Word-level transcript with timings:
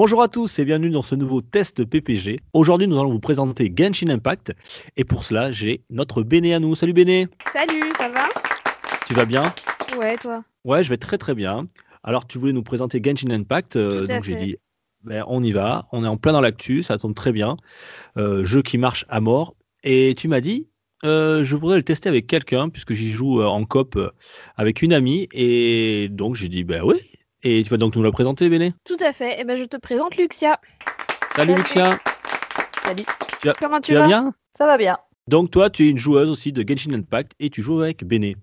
Bonjour 0.00 0.22
à 0.22 0.28
tous 0.28 0.60
et 0.60 0.64
bienvenue 0.64 0.90
dans 0.90 1.02
ce 1.02 1.16
nouveau 1.16 1.40
test 1.40 1.84
PPG. 1.84 2.38
Aujourd'hui, 2.52 2.86
nous 2.86 3.00
allons 3.00 3.10
vous 3.10 3.18
présenter 3.18 3.74
Genshin 3.76 4.10
Impact 4.10 4.52
et 4.96 5.02
pour 5.02 5.24
cela, 5.24 5.50
j'ai 5.50 5.82
notre 5.90 6.22
Béné 6.22 6.54
à 6.54 6.60
nous. 6.60 6.76
Salut 6.76 6.92
Béné, 6.92 7.26
Salut, 7.52 7.90
ça 7.98 8.08
va? 8.08 8.28
Tu 9.08 9.14
vas 9.14 9.24
bien? 9.24 9.52
Ouais, 9.98 10.16
toi? 10.16 10.44
Ouais, 10.64 10.84
je 10.84 10.88
vais 10.88 10.98
très 10.98 11.18
très 11.18 11.34
bien. 11.34 11.66
Alors, 12.04 12.28
tu 12.28 12.38
voulais 12.38 12.52
nous 12.52 12.62
présenter 12.62 13.02
Genshin 13.04 13.30
Impact, 13.30 13.74
euh, 13.74 14.06
donc 14.06 14.22
j'ai 14.22 14.36
dit, 14.36 14.56
ben, 15.02 15.24
on 15.26 15.42
y 15.42 15.50
va, 15.50 15.88
on 15.90 16.04
est 16.04 16.08
en 16.08 16.16
plein 16.16 16.32
dans 16.32 16.40
l'actu, 16.40 16.84
ça 16.84 16.96
tombe 16.96 17.16
très 17.16 17.32
bien. 17.32 17.56
Euh, 18.16 18.44
jeu 18.44 18.62
qui 18.62 18.78
marche 18.78 19.04
à 19.08 19.18
mort. 19.18 19.56
Et 19.82 20.14
tu 20.16 20.28
m'as 20.28 20.40
dit, 20.40 20.68
euh, 21.04 21.42
je 21.42 21.56
voudrais 21.56 21.76
le 21.76 21.82
tester 21.82 22.08
avec 22.08 22.28
quelqu'un 22.28 22.68
puisque 22.68 22.94
j'y 22.94 23.10
joue 23.10 23.42
en 23.42 23.64
coop 23.64 23.96
euh, 23.96 24.10
avec 24.56 24.80
une 24.80 24.92
amie 24.92 25.28
et 25.32 26.06
donc 26.08 26.36
j'ai 26.36 26.48
dit, 26.48 26.62
ben 26.62 26.82
oui. 26.84 27.17
Et 27.44 27.62
tu 27.62 27.70
vas 27.70 27.76
donc 27.76 27.94
nous 27.94 28.02
la 28.02 28.10
présenter, 28.10 28.48
Béné? 28.48 28.74
Tout 28.84 28.96
à 29.00 29.12
fait. 29.12 29.36
Eh 29.38 29.44
ben, 29.44 29.56
je 29.56 29.64
te 29.64 29.76
présente 29.76 30.16
Luxia. 30.16 30.58
Salut 31.36 31.52
Salut. 31.52 31.62
Lucia, 31.62 32.00
Salut, 32.84 33.04
Comment 33.60 33.76
tu, 33.80 33.82
tu 33.92 33.94
vas 33.94 34.00
vas? 34.00 34.06
bien? 34.06 34.32
Ça 34.56 34.66
va 34.66 34.76
bien. 34.76 34.96
Donc 35.28 35.50
toi, 35.50 35.70
tu 35.70 35.86
es 35.86 35.90
une 35.90 35.98
joueuse 35.98 36.28
aussi 36.30 36.52
de 36.52 36.64
Genshin 36.66 36.92
Impact 36.94 37.32
et 37.38 37.50
tu 37.50 37.62
joues 37.62 37.80
avec 37.80 38.04
Béné. 38.04 38.36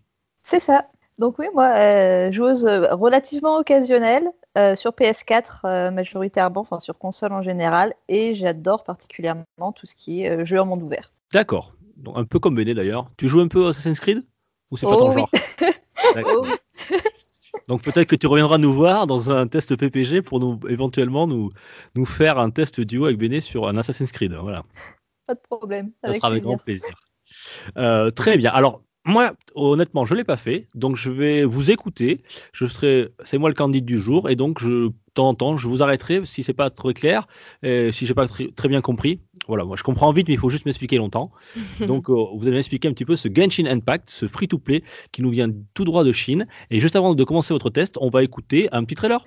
C'est 0.43 0.59
ça. 0.61 0.85
Donc 1.17 1.39
oui, 1.39 1.47
moi, 1.53 1.73
euh, 1.75 2.31
joueuse 2.31 2.65
euh, 2.65 2.93
relativement 2.93 3.57
occasionnelle 3.57 4.29
euh, 4.57 4.75
sur 4.75 4.91
PS4 4.91 5.61
euh, 5.65 5.91
majoritairement, 5.91 6.61
enfin 6.61 6.79
sur 6.79 6.97
console 6.97 7.33
en 7.33 7.41
général, 7.41 7.93
et 8.07 8.35
j'adore 8.35 8.83
particulièrement 8.83 9.45
tout 9.75 9.85
ce 9.87 9.95
qui 9.95 10.23
est 10.23 10.45
jeu 10.45 10.59
en 10.59 10.65
monde 10.65 10.83
ouvert. 10.83 11.11
D'accord. 11.33 11.73
Donc, 11.97 12.17
un 12.17 12.25
peu 12.25 12.39
comme 12.39 12.55
Béné 12.55 12.73
d'ailleurs. 12.73 13.09
Tu 13.17 13.27
joues 13.27 13.39
un 13.41 13.47
peu 13.47 13.65
à 13.65 13.69
Assassin's 13.69 13.99
Creed? 13.99 14.23
Ou 14.71 14.77
c'est 14.77 14.85
pas 14.85 14.93
Oh 14.95 14.99
ton 14.99 15.09
oui. 15.13 15.15
genre? 15.15 15.29
Oh 16.23 16.45
oui. 16.45 16.97
Donc 17.67 17.81
peut-être 17.81 18.07
que 18.07 18.15
tu 18.15 18.27
reviendras 18.27 18.57
nous 18.57 18.73
voir 18.73 19.07
dans 19.07 19.29
un 19.31 19.47
test 19.47 19.75
PPG 19.75 20.21
pour 20.21 20.39
nous 20.39 20.59
éventuellement 20.69 21.27
nous, 21.27 21.51
nous 21.95 22.05
faire 22.05 22.37
un 22.37 22.49
test 22.49 22.79
duo 22.79 23.05
avec 23.05 23.17
Béné 23.17 23.41
sur 23.41 23.67
un 23.67 23.77
Assassin's 23.77 24.11
Creed. 24.11 24.33
Voilà. 24.33 24.63
Pas 25.25 25.35
de 25.35 25.39
problème. 25.49 25.91
Ça 26.03 26.13
sera 26.13 26.27
avec 26.27 26.43
plaisir. 26.43 26.57
grand 26.57 26.57
plaisir. 26.63 26.95
Euh, 27.77 28.11
très 28.11 28.37
bien. 28.37 28.51
Alors, 28.51 28.83
moi, 29.05 29.33
honnêtement, 29.53 30.05
je 30.07 30.13
ne 30.13 30.19
l'ai 30.19 30.23
pas 30.23 30.35
fait. 30.35 30.67
Donc, 30.73 30.95
je 30.95 31.11
vais 31.11 31.43
vous 31.45 31.69
écouter. 31.69 32.23
Je 32.51 32.65
serai, 32.65 33.09
c'est 33.23 33.37
moi 33.37 33.49
le 33.49 33.55
candidat 33.55 33.85
du 33.85 33.99
jour. 33.99 34.29
Et 34.31 34.35
donc, 34.35 34.59
je, 34.59 34.87
de 34.87 34.93
temps 35.13 35.29
en 35.29 35.35
temps, 35.35 35.57
je 35.57 35.67
vous 35.67 35.83
arrêterai 35.83 36.23
si 36.25 36.41
c'est 36.41 36.53
pas 36.53 36.71
très 36.71 36.95
clair, 36.95 37.27
et 37.61 37.91
si 37.91 38.07
j'ai 38.07 38.15
pas 38.15 38.27
très, 38.27 38.47
très 38.47 38.67
bien 38.67 38.81
compris. 38.81 39.19
Voilà, 39.47 39.63
moi, 39.63 39.75
je 39.77 39.83
comprends 39.83 40.11
vite, 40.11 40.27
mais 40.27 40.33
il 40.33 40.39
faut 40.39 40.49
juste 40.49 40.65
m'expliquer 40.65 40.97
longtemps. 40.97 41.31
donc, 41.81 42.09
euh, 42.09 42.15
vous 42.35 42.47
allez 42.47 42.57
m'expliquer 42.57 42.87
un 42.87 42.93
petit 42.93 43.05
peu 43.05 43.15
ce 43.15 43.29
Genshin 43.31 43.67
Impact, 43.67 44.09
ce 44.09 44.27
free-to-play 44.27 44.83
qui 45.11 45.21
nous 45.21 45.29
vient 45.29 45.49
tout 45.75 45.85
droit 45.85 46.03
de 46.03 46.11
Chine. 46.11 46.47
Et 46.71 46.81
juste 46.81 46.95
avant 46.95 47.13
de 47.13 47.23
commencer 47.23 47.53
votre 47.53 47.69
test, 47.69 47.97
on 48.01 48.09
va 48.09 48.23
écouter 48.23 48.69
un 48.71 48.83
petit 48.83 48.95
trailer. 48.95 49.23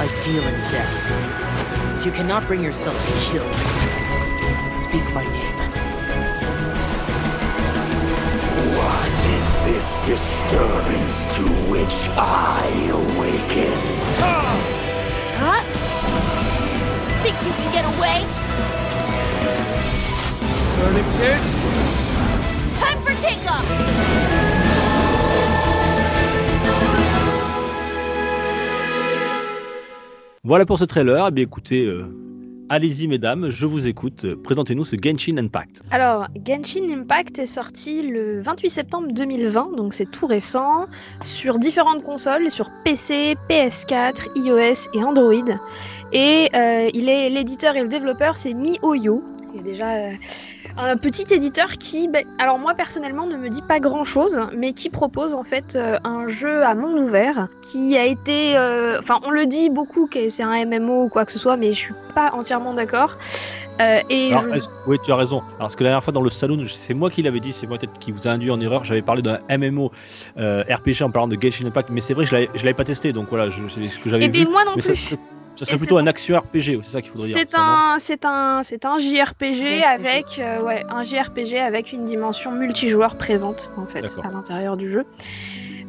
I 0.00 0.06
deal 0.24 0.42
in 0.42 0.56
death. 0.70 1.98
If 1.98 2.06
you 2.06 2.12
cannot 2.12 2.46
bring 2.48 2.64
yourself 2.64 2.96
to 2.96 3.30
kill, 3.30 3.89
speak 4.70 5.04
my 5.14 5.24
name. 5.24 5.58
What 8.76 9.18
is 9.36 9.48
this 9.66 9.96
disturbance 10.06 11.26
to 11.36 11.42
which 11.70 12.08
I 12.16 12.66
awaken? 12.92 13.78
Huh? 15.38 15.62
Think 17.22 17.36
you 17.44 17.52
can 17.52 17.72
get 17.72 17.84
away? 17.84 18.24
Burning 20.76 21.10
this? 21.18 21.44
Time 22.78 22.98
for 23.02 23.14
takeoff! 23.20 23.66
Voilà 30.42 30.64
pour 30.64 30.78
ce 30.78 30.84
trailer. 30.84 31.22
Eh 31.28 31.30
bien, 31.30 31.44
écoutez, 31.44 31.84
euh, 31.84 32.06
allez-y, 32.70 33.08
mesdames, 33.08 33.50
je 33.50 33.66
vous 33.66 33.86
écoute. 33.86 34.34
Présentez-nous 34.42 34.84
ce 34.84 34.96
Genshin 34.96 35.36
Impact. 35.36 35.82
Alors, 35.90 36.28
Genshin 36.46 36.88
Impact 36.88 37.38
est 37.38 37.46
sorti 37.46 38.02
le 38.02 38.40
28 38.40 38.70
septembre 38.70 39.08
2020, 39.10 39.76
donc 39.76 39.92
c'est 39.92 40.10
tout 40.10 40.26
récent, 40.26 40.86
sur 41.22 41.58
différentes 41.58 42.02
consoles, 42.02 42.50
sur 42.50 42.70
PC, 42.84 43.36
PS4, 43.50 44.28
iOS 44.36 44.88
et 44.94 45.04
Android. 45.04 45.58
Et 46.12 46.48
euh, 46.54 46.88
il 46.94 47.08
est 47.08 47.28
l'éditeur 47.28 47.76
et 47.76 47.82
le 47.82 47.88
développeur, 47.88 48.36
c'est 48.36 48.54
MiHoYo. 48.54 49.22
Est 49.58 49.62
déjà 49.62 49.90
euh, 49.90 50.12
un 50.82 50.96
petit 50.96 51.32
éditeur 51.34 51.72
qui, 51.78 52.08
ben, 52.08 52.24
alors 52.38 52.58
moi 52.58 52.74
personnellement, 52.74 53.26
ne 53.26 53.36
me 53.36 53.48
dit 53.48 53.62
pas 53.62 53.80
grand-chose, 53.80 54.38
mais 54.56 54.72
qui 54.72 54.90
propose 54.90 55.34
en 55.34 55.42
fait 55.44 55.76
euh, 55.76 55.98
un 56.04 56.26
jeu 56.28 56.62
à 56.64 56.74
monde 56.74 56.98
ouvert 56.98 57.48
qui 57.62 57.96
a 57.98 58.04
été, 58.04 58.56
euh, 58.56 58.98
enfin, 58.98 59.18
on 59.26 59.30
le 59.30 59.46
dit 59.46 59.70
beaucoup 59.70 60.06
que 60.06 60.28
c'est 60.28 60.42
un 60.42 60.64
MMO 60.64 61.04
ou 61.04 61.08
quoi 61.08 61.24
que 61.24 61.32
ce 61.32 61.38
soit, 61.38 61.56
mais 61.56 61.72
je 61.72 61.78
suis 61.78 61.94
pas 62.14 62.30
entièrement 62.32 62.74
d'accord. 62.74 63.16
Euh, 63.80 64.00
et 64.10 64.30
Alors, 64.30 64.42
je- 64.44 64.50
est-ce- 64.58 64.68
oui, 64.86 64.98
tu 65.04 65.10
as 65.12 65.16
raison. 65.16 65.38
Alors, 65.38 65.56
parce 65.58 65.76
que 65.76 65.84
la 65.84 65.90
dernière 65.90 66.04
fois 66.04 66.12
dans 66.12 66.20
le 66.22 66.30
salon, 66.30 66.58
c'est 66.68 66.92
moi 66.94 67.08
qui 67.10 67.22
l'avais 67.22 67.40
dit, 67.40 67.52
c'est 67.52 67.66
moi 67.66 67.78
peut-être 67.78 67.98
qui 67.98 68.12
vous 68.12 68.28
a 68.28 68.30
induit 68.32 68.50
en 68.50 68.60
erreur. 68.60 68.84
J'avais 68.84 69.00
parlé 69.02 69.22
d'un 69.22 69.38
MMO 69.48 69.90
euh, 70.38 70.62
RPG 70.68 71.02
en 71.02 71.10
parlant 71.10 71.28
de 71.28 71.36
Genshin 71.40 71.66
Impact, 71.66 71.88
mais 71.90 72.00
c'est 72.00 72.12
vrai 72.14 72.26
je 72.26 72.34
l'avais- 72.34 72.74
pas 72.74 72.84
testé, 72.84 73.12
donc 73.12 73.28
voilà, 73.30 73.50
c'est 73.68 73.88
ce 73.88 73.98
que 73.98 74.10
j'avais 74.10 74.24
Eh 74.24 74.26
vu. 74.26 74.32
bien, 74.32 74.50
moi 74.50 74.62
non 74.66 74.80
ça 74.82 74.92
plus. 75.60 75.64
serait, 75.64 75.64
ça 75.64 75.64
serait 75.66 75.76
Et 75.76 75.78
plutôt 75.78 75.98
un 75.98 76.06
action 76.06 76.38
RPG, 76.38 76.82
c'est 76.84 76.90
ça 76.90 77.02
qu'il 77.02 77.10
faudrait 77.10 77.28
dire. 77.28 77.36
C'est 77.38 77.54
un, 77.54 77.96
c'est 77.98 78.24
un, 78.24 78.62
c'est 78.62 78.84
un 78.84 78.98
JRPG 78.98 79.54
JRPG. 79.54 79.84
avec, 79.84 80.38
euh, 80.38 80.62
ouais, 80.62 80.84
un 80.88 81.02
JRPG 81.02 81.58
avec 81.58 81.92
une 81.92 82.04
dimension 82.04 82.52
multijoueur 82.52 83.16
présente 83.16 83.70
en 83.76 83.86
fait 83.86 84.04
à 84.22 84.30
l'intérieur 84.30 84.76
du 84.76 84.90
jeu. 84.90 85.04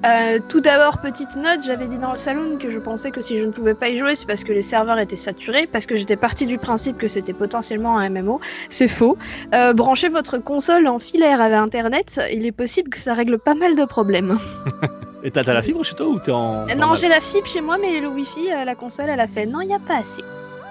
Euh, 0.04 0.40
tout 0.50 0.62
d'abord, 0.62 1.00
petite 1.00 1.36
note, 1.36 1.60
j'avais 1.64 1.86
dit 1.86 2.00
dans 2.00 2.12
le 2.12 2.18
salon 2.18 2.58
que 2.58 2.72
je 2.72 2.80
pensais 2.80 3.12
que 3.12 3.22
si 3.22 3.38
je 3.38 3.44
ne 3.46 3.52
pouvais 3.52 3.76
pas 3.76 3.90
y 3.90 3.98
jouer, 3.98 4.16
c'est 4.16 4.26
parce 4.26 4.44
que 4.44 4.52
les 4.52 4.64
serveurs 4.64 4.98
étaient 4.98 5.16
saturés, 5.16 5.68
parce 5.68 5.86
que 5.86 5.96
j'étais 5.96 6.16
partie 6.16 6.48
du 6.48 6.58
principe 6.58 6.98
que 6.98 7.08
c'était 7.08 7.34
potentiellement 7.34 8.00
un 8.00 8.10
MMO. 8.10 8.40
C'est 8.70 8.88
faux. 8.88 9.18
Euh, 9.54 9.74
branchez 9.74 10.10
votre 10.10 10.40
console 10.40 10.88
en 10.88 10.98
filaire 10.98 11.40
avec 11.40 11.58
Internet, 11.58 12.20
il 12.34 12.46
est 12.46 12.52
possible 12.52 12.90
que 12.90 12.98
ça 12.98 13.14
règle 13.14 13.38
pas 13.38 13.54
mal 13.54 13.76
de 13.76 13.86
problèmes. 13.86 14.40
Et 15.24 15.32
t'as 15.32 15.44
la 15.44 15.62
fibre 15.62 15.84
chez 15.84 15.96
toi 15.96 16.08
ou 16.08 16.20
t'es 16.20 16.32
en. 16.32 16.68
Euh, 16.68 16.76
non, 16.76 16.96
j'ai 16.96 17.08
la 17.08 17.22
fibre 17.22 17.48
chez 17.48 17.62
moi, 17.62 17.78
mais 17.78 18.00
le 18.00 18.08
Wi-Fi, 18.08 18.52
euh, 18.52 18.66
la 18.66 18.76
console, 18.76 19.10
elle 19.10 19.20
a 19.20 19.28
fait 19.28 19.46
non, 19.46 19.62
il 19.62 19.68
n'y 19.68 19.76
a 19.76 19.80
pas 19.80 19.98
assez. 19.98 20.24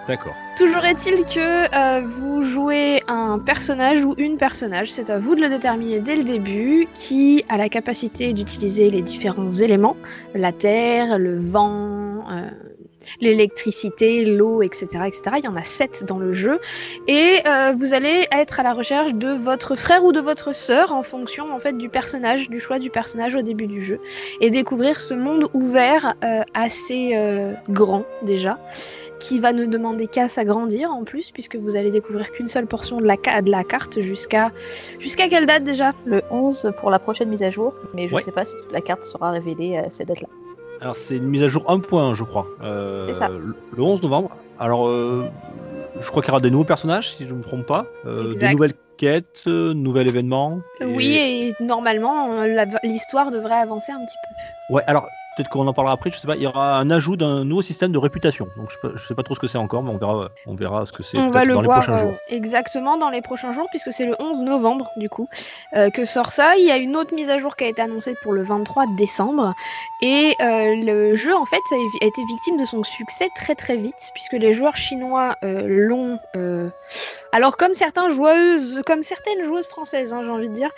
D'accord. 0.09 0.35
Toujours 0.57 0.85
est-il 0.85 1.25
que 1.25 1.39
euh, 1.77 2.07
vous 2.07 2.43
jouez 2.43 3.01
un 3.07 3.39
personnage 3.39 4.05
ou 4.05 4.15
une 4.19 4.39
personnage, 4.39 4.91
c'est 4.91 5.09
à 5.09 5.19
vous 5.19 5.37
de 5.37 5.41
le 5.43 5.49
déterminer 5.49 6.01
dès 6.01 6.17
le 6.17 6.25
début, 6.25 6.89
qui 6.95 7.45
a 7.49 7.57
la 7.57 7.69
capacité 7.69 8.33
d'utiliser 8.33 8.91
les 8.91 9.03
différents 9.03 9.49
éléments, 9.49 9.97
la 10.35 10.53
terre, 10.53 11.19
le 11.19 11.39
vent, 11.39 12.25
euh, 12.31 12.51
l'électricité, 13.21 14.25
l'eau, 14.25 14.63
etc., 14.63 14.87
etc. 15.07 15.23
Il 15.39 15.45
y 15.45 15.49
en 15.49 15.57
a 15.57 15.63
sept 15.63 16.05
dans 16.07 16.19
le 16.19 16.33
jeu. 16.33 16.61
Et 17.09 17.37
euh, 17.47 17.73
vous 17.77 17.95
allez 17.95 18.27
être 18.33 18.61
à 18.61 18.63
la 18.63 18.73
recherche 18.73 19.15
de 19.15 19.29
votre 19.33 19.75
frère 19.77 20.05
ou 20.05 20.13
de 20.13 20.21
votre 20.21 20.55
sœur 20.55 20.93
en 20.93 21.03
fonction 21.03 21.53
en 21.53 21.59
fait 21.59 21.77
du 21.77 21.89
personnage, 21.89 22.49
du 22.51 22.61
choix 22.61 22.79
du 22.79 22.91
personnage 22.91 23.35
au 23.35 23.43
début 23.43 23.67
du 23.67 23.81
jeu. 23.81 24.01
Et 24.41 24.51
découvrir 24.51 24.99
ce 25.01 25.15
monde 25.15 25.47
ouvert 25.55 26.15
euh, 26.25 26.43
assez 26.55 27.13
euh, 27.15 27.53
grand 27.69 28.05
déjà 28.23 28.59
qui 29.19 29.39
va 29.39 29.53
ne 29.53 29.67
demander 29.67 30.07
qu'à 30.07 30.29
s'agrandir 30.29 30.91
en 30.91 31.05
plus, 31.05 31.31
puisque 31.31 31.57
vous 31.57 31.77
allez 31.77 31.91
découvrir 31.91 32.31
qu'une 32.33 32.49
seule 32.49 32.67
portion 32.67 32.99
de 32.99 33.05
la, 33.07 33.17
ca- 33.23 33.43
de 33.43 33.51
la 33.51 33.65
carte 33.65 34.01
jusqu'à 34.01 34.51
jusqu'à 34.99 35.29
quelle 35.29 35.45
date 35.45 35.63
déjà? 35.65 35.93
Le 36.07 36.23
11 36.31 36.73
pour 36.81 36.91
la 36.91 36.99
prochaine 36.99 37.29
mise 37.29 37.43
à 37.43 37.51
jour, 37.51 37.75
mais 37.95 38.09
je 38.09 38.15
Ouais. 38.15 38.23
sais 38.23 38.33
pas 38.33 38.47
si 38.47 38.57
toute 38.57 38.73
la 38.73 38.81
carte 38.81 39.05
sera 39.05 39.31
révélée 39.31 39.77
à 39.77 39.91
cette 39.91 40.09
date-là. 40.09 40.29
Alors, 40.81 40.97
c'est 40.97 41.17
une 41.17 41.27
mise 41.29 41.43
à 41.43 41.49
jour 41.49 41.65
1.1, 41.71 42.15
je 42.15 42.25
crois. 42.25 42.47
Euh, 42.63 43.07
C'est 43.09 43.15
ça. 43.15 43.29
Le 43.29 43.55
le 43.77 43.83
11 43.83 44.03
novembre. 44.03 44.31
Alors, 44.59 44.89
euh, 44.89 45.27
je 46.01 46.09
crois 46.09 46.23
qu'il 46.23 46.31
y 46.31 46.33
aura 46.33 46.41
des 46.41 46.51
nouveaux 46.51 46.65
personnages, 46.65 47.11
si 47.15 47.25
je 47.27 47.33
ne 47.33 47.39
me 47.39 47.43
trompe 47.43 47.67
pas. 47.67 47.87
Euh, 48.07 48.35
des 48.35 48.49
nouvelles 48.53 48.73
quêtes, 48.97 49.43
euh, 49.47 49.75
nouvel 49.75 50.09
événement. 50.09 50.61
et- 50.81 50.85
Oui, 50.85 51.07
et 51.17 51.55
normalement, 51.61 52.43
l'histoire 52.83 53.31
devrait 53.31 53.55
avancer 53.61 53.93
un 53.93 54.05
petit 54.05 54.17
peu. 54.23 54.75
Ouais, 54.75 54.83
alors, 54.87 55.09
peut-être 55.41 55.53
qu'on 55.53 55.67
en 55.67 55.73
parlera 55.73 55.95
après, 55.95 56.11
je 56.11 56.19
sais 56.19 56.27
pas, 56.27 56.37
il 56.37 56.43
y 56.43 56.47
aura 56.47 56.79
un 56.79 56.91
ajout 56.91 57.17
d'un 57.17 57.45
nouveau 57.45 57.63
système 57.63 57.93
de 57.93 57.99
réputation. 57.99 58.49
Donc 58.57 58.71
je 58.71 58.75
sais 58.75 58.81
pas, 58.81 58.89
je 58.95 59.07
sais 59.07 59.15
pas 59.15 59.23
trop 59.23 59.35
ce 59.35 59.41
que 59.41 59.47
c'est 59.47 59.59
encore, 59.59 59.83
mais 59.83 59.91
on 59.91 59.97
verra, 59.97 60.29
on 60.47 60.55
verra 60.55 60.87
ce 60.87 60.93
que 60.93 61.03
c'est 61.03 61.17
va 61.31 61.45
le 61.45 61.55
dans 61.55 61.63
voir 61.63 61.79
les 61.79 61.85
prochains 61.85 61.99
euh, 61.99 62.11
jours. 62.11 62.19
exactement 62.29 62.99
dans 62.99 63.11
les 63.11 63.23
prochains 63.23 63.53
jours, 63.53 63.67
puisque 63.71 63.93
c'est 63.93 64.05
le 64.05 64.15
11 64.19 64.43
novembre, 64.43 64.91
du 64.97 65.09
coup, 65.09 65.29
euh, 65.77 65.91
que 65.91 66.05
sort 66.05 66.31
ça. 66.31 66.57
Il 66.57 66.65
y 66.65 66.71
a 66.71 66.77
une 66.77 66.97
autre 66.97 67.15
mise 67.15 67.31
à 67.31 67.39
jour 67.39 67.57
qui 67.57 67.65
a 67.65 67.69
été 67.69 67.81
annoncée 67.81 68.15
pour 68.23 68.33
le 68.33 68.43
23 68.43 68.87
décembre. 68.97 69.55
Et 70.03 70.35
euh, 70.43 70.75
le 70.77 71.15
jeu, 71.15 71.35
en 71.35 71.45
fait, 71.45 71.61
a 71.73 72.05
été 72.05 72.25
victime 72.25 72.59
de 72.59 72.65
son 72.65 72.83
succès 72.83 73.29
très 73.35 73.55
très 73.55 73.77
vite, 73.77 74.11
puisque 74.15 74.33
les 74.33 74.53
joueurs 74.53 74.77
chinois 74.77 75.37
euh, 75.45 75.63
l'ont. 75.67 76.19
Alors, 77.33 77.57
comme, 77.57 77.75
certains 77.75 78.09
joueuses, 78.09 78.83
comme 78.85 79.03
certaines 79.03 79.43
joueuses 79.45 79.69
françaises, 79.69 80.13
hein, 80.13 80.23
j'ai 80.25 80.31
envie 80.31 80.49
de 80.49 80.55
dire, 80.55 80.71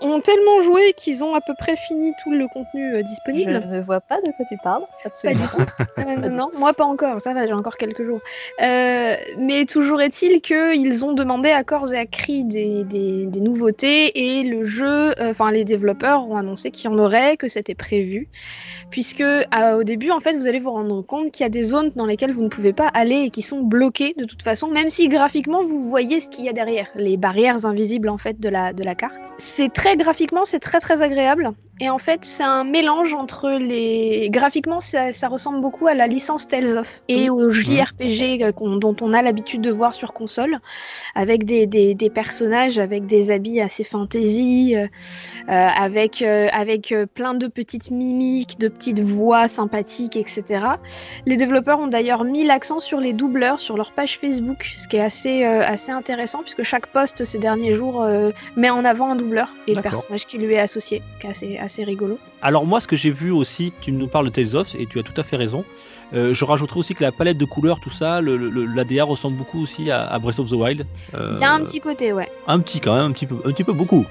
ont 0.00 0.20
tellement 0.20 0.60
joué 0.60 0.92
qu'ils 0.94 1.24
ont 1.24 1.34
à 1.34 1.40
peu 1.40 1.54
près 1.58 1.76
fini 1.76 2.12
tout 2.22 2.32
le 2.32 2.46
contenu 2.48 3.02
Je 3.46 3.74
ne 3.76 3.80
vois 3.82 4.00
pas 4.00 4.16
de 4.20 4.30
quoi 4.32 4.44
tu 4.48 4.56
parles. 4.62 4.82
Pas 5.02 5.08
Absolument. 5.08 5.40
du 5.42 5.48
tout. 5.64 5.72
Euh, 5.98 6.28
non, 6.30 6.50
moi 6.58 6.72
pas 6.74 6.84
encore, 6.84 7.20
ça 7.20 7.34
va, 7.34 7.46
j'ai 7.46 7.52
encore 7.52 7.76
quelques 7.76 8.04
jours. 8.04 8.20
Euh, 8.62 9.14
mais 9.38 9.64
toujours 9.66 10.00
est-il 10.00 10.40
qu'ils 10.40 11.04
ont 11.04 11.12
demandé 11.12 11.50
à 11.50 11.64
corps 11.64 11.92
et 11.92 11.98
à 11.98 12.06
cri 12.06 12.44
des, 12.44 12.84
des- 12.84 13.26
des 13.26 13.40
nouveautés 13.40 14.38
et 14.38 14.42
le 14.44 14.64
jeu, 14.64 15.10
euh, 15.20 15.30
enfin 15.30 15.50
les 15.50 15.64
développeurs 15.64 16.28
ont 16.28 16.36
annoncé 16.36 16.70
qu'il 16.70 16.90
y 16.90 16.94
en 16.94 16.98
aurait, 16.98 17.36
que 17.36 17.48
c'était 17.48 17.74
prévu. 17.74 18.28
Puisque 18.90 19.22
au 19.22 19.82
début, 19.82 20.10
en 20.10 20.20
fait, 20.20 20.34
vous 20.36 20.46
allez 20.46 20.60
vous 20.60 20.70
rendre 20.70 21.02
compte 21.02 21.32
qu'il 21.32 21.42
y 21.42 21.46
a 21.46 21.50
des 21.50 21.62
zones 21.62 21.90
dans 21.96 22.06
lesquelles 22.06 22.30
vous 22.32 22.42
ne 22.44 22.48
pouvez 22.48 22.72
pas 22.72 22.86
aller 22.94 23.16
et 23.22 23.30
qui 23.30 23.42
sont 23.42 23.60
bloquées 23.60 24.14
de 24.16 24.24
toute 24.24 24.42
façon, 24.42 24.68
même 24.68 24.88
si 24.88 25.08
graphiquement 25.08 25.62
vous 25.64 25.80
voyez 25.80 26.20
ce 26.20 26.28
qu'il 26.28 26.44
y 26.44 26.48
a 26.48 26.52
derrière, 26.52 26.86
les 26.94 27.16
barrières 27.16 27.66
invisibles 27.66 28.08
en 28.08 28.16
fait 28.18 28.38
de 28.38 28.48
la, 28.48 28.72
de 28.72 28.84
la 28.84 28.94
carte. 28.94 29.32
C'est 29.38 29.72
très 29.72 29.96
graphiquement, 29.96 30.44
c'est 30.44 30.60
très 30.60 30.78
très 30.78 31.02
agréable. 31.02 31.50
Et 31.80 31.90
en 31.90 31.98
fait, 31.98 32.24
c'est 32.24 32.42
un 32.44 32.64
mélange 32.64 33.12
entre 33.12 33.35
les. 33.44 34.28
Graphiquement, 34.30 34.80
ça, 34.80 35.12
ça 35.12 35.28
ressemble 35.28 35.60
beaucoup 35.60 35.86
à 35.86 35.94
la 35.94 36.06
licence 36.06 36.48
Tales 36.48 36.78
of 36.78 37.02
et 37.08 37.30
au 37.30 37.48
JRPG 37.50 38.42
euh, 38.42 38.52
qu'on- 38.52 38.76
dont 38.76 38.96
on 39.00 39.12
a 39.12 39.22
l'habitude 39.22 39.60
de 39.60 39.70
voir 39.70 39.94
sur 39.94 40.12
console, 40.12 40.58
avec 41.14 41.44
des, 41.44 41.66
des- 41.66 41.94
des 41.94 42.10
personnages 42.10 42.78
avec 42.78 43.06
des 43.06 43.30
habits 43.30 43.60
assez 43.60 43.84
fantasy, 43.84 44.74
euh, 44.76 44.86
euh, 45.48 45.68
avec, 45.78 46.22
euh, 46.22 46.48
avec 46.52 46.92
euh, 46.92 47.06
plein 47.06 47.34
de 47.34 47.46
petites 47.46 47.90
mimiques, 47.90 48.58
de 48.58 48.68
petites 48.68 49.00
voix 49.00 49.48
sympathiques, 49.48 50.16
etc. 50.16 50.42
Les 51.26 51.36
développeurs 51.36 51.78
ont 51.80 51.86
d'ailleurs 51.86 52.24
mis 52.24 52.44
l'accent 52.44 52.80
sur 52.80 53.00
les 53.00 53.12
doubleurs 53.12 53.60
sur 53.60 53.76
leur 53.76 53.92
page 53.92 54.18
Facebook, 54.18 54.72
ce 54.76 54.88
qui 54.88 54.96
est 54.96 55.00
assez, 55.00 55.44
euh, 55.44 55.62
assez 55.62 55.92
intéressant 55.92 56.40
puisque 56.42 56.62
chaque 56.62 56.86
post 56.88 57.24
ces 57.24 57.38
derniers 57.38 57.72
jours 57.72 58.02
euh, 58.02 58.30
met 58.56 58.70
en 58.70 58.84
avant 58.84 59.10
un 59.10 59.16
doubleur 59.16 59.54
et 59.66 59.72
le 59.74 59.82
personnage 59.82 60.26
qui 60.26 60.38
lui 60.38 60.54
est 60.54 60.58
associé, 60.58 61.02
qui 61.20 61.26
est 61.26 61.30
assez, 61.30 61.58
assez 61.58 61.84
rigolo. 61.84 62.18
Alors 62.46 62.64
moi, 62.64 62.80
ce 62.80 62.86
que 62.86 62.96
j'ai 62.96 63.10
vu 63.10 63.32
aussi, 63.32 63.72
tu 63.80 63.90
nous 63.90 64.06
parles 64.06 64.26
de 64.26 64.30
Tales 64.30 64.54
of, 64.54 64.72
et 64.78 64.86
tu 64.86 65.00
as 65.00 65.02
tout 65.02 65.20
à 65.20 65.24
fait 65.24 65.34
raison. 65.36 65.64
Euh, 66.14 66.32
je 66.32 66.44
rajouterais 66.44 66.78
aussi 66.78 66.94
que 66.94 67.02
la 67.02 67.10
palette 67.10 67.38
de 67.38 67.44
couleurs, 67.44 67.80
tout 67.80 67.90
ça, 67.90 68.20
le, 68.20 68.36
le- 68.36 68.66
l'ADA 68.66 69.02
ressemble 69.02 69.36
beaucoup 69.36 69.60
aussi 69.60 69.90
à, 69.90 70.06
à 70.06 70.16
Breath 70.20 70.38
of 70.38 70.48
the 70.48 70.52
Wild. 70.52 70.86
Euh, 71.14 71.32
Il 71.34 71.40
y 71.40 71.44
a 71.44 71.52
un 71.52 71.64
petit 71.64 71.80
côté, 71.80 72.12
ouais. 72.12 72.28
un 72.46 72.60
petit 72.60 72.78
quand 72.78 72.94
même, 72.94 73.06
un 73.06 73.10
petit 73.10 73.26
peu, 73.26 73.34
un 73.44 73.50
petit 73.50 73.64
peu 73.64 73.72
beaucoup. 73.72 74.06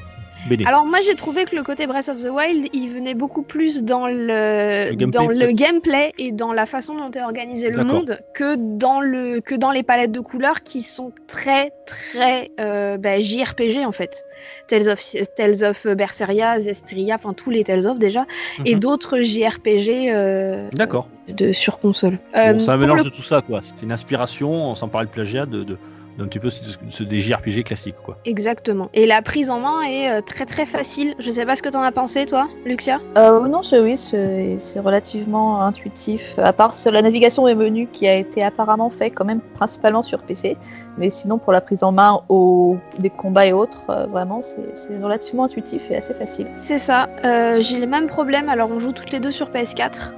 Béné. 0.47 0.65
Alors 0.67 0.85
moi 0.85 0.99
j'ai 1.05 1.15
trouvé 1.15 1.45
que 1.45 1.55
le 1.55 1.63
côté 1.63 1.87
Breath 1.87 2.09
of 2.09 2.21
the 2.21 2.29
Wild, 2.29 2.67
il 2.73 2.89
venait 2.89 3.13
beaucoup 3.15 3.41
plus 3.41 3.83
dans 3.83 4.07
le, 4.07 4.93
dans 5.07 5.27
le 5.27 5.51
gameplay 5.51 6.13
et 6.19 6.31
dans 6.31 6.53
la 6.53 6.65
façon 6.65 6.95
dont 6.95 7.09
est 7.11 7.23
organisé 7.23 7.69
le 7.69 7.83
monde 7.83 8.19
que 8.33 8.55
dans 8.55 9.01
le 9.01 9.41
que 9.41 9.55
dans 9.55 9.71
les 9.71 9.83
palettes 9.83 10.11
de 10.11 10.19
couleurs 10.19 10.61
qui 10.61 10.81
sont 10.81 11.11
très 11.27 11.71
très 11.87 12.51
euh, 12.59 12.97
bah, 12.97 13.19
JRPG 13.19 13.85
en 13.85 13.91
fait. 13.91 14.23
Tales 14.67 14.89
of 14.89 15.01
Tales 15.35 15.63
of 15.63 15.87
Berseria, 15.87 16.59
Zestria, 16.59 17.15
enfin 17.15 17.33
tous 17.33 17.49
les 17.49 17.63
Tales 17.63 17.87
of 17.87 17.97
déjà 17.99 18.25
et 18.65 18.73
Mhm. 18.75 18.79
d'autres 18.79 19.21
JRPG 19.21 20.11
euh, 20.11 20.69
D'accord. 20.73 21.07
de 21.27 21.51
sur 21.53 21.79
console. 21.79 22.19
Bon, 22.33 22.39
Euh, 22.39 22.59
c'est 22.59 22.69
un 22.69 22.73
pour 22.73 22.77
mélange 22.77 22.99
le- 23.03 23.09
de 23.09 23.15
tout 23.15 23.23
ça, 23.23 23.41
quoi. 23.41 23.61
C'est 23.63 23.83
une 23.83 23.91
inspiration, 23.91 24.75
sans 24.75 24.87
parler 24.89 25.07
de 25.07 25.11
plagiat, 25.11 25.45
de, 25.45 25.63
de- 25.63 25.77
d'un 26.17 26.27
petit 26.27 26.39
peu 26.39 26.49
ce- 26.49 26.59
ce- 26.89 27.03
des 27.03 27.19
JRPG 27.21 27.63
classiques, 27.63 27.95
quoi. 28.03 28.17
Exactement. 28.25 28.89
Et 28.93 29.05
la 29.05 29.21
prise 29.21 29.49
en 29.49 29.59
main 29.59 29.81
est 29.83 30.09
euh, 30.11 30.21
très 30.21 30.45
très 30.45 30.65
facile. 30.65 31.13
Je 31.19 31.29
sais 31.29 31.45
pas 31.45 31.55
ce 31.55 31.61
que 31.63 31.69
t'en 31.69 31.81
as 31.81 31.91
pensé 31.91 32.25
toi, 32.25 32.47
Luxia? 32.65 32.99
Euh, 33.17 33.47
non, 33.47 33.63
c'est 33.63 33.79
oui, 33.79 33.97
c'est 33.97 34.57
c'est 34.59 34.79
relativement 34.79 35.61
intuitif. 35.61 36.37
À 36.39 36.53
part 36.53 36.75
sur 36.75 36.91
la 36.91 37.01
navigation 37.01 37.45
des 37.45 37.55
menus 37.55 37.87
qui 37.91 38.07
a 38.07 38.15
été 38.15 38.43
apparemment 38.43 38.89
fait 38.89 39.09
quand 39.09 39.25
même 39.25 39.41
principalement 39.55 40.01
sur 40.03 40.19
PC. 40.23 40.57
Mais 40.97 41.09
sinon, 41.09 41.37
pour 41.37 41.51
la 41.51 41.59
prise 41.59 41.83
en 41.83 41.91
main 41.91 42.21
au, 42.29 42.77
des 42.99 43.09
combats 43.09 43.45
et 43.45 43.51
autres, 43.51 43.83
euh, 43.89 44.05
vraiment, 44.05 44.41
c'est 44.41 44.77
c'est 44.77 44.97
relativement 44.97 45.43
intuitif 45.43 45.91
et 45.91 45.97
assez 45.97 46.13
facile. 46.13 46.47
C'est 46.55 46.77
ça. 46.77 47.09
Euh, 47.25 47.59
J'ai 47.59 47.79
les 47.79 47.85
mêmes 47.85 48.07
problèmes. 48.07 48.47
Alors, 48.47 48.69
on 48.71 48.79
joue 48.79 48.93
toutes 48.93 49.11
les 49.11 49.19
deux 49.19 49.31
sur 49.31 49.49
PS4. 49.49 50.13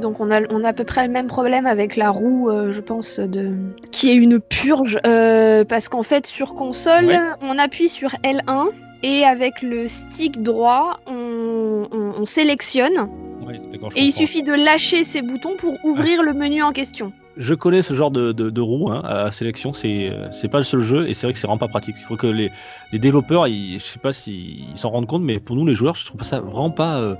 Donc, 0.00 0.20
on 0.20 0.30
a, 0.30 0.40
on 0.50 0.64
a 0.64 0.68
à 0.68 0.72
peu 0.72 0.84
près 0.84 1.06
le 1.06 1.12
même 1.12 1.26
problème 1.26 1.66
avec 1.66 1.96
la 1.96 2.10
roue, 2.10 2.50
euh, 2.50 2.72
je 2.72 2.80
pense, 2.80 3.18
de... 3.20 3.52
qui 3.90 4.10
est 4.10 4.14
une 4.14 4.40
purge. 4.40 4.98
Euh, 5.06 5.64
parce 5.64 5.88
qu'en 5.88 6.02
fait, 6.02 6.26
sur 6.26 6.54
console, 6.54 7.06
Ouais. 7.06 7.18
on 7.42 7.58
appuie 7.58 7.88
sur 7.88 8.10
L1 8.22 8.68
et 9.02 9.24
avec 9.24 9.62
le 9.62 9.86
stick 9.86 10.42
droit, 10.42 10.98
on, 11.06 11.84
on- 11.92 12.12
on 12.20 12.24
sélectionne. 12.24 13.08
Ouais, 13.46 13.58
Et 13.96 14.02
il 14.04 14.12
suffit 14.12 14.42
de 14.42 14.52
lâcher 14.54 15.04
ces 15.04 15.20
boutons 15.22 15.56
pour 15.58 15.74
ouvrir 15.84 16.22
le 16.22 16.32
menu 16.32 16.62
en 16.62 16.72
question. 16.72 17.12
Je 17.36 17.52
connais 17.52 17.82
ce 17.82 17.94
genre 17.94 18.10
de, 18.12 18.32
de, 18.32 18.48
de 18.48 18.60
roue 18.60 18.90
hein, 18.90 19.02
à 19.04 19.30
sélection, 19.32 19.72
c'est 19.72 20.08
euh, 20.08 20.28
c'est 20.32 20.46
pas 20.48 20.58
le 20.58 20.64
seul 20.64 20.80
jeu 20.80 21.08
et 21.08 21.14
c'est 21.14 21.26
vrai 21.26 21.32
que 21.34 21.38
c'est 21.40 21.48
vraiment 21.48 21.58
pas 21.58 21.66
pratique. 21.68 21.96
Il 21.98 22.04
faut 22.04 22.16
que 22.16 22.28
les, 22.28 22.50
les 22.92 22.98
développeurs, 23.00 23.48
ils, 23.48 23.80
je 23.80 23.84
sais 23.84 23.98
pas 23.98 24.12
s'ils 24.12 24.64
s'en 24.76 24.90
rendent 24.90 25.08
compte, 25.08 25.22
mais 25.22 25.40
pour 25.40 25.56
nous 25.56 25.66
les 25.66 25.74
joueurs, 25.74 25.96
je 25.96 26.06
trouve 26.06 26.22
ça 26.22 26.40
vraiment 26.40 26.70
pas 26.70 27.00
euh, 27.00 27.16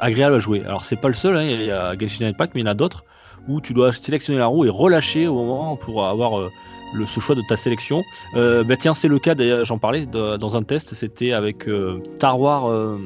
agréable 0.00 0.34
à 0.36 0.38
jouer. 0.38 0.62
Alors 0.66 0.84
c'est 0.84 0.96
pas 1.00 1.08
le 1.08 1.14
seul, 1.14 1.36
hein, 1.36 1.42
il 1.42 1.64
y 1.64 1.70
a 1.70 1.96
Genshin 1.98 2.26
Impact, 2.26 2.54
mais 2.54 2.60
il 2.60 2.64
y 2.64 2.68
en 2.68 2.72
a 2.72 2.74
d'autres 2.74 3.04
où 3.48 3.60
tu 3.60 3.72
dois 3.74 3.92
sélectionner 3.92 4.38
la 4.38 4.46
roue 4.46 4.64
et 4.64 4.68
relâcher 4.68 5.28
au 5.28 5.34
moment 5.34 5.76
pour 5.76 6.06
avoir 6.06 6.38
euh, 6.38 6.50
le, 6.94 7.06
ce 7.06 7.20
choix 7.20 7.34
de 7.36 7.42
ta 7.48 7.56
sélection. 7.56 8.02
Euh, 8.34 8.64
bah 8.64 8.76
tiens, 8.76 8.94
c'est 8.94 9.08
le 9.08 9.18
cas 9.18 9.34
d'ailleurs, 9.34 9.64
j'en 9.64 9.78
parlais 9.78 10.06
de- 10.06 10.36
dans 10.36 10.56
un 10.56 10.62
test, 10.62 10.94
c'était 10.94 11.32
avec 11.32 11.68
euh, 11.68 12.00
Star 12.16 12.40
Wars 12.40 12.66
euh, 12.68 12.98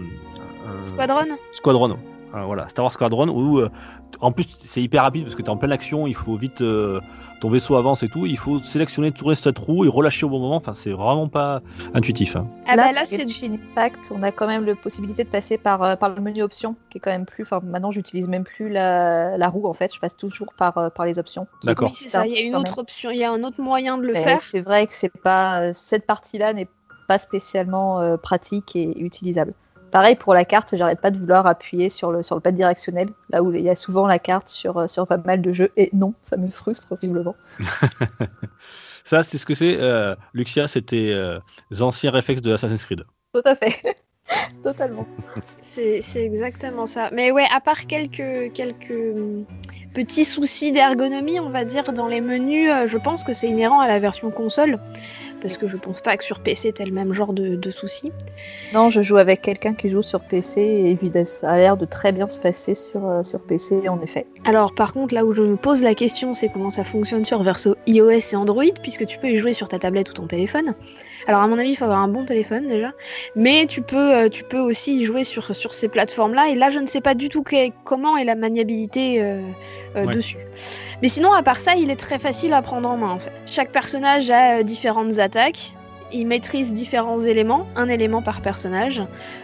euh, 0.68 0.82
Squadron 0.82 1.36
Squadron. 1.52 1.96
Euh, 2.34 2.44
voilà, 2.44 2.68
Star 2.68 2.84
Wars 2.84 2.92
Squadron 2.92 3.28
où 3.28 3.58
euh, 3.58 3.68
en 4.20 4.30
plus 4.30 4.46
c'est 4.58 4.82
hyper 4.82 5.02
rapide 5.02 5.24
parce 5.24 5.34
que 5.34 5.42
tu 5.42 5.46
es 5.46 5.50
en 5.50 5.56
pleine 5.56 5.72
action, 5.72 6.06
il 6.06 6.14
faut 6.14 6.36
vite 6.36 6.60
euh, 6.60 7.00
ton 7.40 7.48
vaisseau 7.48 7.74
avance 7.76 8.02
et 8.02 8.08
tout, 8.08 8.26
il 8.26 8.36
faut 8.36 8.62
sélectionner 8.62 9.10
tourner 9.10 9.34
cette 9.34 9.58
roue 9.58 9.84
et 9.84 9.88
relâcher 9.88 10.26
au 10.26 10.28
bon 10.28 10.38
moment. 10.40 10.56
Enfin, 10.56 10.74
c'est 10.74 10.92
vraiment 10.92 11.26
pas 11.26 11.60
intuitif. 11.94 12.36
hein. 12.36 12.46
Ah 12.68 12.76
bah 12.76 12.92
là, 12.92 13.00
pour 13.00 13.08
c'est 13.08 13.28
Genshin 13.28 13.54
Impact, 13.54 14.12
on 14.14 14.22
a 14.22 14.30
quand 14.30 14.46
même 14.46 14.64
la 14.66 14.74
possibilité 14.74 15.24
de 15.24 15.28
passer 15.28 15.56
par, 15.58 15.82
euh, 15.82 15.96
par 15.96 16.10
le 16.14 16.20
menu 16.20 16.42
options, 16.42 16.76
qui 16.90 16.98
est 16.98 17.00
quand 17.00 17.10
même 17.10 17.24
plus. 17.24 17.42
Enfin, 17.42 17.60
maintenant, 17.64 17.90
j'utilise 17.90 18.28
même 18.28 18.44
plus 18.44 18.68
la, 18.68 19.38
la 19.38 19.48
roue 19.48 19.66
en 19.66 19.72
fait, 19.72 19.92
je 19.92 19.98
passe 19.98 20.16
toujours 20.16 20.52
par, 20.56 20.76
euh, 20.78 20.90
par 20.90 21.06
les 21.06 21.18
options. 21.18 21.46
D'accord. 21.64 21.88
Oui, 21.88 21.94
c'est 21.94 22.10
ça. 22.10 22.26
Il 22.26 22.32
y 22.34 22.36
a 22.36 22.42
une 22.42 22.56
autre 22.56 22.78
option, 22.78 23.10
il 23.10 23.18
y 23.18 23.24
a 23.24 23.32
un 23.32 23.42
autre 23.42 23.60
moyen 23.62 23.96
de 23.96 24.02
le 24.02 24.12
Mais 24.12 24.22
faire. 24.22 24.38
C'est 24.38 24.60
vrai 24.60 24.86
que 24.86 24.92
c'est 24.92 25.12
pas 25.22 25.62
euh, 25.62 25.70
cette 25.74 26.06
partie-là 26.06 26.52
n'est 26.52 26.68
pas 27.08 27.18
spécialement 27.18 28.00
euh, 28.00 28.16
pratique 28.18 28.76
et 28.76 29.00
utilisable. 29.00 29.54
Pareil 29.90 30.16
pour 30.16 30.34
la 30.34 30.44
carte, 30.44 30.76
j'arrête 30.76 31.00
pas 31.00 31.10
de 31.10 31.18
vouloir 31.18 31.46
appuyer 31.46 31.90
sur 31.90 32.12
le 32.12 32.22
sur 32.22 32.36
le 32.36 32.40
pad 32.40 32.54
directionnel, 32.56 33.10
là 33.30 33.42
où 33.42 33.52
il 33.52 33.62
y 33.62 33.70
a 33.70 33.76
souvent 33.76 34.06
la 34.06 34.18
carte 34.18 34.48
sur 34.48 34.78
euh, 34.78 34.88
sur 34.88 35.06
pas 35.06 35.18
mal 35.18 35.42
de 35.42 35.52
jeux 35.52 35.72
et 35.76 35.90
non, 35.92 36.14
ça 36.22 36.36
me 36.36 36.48
frustre 36.50 36.92
horriblement. 36.92 37.36
Ça, 39.04 39.22
c'est 39.22 39.38
ce 39.38 39.46
que 39.46 39.54
c'est. 39.54 39.78
euh, 39.80 40.14
Luxia, 40.34 40.68
c'était 40.68 41.10
euh, 41.12 41.40
les 41.70 41.82
anciens 41.82 42.10
réflexes 42.10 42.42
de 42.42 42.52
Assassin's 42.52 42.84
Creed. 42.84 43.04
Tout 43.34 43.42
à 43.44 43.54
fait, 43.54 43.96
totalement. 44.62 45.06
C'est 45.62 46.02
c'est 46.02 46.24
exactement 46.24 46.86
ça. 46.86 47.10
Mais 47.12 47.30
ouais, 47.32 47.46
à 47.52 47.60
part 47.60 47.86
quelques, 47.86 48.52
quelques 48.54 48.90
hum, 48.90 49.46
petits 49.94 50.24
soucis 50.24 50.72
d'ergonomie, 50.72 51.40
on 51.40 51.50
va 51.50 51.64
dire, 51.64 51.92
dans 51.92 52.08
les 52.08 52.20
menus, 52.20 52.70
euh, 52.70 52.86
je 52.86 52.98
pense 52.98 53.24
que 53.24 53.32
c'est 53.32 53.48
inhérent 53.48 53.80
à 53.80 53.88
la 53.88 53.98
version 54.00 54.30
console. 54.30 54.78
Parce 55.40 55.56
que 55.56 55.66
je 55.66 55.76
pense 55.76 56.00
pas 56.00 56.16
que 56.16 56.24
sur 56.24 56.40
PC, 56.40 56.72
t'as 56.72 56.84
le 56.84 56.92
même 56.92 57.12
genre 57.12 57.32
de, 57.32 57.56
de 57.56 57.70
soucis. 57.70 58.12
Non, 58.74 58.90
je 58.90 59.00
joue 59.02 59.16
avec 59.16 59.40
quelqu'un 59.42 59.74
qui 59.74 59.88
joue 59.88 60.02
sur 60.02 60.20
PC 60.20 60.60
et 60.60 60.90
évidemment, 60.90 61.26
ça 61.40 61.50
a 61.50 61.56
l'air 61.58 61.76
de 61.76 61.86
très 61.86 62.12
bien 62.12 62.28
se 62.28 62.38
passer 62.38 62.74
sur 62.74 63.06
euh, 63.08 63.22
sur 63.22 63.40
PC 63.40 63.88
en 63.88 64.00
effet. 64.02 64.26
Alors, 64.44 64.74
par 64.74 64.92
contre, 64.92 65.14
là 65.14 65.24
où 65.24 65.32
je 65.32 65.42
me 65.42 65.56
pose 65.56 65.82
la 65.82 65.94
question, 65.94 66.34
c'est 66.34 66.48
comment 66.50 66.70
ça 66.70 66.84
fonctionne 66.84 67.24
sur 67.24 67.42
verso 67.42 67.74
iOS 67.86 68.10
et 68.32 68.36
Android, 68.36 68.64
puisque 68.82 69.06
tu 69.06 69.18
peux 69.18 69.28
y 69.30 69.36
jouer 69.36 69.52
sur 69.52 69.68
ta 69.68 69.78
tablette 69.78 70.10
ou 70.10 70.14
ton 70.14 70.26
téléphone. 70.26 70.74
Alors, 71.26 71.42
à 71.42 71.48
mon 71.48 71.58
avis, 71.58 71.70
il 71.70 71.76
faut 71.76 71.84
avoir 71.84 72.00
un 72.00 72.08
bon 72.08 72.24
téléphone 72.24 72.66
déjà. 72.68 72.92
Mais 73.36 73.66
tu 73.66 73.82
peux, 73.82 74.14
euh, 74.14 74.28
tu 74.30 74.42
peux 74.44 74.58
aussi 74.58 74.98
y 75.00 75.04
jouer 75.04 75.22
sur, 75.24 75.54
sur 75.54 75.72
ces 75.74 75.88
plateformes-là. 75.88 76.48
Et 76.48 76.54
là, 76.54 76.70
je 76.70 76.80
ne 76.80 76.86
sais 76.86 77.00
pas 77.02 77.14
du 77.14 77.28
tout 77.28 77.42
que- 77.42 77.70
comment 77.84 78.16
est 78.16 78.24
la 78.24 78.34
maniabilité 78.34 79.22
euh, 79.22 79.40
euh, 79.96 80.06
Ouais. 80.06 80.14
dessus. 80.14 80.38
Mais 81.02 81.08
sinon, 81.08 81.32
à 81.32 81.42
part 81.42 81.58
ça, 81.58 81.74
il 81.76 81.90
est 81.90 81.96
très 81.96 82.18
facile 82.18 82.52
à 82.52 82.62
prendre 82.62 82.88
en 82.88 82.96
main, 82.96 83.10
en 83.10 83.18
fait. 83.18 83.32
Chaque 83.46 83.72
personnage 83.72 84.30
a 84.30 84.58
euh, 84.58 84.62
différentes 84.62 85.18
attaques. 85.18 85.72
Il 86.12 86.26
maîtrise 86.26 86.72
différents 86.72 87.20
éléments, 87.20 87.66
un 87.76 87.88
élément 87.88 88.22
par 88.22 88.40
personnage. 88.40 89.02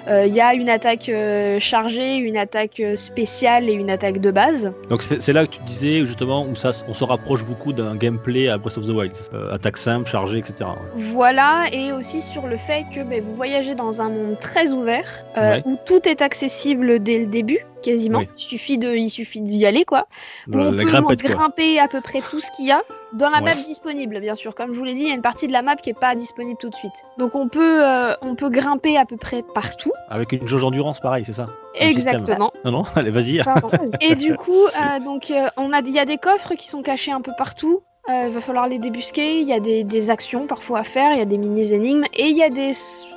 Euh, 0.09 0.27
Il 0.27 0.35
y 0.35 0.41
a 0.41 0.55
une 0.55 0.69
attaque 0.69 1.09
euh, 1.09 1.59
chargée, 1.61 2.17
une 2.17 2.37
attaque 2.37 2.81
euh, 2.81 2.97
spéciale 2.97 3.69
et 3.69 3.73
une 3.73 3.91
attaque 3.91 4.21
de 4.21 4.31
base. 4.31 4.73
Donc 4.91 5.03
c'est 5.21 5.33
là 5.33 5.47
que 5.47 5.53
tu 5.53 5.61
disais 5.67 6.07
justement 6.07 6.45
où 6.47 6.55
ça, 6.57 6.73
on 6.89 6.95
se 6.95 7.05
rapproche 7.05 7.45
beaucoup 7.45 7.73
d'un 7.73 7.97
gameplay 7.97 8.49
à 8.49 8.59
Breath 8.59 8.79
of 8.79 8.87
the 8.87 8.91
Wild. 8.91 9.13
Euh, 9.35 9.53
attaque 9.55 9.77
simple, 9.77 10.09
chargée, 10.09 10.39
etc. 10.39 10.71
Voilà, 10.97 11.67
et 11.73 11.93
aussi 11.93 12.21
sur 12.21 12.47
le 12.47 12.57
fait 12.57 12.85
que 12.95 13.03
ben, 13.03 13.21
vous 13.23 13.35
voyagez 13.35 13.75
dans 13.75 14.01
un 14.01 14.09
monde 14.09 14.39
très 14.41 14.73
ouvert, 14.73 15.09
Ouais. 15.37 15.63
où 15.65 15.77
tout 15.85 16.09
est 16.09 16.23
accessible 16.23 16.99
dès 17.01 17.19
le 17.19 17.27
début, 17.27 17.61
quasiment. 17.83 18.21
Oui. 18.21 18.29
Il 18.39 18.43
suffit 18.43 18.79
de, 18.79 18.95
il 18.95 19.11
suffit 19.11 19.41
d'y 19.41 19.65
aller, 19.67 19.85
quoi. 19.85 20.07
Où 20.49 20.57
on 20.59 20.71
la 20.73 20.85
peut 20.85 20.91
quoi. 21.03 21.15
grimper 21.17 21.79
à 21.79 21.89
peu 21.89 22.01
près 22.01 22.21
tout 22.21 22.41
ce 22.41 22.51
qu'il 22.57 22.67
y 22.67 22.73
a 22.73 22.83
dans 23.17 23.29
la 23.31 23.39
Ouais. 23.39 23.45
map 23.45 23.55
disponible, 23.55 24.21
bien 24.21 24.35
sûr. 24.35 24.55
Comme 24.55 24.73
je 24.73 24.79
vous 24.79 24.85
l'ai 24.85 24.95
dit, 24.95 25.03
il 25.03 25.09
y 25.09 25.11
a 25.11 25.15
une 25.15 25.23
partie 25.23 25.47
de 25.47 25.53
la 25.53 25.63
map 25.63 25.77
qui 25.77 25.91
est 25.91 25.99
pas 25.99 26.15
disponible 26.15 26.59
tout 26.59 26.69
de 26.71 26.75
suite. 26.75 26.93
Donc 27.19 27.35
on 27.35 27.49
peut, 27.49 27.85
euh, 27.85 28.15
on 28.23 28.35
peut 28.35 28.51
grimper 28.51 28.97
à 28.97 29.05
peu 29.05 29.17
près 29.17 29.43
partout. 29.55 29.93
Avec 30.09 30.33
une 30.33 30.47
jauge 30.47 30.61
d'endurance, 30.63 31.01
pareil, 31.01 31.25
c'est 31.25 31.33
ça? 31.33 31.47
Exactement. 31.75 32.53
Non, 32.65 32.71
non, 32.73 32.83
allez, 32.95 33.11
vas-y. 33.11 33.43
Et 34.01 34.15
du 34.15 34.35
coup, 34.37 34.65
euh, 34.67 35.01
donc, 35.05 35.31
euh, 35.31 35.47
on 35.57 35.73
a, 35.73 35.81
il 35.81 35.91
y 35.93 35.99
a 35.99 36.05
des 36.05 36.19
coffres 36.19 36.55
qui 36.55 36.69
sont 36.69 36.83
cachés 36.83 37.13
un 37.13 37.21
peu 37.21 37.33
partout. 37.37 37.83
Il 38.09 38.31
va 38.31 38.41
falloir 38.41 38.69
les 38.69 38.79
débusquer. 38.79 39.41
Il 39.41 39.49
y 39.49 39.53
a 39.53 39.59
des, 39.59 39.83
des 39.83 40.11
actions 40.11 40.47
parfois 40.47 40.79
à 40.79 40.85
faire. 40.85 41.11
Il 41.13 41.19
y 41.19 41.23
a 41.23 41.25
des 41.25 41.39
mini 41.39 41.73
énigmes 41.73 42.05
et 42.15 42.29
il 42.29 42.37
y 42.37 42.43
a 42.45 42.51
des. 42.51 42.71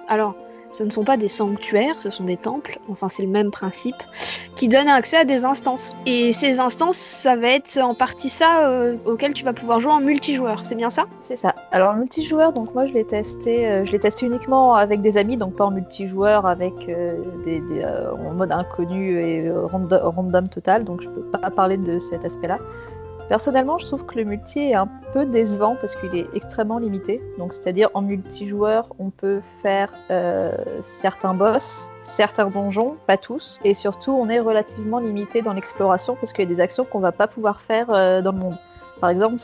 Alors, 0.07 0.33
ce 0.71 0.83
ne 0.83 0.89
sont 0.89 1.03
pas 1.03 1.17
des 1.17 1.27
sanctuaires, 1.27 1.99
ce 1.99 2.09
sont 2.09 2.23
des 2.23 2.37
temples. 2.37 2.79
Enfin, 2.89 3.09
c'est 3.09 3.23
le 3.23 3.29
même 3.29 3.51
principe 3.51 3.95
qui 4.55 4.67
donnent 4.67 4.87
accès 4.87 5.17
à 5.17 5.25
des 5.25 5.45
instances. 5.45 5.95
Et 6.05 6.31
ces 6.31 6.59
instances, 6.59 6.97
ça 6.97 7.35
va 7.35 7.49
être 7.49 7.77
en 7.79 7.93
partie 7.93 8.29
ça 8.29 8.69
euh, 8.69 8.97
auquel 9.05 9.33
tu 9.33 9.43
vas 9.43 9.53
pouvoir 9.53 9.79
jouer 9.79 9.91
en 9.91 10.01
multijoueur. 10.01 10.65
C'est 10.65 10.75
bien 10.75 10.89
ça? 10.89 11.05
C'est 11.21 11.35
ça. 11.35 11.55
Alors 11.71 11.93
le 11.93 11.99
multijoueur, 12.01 12.53
donc 12.53 12.73
moi 12.73 12.85
je 12.85 12.93
l'ai 12.93 13.05
testé, 13.05 13.67
euh, 13.67 13.85
je 13.85 13.91
l'ai 13.91 13.99
testé 13.99 14.25
uniquement 14.25 14.75
avec 14.75 15.01
des 15.01 15.17
amis, 15.17 15.37
donc 15.37 15.55
pas 15.55 15.65
en 15.65 15.71
multijoueur 15.71 16.45
avec 16.45 16.73
euh, 16.87 17.15
des, 17.45 17.61
en 18.27 18.33
mode 18.33 18.51
inconnu 18.51 19.19
et 19.19 19.51
random, 19.51 19.99
random 20.03 20.49
total, 20.49 20.83
donc 20.83 21.01
je 21.01 21.09
peux 21.09 21.21
pas 21.21 21.49
parler 21.49 21.77
de 21.77 21.99
cet 21.99 22.25
aspect-là. 22.25 22.59
Personnellement, 23.29 23.77
je 23.77 23.85
trouve 23.85 24.07
que 24.07 24.15
le 24.15 24.23
multi 24.23 24.59
est 24.59 24.73
un 24.73 24.89
peu 25.13 25.23
décevant 25.23 25.75
parce 25.79 25.95
qu'il 25.95 26.15
est 26.15 26.25
extrêmement 26.33 26.79
limité. 26.79 27.21
Donc, 27.37 27.53
c'est-à-dire 27.53 27.89
en 27.93 28.01
multijoueur, 28.01 28.87
on 28.97 29.11
peut 29.11 29.41
faire 29.61 29.93
euh, 30.09 30.51
certains 30.81 31.35
boss, 31.35 31.91
certains 32.01 32.49
donjons, 32.49 32.97
pas 33.05 33.17
tous, 33.17 33.59
et 33.63 33.75
surtout, 33.75 34.11
on 34.11 34.29
est 34.29 34.39
relativement 34.39 34.97
limité 34.97 35.43
dans 35.43 35.53
l'exploration 35.53 36.15
parce 36.15 36.33
qu'il 36.33 36.45
y 36.45 36.51
a 36.51 36.53
des 36.53 36.59
actions 36.59 36.85
qu'on 36.85 36.99
va 36.99 37.11
pas 37.11 37.27
pouvoir 37.27 37.61
faire 37.61 37.91
euh, 37.91 38.23
dans 38.23 38.31
le 38.31 38.39
monde. 38.39 38.57
Par 38.99 39.11
exemple, 39.11 39.37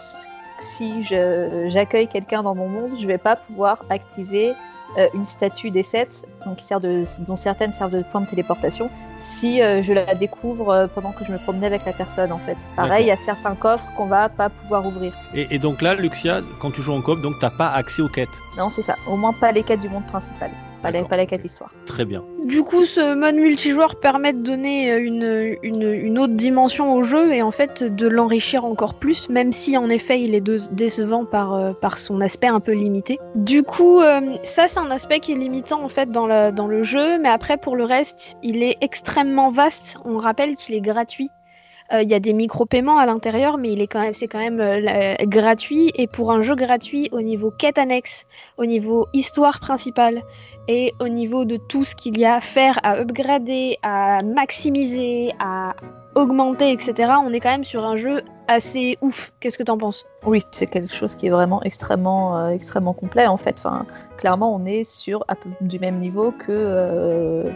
si 0.58 1.04
j'accueille 1.04 2.08
quelqu'un 2.08 2.42
dans 2.42 2.56
mon 2.56 2.68
monde, 2.68 2.94
je 3.00 3.06
vais 3.06 3.20
pas 3.20 3.36
pouvoir 3.36 3.86
activer 3.90 4.54
euh, 4.98 5.08
une 5.14 5.26
statue 5.26 5.72
des 5.72 5.84
sept, 5.84 6.26
donc 6.46 6.58
qui 6.58 6.66
sert 6.66 6.80
de, 6.80 7.06
dont 7.28 7.36
certaines 7.36 7.74
servent 7.74 7.92
de 7.98 8.04
point 8.04 8.22
de 8.22 8.28
téléportation, 8.28 8.90
si 9.20 9.62
euh, 9.62 9.84
je 9.84 9.94
la 9.94 10.16
découvre 10.16 10.70
euh, 10.70 10.88
pendant 10.88 11.12
que 11.12 11.26
je 11.26 11.32
me 11.32 11.38
promenais 11.38 11.68
avec 11.68 11.86
la 11.86 11.94
personne 11.94 12.32
en 12.32 12.38
fait. 12.38 12.58
Pareil, 12.76 13.06
il 13.06 13.08
y 13.08 13.12
a 13.12 13.18
certains 13.18 13.56
coffres 13.56 13.86
qu'on 13.98 14.06
va 14.06 14.30
pas 14.30 14.50
pouvoir 14.50 14.86
ouvrir. 14.86 15.14
Et, 15.34 15.48
et 15.54 15.60
donc 15.60 15.82
là, 15.82 15.96
Luxia, 15.96 16.42
quand 16.60 16.72
tu 16.72 16.82
joues 16.82 16.94
en 16.94 17.02
coop, 17.02 17.22
donc 17.22 17.34
t'as 17.42 17.50
pas 17.50 17.70
accès 17.70 18.02
aux 18.02 18.10
quêtes. 18.10 18.30
Non, 18.58 18.70
c'est 18.70 18.84
ça. 18.84 18.96
Au 19.08 19.18
moins 19.18 19.34
pas 19.34 19.52
les 19.52 19.64
quêtes 19.64 19.82
du 19.82 19.90
monde 19.90 20.06
principal. 20.08 20.52
Pas 20.86 20.92
D'accord. 20.92 21.10
pas 21.10 21.38
d'histoire. 21.38 21.72
Très 21.86 22.06
bien. 22.06 22.24
Du 22.46 22.62
coup, 22.62 22.86
ce 22.86 23.16
mode 23.16 23.36
multijoueur 23.36 24.00
permet 24.00 24.34
de 24.34 24.40
donner 24.40 24.92
euh, 24.92 25.00
une, 25.00 25.58
une, 25.64 25.92
une 25.92 26.20
autre 26.20 26.34
dimension 26.34 26.94
au 26.94 27.02
jeu 27.02 27.34
et 27.34 27.42
en 27.42 27.50
fait 27.52 27.84
de 27.84 28.08
l'enrichir 28.08 28.66
encore 28.66 28.94
plus, 28.94 29.28
même 29.30 29.52
si 29.52 29.78
en 29.78 29.90
effet 29.90 30.22
il 30.22 30.36
est 30.36 30.42
de- 30.42 30.60
décevant 30.72 31.26
par, 31.26 31.54
euh, 31.54 31.74
par 31.74 31.98
son 31.98 32.22
aspect 32.22 32.48
un 32.48 32.60
peu 32.60 32.74
limité. 32.74 33.18
Du 33.34 33.64
coup, 33.64 34.00
euh, 34.00 34.22
ça 34.44 34.68
c'est 34.68 34.80
un 34.80 34.92
aspect 34.92 35.20
qui 35.20 35.32
est 35.32 35.38
limitant 35.38 35.82
en 35.84 35.90
fait 35.90 36.12
dans 36.12 36.28
le, 36.28 36.52
dans 36.52 36.68
le 36.68 36.84
jeu, 36.84 37.18
mais 37.20 37.30
après 37.30 37.58
pour 37.58 37.76
le 37.76 37.84
reste, 37.84 38.38
il 38.44 38.62
est 38.62 38.78
extrêmement 38.82 39.50
vaste. 39.50 39.98
On 40.06 40.18
rappelle 40.20 40.56
qu'il 40.56 40.76
est 40.76 40.82
gratuit. 40.82 41.30
Euh, 41.94 42.02
Il 42.02 42.10
y 42.10 42.14
a 42.16 42.20
des 42.20 42.34
micro-paiements 42.34 42.98
à 42.98 43.06
l'intérieur, 43.06 43.58
mais 43.58 43.72
il 43.72 43.82
est 43.82 43.88
quand 43.88 44.02
même, 44.02 44.14
c'est 44.14 44.28
quand 44.28 44.40
même 44.40 44.60
euh, 44.60 44.80
la- 44.80 45.18
gratuit. 45.26 45.92
Et 45.96 46.08
pour 46.08 46.32
un 46.32 46.42
jeu 46.42 46.56
gratuit, 46.56 47.10
au 47.12 47.22
niveau 47.22 47.52
quête 47.52 47.78
annexe, 47.78 48.26
au 48.58 48.66
niveau 48.66 49.08
histoire 49.14 49.60
principale, 49.60 50.24
et 50.68 50.94
au 51.00 51.08
niveau 51.08 51.46
de 51.46 51.58
tout 51.58 51.84
ce 51.84 51.96
qu'il 51.96 52.18
y 52.18 52.26
a 52.26 52.36
à 52.36 52.42
faire, 52.42 52.80
à 52.82 52.98
upgrader, 53.00 53.78
à 53.84 54.24
maximiser, 54.24 55.32
à 55.40 55.76
augmenter, 56.16 56.72
etc., 56.72 57.14
on 57.24 57.32
est 57.34 57.40
quand 57.40 57.52
même 57.52 57.64
sur 57.64 57.86
un 57.86 57.96
jeu 57.96 58.24
assez 58.48 58.98
ouf. 59.02 59.32
Qu'est-ce 59.40 59.60
que 59.60 59.64
t'en 59.64 59.78
penses? 59.78 60.08
Oui, 60.26 60.42
c'est 60.52 60.66
quelque 60.66 60.94
chose 60.96 61.16
qui 61.16 61.28
est 61.28 61.30
vraiment 61.30 61.62
extrêmement, 61.62 62.36
euh, 62.40 62.50
extrêmement 62.50 62.94
complet 62.94 63.28
en 63.28 63.38
fait. 63.38 63.56
Enfin, 63.60 63.86
clairement, 64.18 64.56
on 64.56 64.66
est 64.66 64.84
sur 64.86 65.24
du 65.62 65.78
même 65.78 66.00
niveau 66.00 66.32
que, 66.32 66.46
euh, 66.50 67.52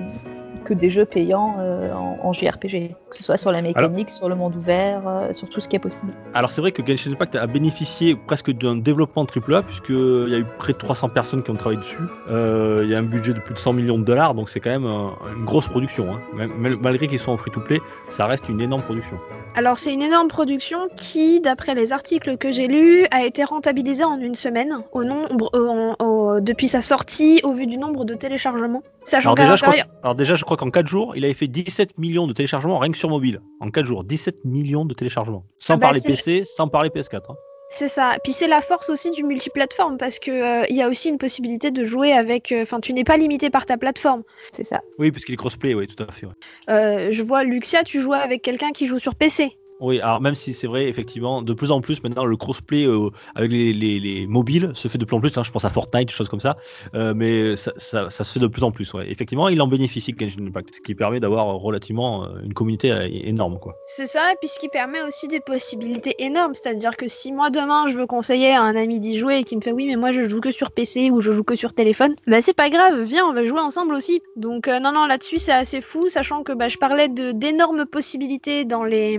que 0.63 0.74
des 0.74 0.89
jeux 0.89 1.06
payants 1.06 1.56
euh, 1.60 1.92
en, 1.94 2.18
en 2.24 2.34
JRPG, 2.34 2.96
que 3.10 3.18
ce 3.18 3.24
soit 3.24 3.38
sur 3.38 3.51
la 3.51 3.62
mécanique, 3.62 4.10
sur 4.10 4.30
le 4.30 4.36
monde 4.36 4.56
ouvert, 4.56 5.01
euh, 5.08 5.34
sur 5.34 5.50
tout 5.50 5.62
ce 5.62 5.68
qui 5.68 5.75
est 5.75 5.80
possible. 5.80 6.12
Alors 6.34 6.51
c'est 6.51 6.62
vrai 6.62 6.72
que 6.72 6.86
Genshin 6.86 7.12
Impact 7.12 7.36
a 7.36 7.48
bénéficié 7.48 8.16
presque 8.16 8.51
d'un 8.51 8.75
développement 8.75 9.25
AAA 9.25 9.63
puisqu'il 9.63 10.30
y 10.30 10.36
a 10.36 10.39
eu 10.39 10.46
près 10.58 10.74
de 10.74 10.78
300 10.78 11.10
personnes 11.10 11.44
qui 11.44 11.51
ont 11.51 11.56
travaillé 11.56 11.80
dessus. 11.80 11.98
Euh, 12.30 12.82
Il 12.84 12.89
y 12.89 12.96
a 12.96 13.00
un 13.00 13.04
budget 13.04 13.34
de 13.34 13.39
plus 13.39 13.54
de 13.54 13.60
100 13.60 13.74
millions 13.74 13.98
de 13.98 14.04
dollars, 14.04 14.34
donc 14.34 14.50
c'est 14.50 14.60
quand 14.60 14.70
même 14.70 14.86
un- 14.86 15.13
une 15.38 15.46
grosse 15.46 15.68
production. 15.68 16.13
hein. 16.13 16.22
Même- 16.34 16.54
mal- 16.58 16.78
malgré 16.82 17.08
qu'ils 17.08 17.20
sont 17.20 17.32
en 17.32 17.38
free-to-play, 17.38 17.80
ça 18.10 18.25
reste 18.25 18.48
une 18.50 18.62
énorme 18.62 18.82
production. 18.82 19.18
Alors 19.56 19.80
c'est 19.80 19.94
une 19.94 20.01
énorme 20.04 20.28
production 20.28 20.78
qui, 20.96 21.39
d'après 21.42 21.74
les 21.74 21.92
articles 21.92 22.38
que 22.38 22.51
j'ai 22.51 22.68
lus, 22.68 23.06
a 23.12 23.24
été 23.25 23.44
rentabilisée 23.44 24.04
en 24.04 24.20
une 24.20 24.36
semaine 24.36 24.78
au 24.92 25.04
nombre, 25.04 25.50
euh, 25.56 25.68
en- 26.00 26.06
au- 26.06 26.39
depuis 26.39 26.68
sa 26.68 26.82
sortie 26.82 27.42
au 27.44 27.54
vu 27.54 27.66
du 27.68 27.78
nombre 27.78 28.06
de 28.06 28.13
téléchargements. 28.13 28.84
Sachant 29.06 29.34
Alors 29.34 29.36
déjà, 29.36 29.56
je 29.56 29.62
crois, 29.63 29.75
l'intérieur, 29.75 30.00
alors 30.03 30.15
déjà, 30.15 30.36
je 30.36 30.44
crois 30.44 30.58
qu'en 30.58 30.70
4 30.70 30.88
jours, 30.88 31.15
il 31.15 31.25
avait 31.25 31.34
fait 31.34 31.48
17 31.48 31.98
millions 31.98 32.27
de 32.27 32.34
téléchargements 32.34 32.77
rien 32.79 32.91
que 32.91 32.98
sur 32.98 33.10
mobile. 33.10 33.41
En 33.60 33.70
4 33.72 33.86
jours, 33.86 34.03
17 34.03 34.46
millions 34.46 34.86
de 34.86 34.94
téléchargements. 34.94 35.46
Sans 35.58 35.74
Ah 35.75 35.77
bah, 35.77 35.88
parler 35.88 36.01
PC, 36.01 36.44
sans 36.46 36.68
parler 36.68 36.89
PS4. 36.89 37.18
hein. 37.29 37.36
c'est 37.70 37.88
ça. 37.88 38.18
Puis 38.24 38.34
c'est 38.34 38.48
la 38.48 38.62
force 38.62 38.89
aussi 38.89 39.10
du 39.12 39.24
multiplateforme 39.24 39.98
parce 39.98 40.20
que 40.20 40.32
euh, 40.32 40.65
il 40.70 40.75
y 40.75 40.82
a 40.82 40.89
aussi 40.89 41.10
une 41.10 41.18
possibilité 41.18 41.72
de 41.72 41.84
jouer 41.84 42.12
avec. 42.13 42.51
euh, 42.51 42.63
Enfin, 42.63 42.79
tu 42.79 42.94
n'es 42.94 43.03
pas 43.03 43.18
limité 43.18 43.50
par 43.50 43.65
ta 43.65 43.77
plateforme. 43.77 44.24
C'est 44.53 44.63
ça. 44.65 44.82
Oui, 45.00 45.12
parce 45.12 45.24
qu'il 45.25 45.34
est 45.34 45.38
crossplay, 45.38 45.74
oui, 45.74 45.88
tout 45.88 46.03
à 46.03 46.12
fait. 46.12 46.25
ouais. 46.27 46.34
Euh, 46.70 47.08
je 47.12 47.24
vois 47.24 47.44
Luxia, 47.44 47.84
tu 47.84 48.01
jouais 48.01 48.18
avec 48.18 48.41
quelqu'un 48.41 48.72
qui 48.72 48.86
joue 48.88 49.00
sur 49.00 49.15
PC. 49.15 49.56
Oui, 49.79 50.01
alors 50.01 50.19
même 50.19 50.36
si 50.36 50.53
c'est 50.53 50.67
vrai, 50.67 50.89
effectivement, 50.89 51.41
de 51.41 51.53
plus 51.53 51.71
en 51.71 51.79
plus 51.79 52.03
maintenant, 52.03 52.25
le 52.25 52.36
crossplay 52.36 52.86
euh, 52.86 53.09
avec 53.36 53.51
les, 53.51 53.71
les- 53.74 54.00
les 54.00 54.27
mobiles 54.27 54.71
se 54.74 54.88
fait 54.89 54.98
de 54.98 55.05
plus 55.05 55.15
en 55.15 55.21
plus. 55.21 55.38
hein, 55.38 55.43
je 55.43 55.51
pense 55.51 55.63
à 55.63 55.69
Fortnite, 55.69 56.09
choses 56.12 56.27
comme 56.27 56.41
ça. 56.41 56.57
Euh, 56.95 57.13
mais 57.15 57.55
ça, 57.55 57.71
ça- 57.77 58.09
se 58.09 58.24
fait 58.33 58.39
de 58.41 58.48
plus 58.48 58.63
en 58.63 58.71
plus. 58.71 58.93
Ouais. 58.93 59.09
Effectivement, 59.09 59.48
il 59.48 59.62
en 59.62 59.67
bénéficie 59.67 60.13
Genshin 60.19 60.45
Impact, 60.48 60.75
ce 60.75 60.81
qui 60.81 60.95
permet 60.95 61.19
d'avoir 61.21 61.45
relativement 61.55 62.25
euh, 62.25 62.41
une 62.43 62.53
communauté 62.53 62.91
euh, 62.91 63.07
énorme. 63.09 63.57
Quoi. 63.59 63.74
C'est 63.86 64.05
ça, 64.05 64.31
et 64.31 64.36
puis 64.41 64.50
ce 64.50 64.59
qui 64.59 64.67
permet 64.67 65.01
aussi 65.01 65.27
des 65.29 65.39
possibilités 65.39 66.13
énormes. 66.19 66.53
C'est-à-dire 66.53 66.98
que 66.98 67.07
si 67.07 67.31
moi 67.31 67.50
demain 67.50 67.88
je 67.88 67.98
veux 67.98 68.05
conseiller 68.07 68.51
à 68.51 68.62
un 68.62 68.75
ami 68.75 69.00
d'y 69.00 69.17
jouer 69.17 69.38
et 69.38 69.43
qui 69.45 69.55
me 69.55 69.62
fait 69.62 69.71
oui, 69.71 69.86
mais 69.88 69.95
moi 69.95 70.12
je 70.12 70.24
joue 70.24 70.41
que 70.41 70.51
sur 70.51 70.71
PC 70.71 71.09
ou 71.09 71.21
je 71.21 71.31
joue 71.31 71.43
que 71.43 71.55
sur 71.55 71.74
téléphone, 71.74 72.15
bah 72.27 72.41
c'est 72.41 72.53
pas 72.55 72.69
grave, 72.69 73.00
viens, 73.01 73.25
on 73.25 73.33
va 73.33 73.45
jouer 73.45 73.62
ensemble 73.62 73.95
aussi. 73.95 74.21
Donc 74.36 74.67
euh, 74.67 74.79
non, 74.79 74.91
non, 74.91 75.05
là-dessus 75.05 75.38
c'est 75.38 75.53
assez 75.53 75.79
fou, 75.79 76.09
sachant 76.09 76.43
que 76.43 76.51
bah, 76.51 76.67
je 76.67 76.77
parlais 76.77 77.07
d'énormes 77.07 77.86
possibilités 77.86 78.65
dans 78.65 78.83
les, 78.83 79.17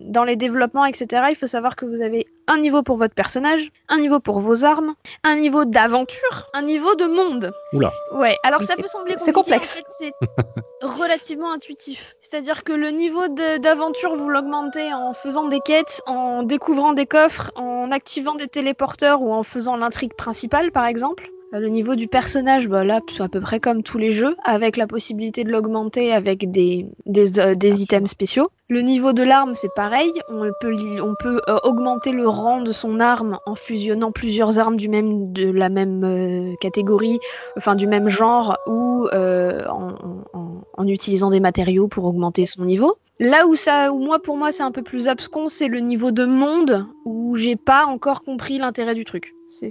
dans 0.00 0.24
les 0.24 0.36
développements, 0.36 0.84
etc. 0.86 1.24
Il 1.30 1.36
faut 1.36 1.46
savoir 1.46 1.76
que 1.76 1.84
vous 1.86 2.00
avez 2.02 2.26
un 2.46 2.58
niveau 2.58 2.82
pour 2.82 2.96
votre 2.96 3.14
personnage, 3.14 3.70
un 3.88 3.98
niveau 3.98 4.18
pour 4.18 4.40
vos 4.40 4.64
armes, 4.64 4.94
un 5.24 5.36
niveau 5.36 5.64
d'aventure, 5.64 6.48
un 6.54 6.62
niveau 6.62 6.94
de 6.96 7.04
monde. 7.04 7.52
Oula. 7.72 7.92
Ouais, 8.14 8.36
alors 8.42 8.62
ça 8.62 8.74
c'est- 8.76 8.82
peut 8.82 8.88
sembler 8.88 9.14
c'est 9.18 9.32
compliqué, 9.32 9.58
complexe. 9.58 9.80
en 10.00 10.04
fait, 10.04 10.12
c'est 10.80 10.86
relativement 10.86 11.52
intuitif. 11.52 12.14
C'est-à-dire 12.20 12.64
que 12.64 12.72
le 12.72 12.90
niveau 12.90 13.28
d'aventure, 13.28 14.14
vous 14.16 14.28
l'augmentez 14.28 14.92
en 14.92 15.12
faisant 15.12 15.46
des 15.48 15.60
quêtes, 15.60 16.02
en 16.06 16.42
découvrant 16.42 16.92
des 16.92 17.06
coffres, 17.06 17.50
en 17.54 17.90
activant 17.92 18.34
des 18.34 18.48
téléporteurs 18.48 19.22
ou 19.22 19.32
en 19.32 19.42
faisant 19.42 19.76
l'intrigue 19.76 20.14
principale, 20.14 20.72
par 20.72 20.86
exemple. 20.86 21.28
Euh, 21.52 21.58
Le 21.58 21.68
niveau 21.68 21.96
du 21.96 22.06
personnage, 22.08 22.68
bah 22.68 22.84
là, 22.84 23.00
c'est 23.10 23.22
à 23.22 23.28
peu 23.28 23.40
près 23.40 23.58
comme 23.60 23.82
tous 23.82 23.98
les 23.98 24.12
jeux, 24.12 24.36
avec 24.44 24.76
la 24.76 24.86
possibilité 24.86 25.42
de 25.44 25.50
l'augmenter 25.50 26.12
avec 26.12 26.50
des, 26.50 26.86
des, 27.06 27.38
euh, 27.40 27.54
des 27.56 27.82
items 27.82 28.08
spéciaux. 28.10 28.50
Le 28.70 28.82
niveau 28.82 29.12
de 29.12 29.24
l'arme, 29.24 29.56
c'est 29.56 29.74
pareil. 29.74 30.12
On 30.28 30.48
peut, 30.60 31.40
euh, 31.48 31.58
augmenter 31.64 32.12
le 32.12 32.28
rang 32.28 32.62
de 32.62 32.70
son 32.70 33.00
arme 33.00 33.40
en 33.44 33.56
fusionnant 33.56 34.12
plusieurs 34.12 34.60
armes 34.60 34.76
du 34.76 34.88
même, 34.88 35.32
de 35.32 35.50
la 35.50 35.68
même 35.68 36.04
euh, 36.04 36.54
catégorie, 36.60 37.18
enfin 37.56 37.74
du 37.74 37.88
même 37.88 38.08
genre, 38.08 38.56
ou 38.68 39.08
euh, 39.12 39.66
en, 39.66 40.86
utilisant 40.86 41.30
des 41.30 41.40
matériaux 41.40 41.88
pour 41.88 42.04
augmenter 42.04 42.46
son 42.46 42.64
niveau. 42.64 42.94
Là 43.18 43.48
où 43.48 43.56
ça, 43.56 43.92
où 43.92 43.98
moi 43.98 44.18
pour 44.22 44.38
moi 44.38 44.50
c'est 44.50 44.62
un 44.62 44.70
peu 44.70 44.82
plus 44.82 45.08
abscon, 45.08 45.48
c'est 45.48 45.68
le 45.68 45.80
niveau 45.80 46.10
de 46.10 46.24
monde 46.24 46.86
où 47.04 47.36
j'ai 47.36 47.54
pas 47.56 47.84
encore 47.84 48.22
compris 48.22 48.56
l'intérêt 48.56 48.94
du 48.94 49.04
truc. 49.04 49.34
C'est 49.46 49.70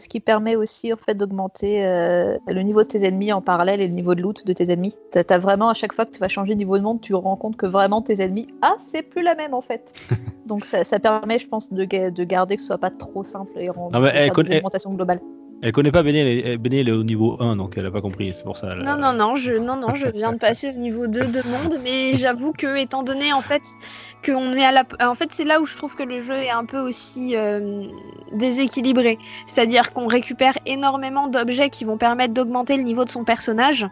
ce 0.00 0.08
qui 0.08 0.20
permet 0.20 0.56
aussi 0.56 0.92
en 0.92 0.96
fait 0.96 1.14
d'augmenter 1.14 1.82
le 1.82 2.60
niveau 2.60 2.82
de 2.82 2.88
tes 2.88 3.06
ennemis 3.06 3.32
en 3.32 3.40
parallèle 3.40 3.80
et 3.80 3.86
le 3.86 3.94
niveau 3.94 4.14
de 4.14 4.20
loot 4.20 4.44
de 4.44 4.52
tes 4.52 4.70
ennemis. 4.70 4.96
T'as 5.12 5.22
as 5.30 5.38
vraiment 5.38 5.70
à 5.70 5.74
chaque 5.74 5.94
fois 5.94 6.04
que 6.04 6.10
tu 6.10 6.18
vas 6.18 6.28
changer 6.28 6.54
de 6.54 6.58
niveau 6.58 6.76
de 6.76 6.82
monde, 6.82 7.00
tu 7.00 7.14
rends 7.14 7.36
compte 7.36 7.56
que 7.56 7.64
vraiment 7.64 8.02
tes 8.02 8.20
ennemis, 8.22 8.39
ah 8.62 8.74
c'est 8.78 9.02
plus 9.02 9.22
la 9.22 9.34
même 9.34 9.54
en 9.54 9.60
fait. 9.60 9.92
Donc 10.46 10.64
ça, 10.64 10.82
ça 10.84 10.98
permet, 10.98 11.38
je 11.38 11.46
pense, 11.48 11.72
de, 11.72 11.84
ga- 11.84 12.10
de 12.10 12.24
garder 12.24 12.56
que 12.56 12.62
ce 12.62 12.68
soit 12.68 12.78
pas 12.78 12.90
trop 12.90 13.22
simple 13.24 13.52
et 13.58 13.68
rendre 13.70 14.10
eh, 14.14 14.28
l'augmentation 14.28 14.92
globale. 14.94 15.20
Elle 15.62 15.72
connaît 15.72 15.92
pas 15.92 16.02
Béné, 16.02 16.20
elle 16.20 16.26
est- 16.52 16.56
Béné, 16.56 16.80
elle 16.80 16.88
est 16.88 16.92
au 16.92 17.04
niveau 17.04 17.36
1, 17.38 17.54
donc 17.56 17.74
elle 17.76 17.84
a 17.84 17.90
pas 17.90 18.00
compris. 18.00 18.32
C'est 18.34 18.42
pour 18.44 18.56
ça. 18.56 18.68
elle- 18.72 18.82
Non, 18.82 18.96
non, 18.96 19.12
non, 19.12 19.36
je, 19.36 19.52
non, 19.52 19.76
non, 19.76 19.94
je 19.94 20.06
viens 20.06 20.32
de 20.32 20.38
passer 20.48 20.70
au 20.70 20.78
niveau 20.78 21.06
2 21.06 21.28
de 21.28 21.42
monde, 21.46 21.78
mais 21.84 22.14
j'avoue 22.14 22.52
que, 22.52 22.78
étant 22.78 23.02
donné 23.02 23.32
en 23.34 23.42
fait 23.42 23.60
qu'on 24.24 24.54
est 24.54 24.64
à 24.64 24.72
la. 24.72 24.84
En 25.04 25.14
fait, 25.14 25.28
c'est 25.32 25.44
là 25.44 25.60
où 25.60 25.66
je 25.66 25.76
trouve 25.76 25.94
que 25.96 26.02
le 26.02 26.20
jeu 26.22 26.34
est 26.34 26.50
un 26.50 26.64
peu 26.64 26.78
aussi 26.80 27.36
euh, 27.36 27.82
déséquilibré. 28.32 29.18
C'est-à-dire 29.46 29.92
qu'on 29.92 30.06
récupère 30.06 30.54
énormément 30.66 31.28
d'objets 31.28 31.68
qui 31.70 31.84
vont 31.84 31.98
permettre 31.98 32.32
d'augmenter 32.34 32.76
le 32.76 32.82
niveau 32.82 33.04
de 33.04 33.10
son 33.10 33.24
personnage. 33.24 33.86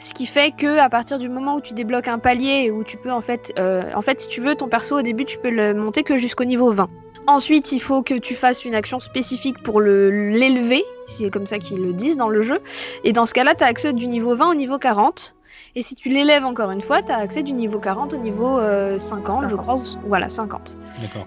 Ce 0.00 0.14
qui 0.14 0.24
fait 0.26 0.50
que 0.52 0.78
à 0.78 0.88
partir 0.88 1.18
du 1.18 1.28
moment 1.28 1.56
où 1.56 1.60
tu 1.60 1.74
débloques 1.74 2.08
un 2.08 2.18
palier 2.18 2.70
où 2.70 2.82
tu 2.84 2.96
peux 2.96 3.12
en 3.12 3.20
fait, 3.20 3.52
euh, 3.58 3.82
en 3.94 4.00
fait, 4.00 4.20
si 4.22 4.28
tu 4.28 4.40
veux, 4.40 4.54
ton 4.54 4.66
perso 4.68 4.98
au 4.98 5.02
début, 5.02 5.24
tu 5.26 5.38
peux 5.38 5.50
le 5.50 5.74
monter 5.74 6.02
que 6.02 6.16
jusqu'au 6.16 6.44
niveau 6.44 6.70
20. 6.70 6.88
Ensuite, 7.26 7.70
il 7.72 7.80
faut 7.80 8.02
que 8.02 8.14
tu 8.14 8.34
fasses 8.34 8.64
une 8.64 8.74
action 8.74 8.98
spécifique 8.98 9.62
pour 9.62 9.80
le 9.80 10.10
l'élever, 10.30 10.82
c'est 11.06 11.30
comme 11.30 11.46
ça 11.46 11.58
qu'ils 11.58 11.78
le 11.82 11.92
disent 11.92 12.16
dans 12.16 12.30
le 12.30 12.40
jeu. 12.42 12.60
Et 13.04 13.12
dans 13.12 13.26
ce 13.26 13.34
cas-là, 13.34 13.54
tu 13.54 13.62
as 13.62 13.66
accès 13.66 13.92
du 13.92 14.06
niveau 14.06 14.34
20 14.34 14.50
au 14.50 14.54
niveau 14.54 14.78
40. 14.78 15.36
Et 15.76 15.82
si 15.82 15.94
tu 15.94 16.08
l'élèves 16.08 16.44
encore 16.46 16.70
une 16.70 16.80
fois, 16.80 17.02
tu 17.02 17.12
as 17.12 17.18
accès 17.18 17.42
du 17.42 17.52
niveau 17.52 17.78
40 17.78 18.14
au 18.14 18.16
niveau 18.16 18.58
euh, 18.58 18.96
50, 18.98 19.44
je 19.44 19.48
50. 19.50 19.60
crois. 19.60 19.74
ou- 19.74 20.08
Voilà, 20.08 20.28
50. 20.30 20.76
D'accord. 21.02 21.26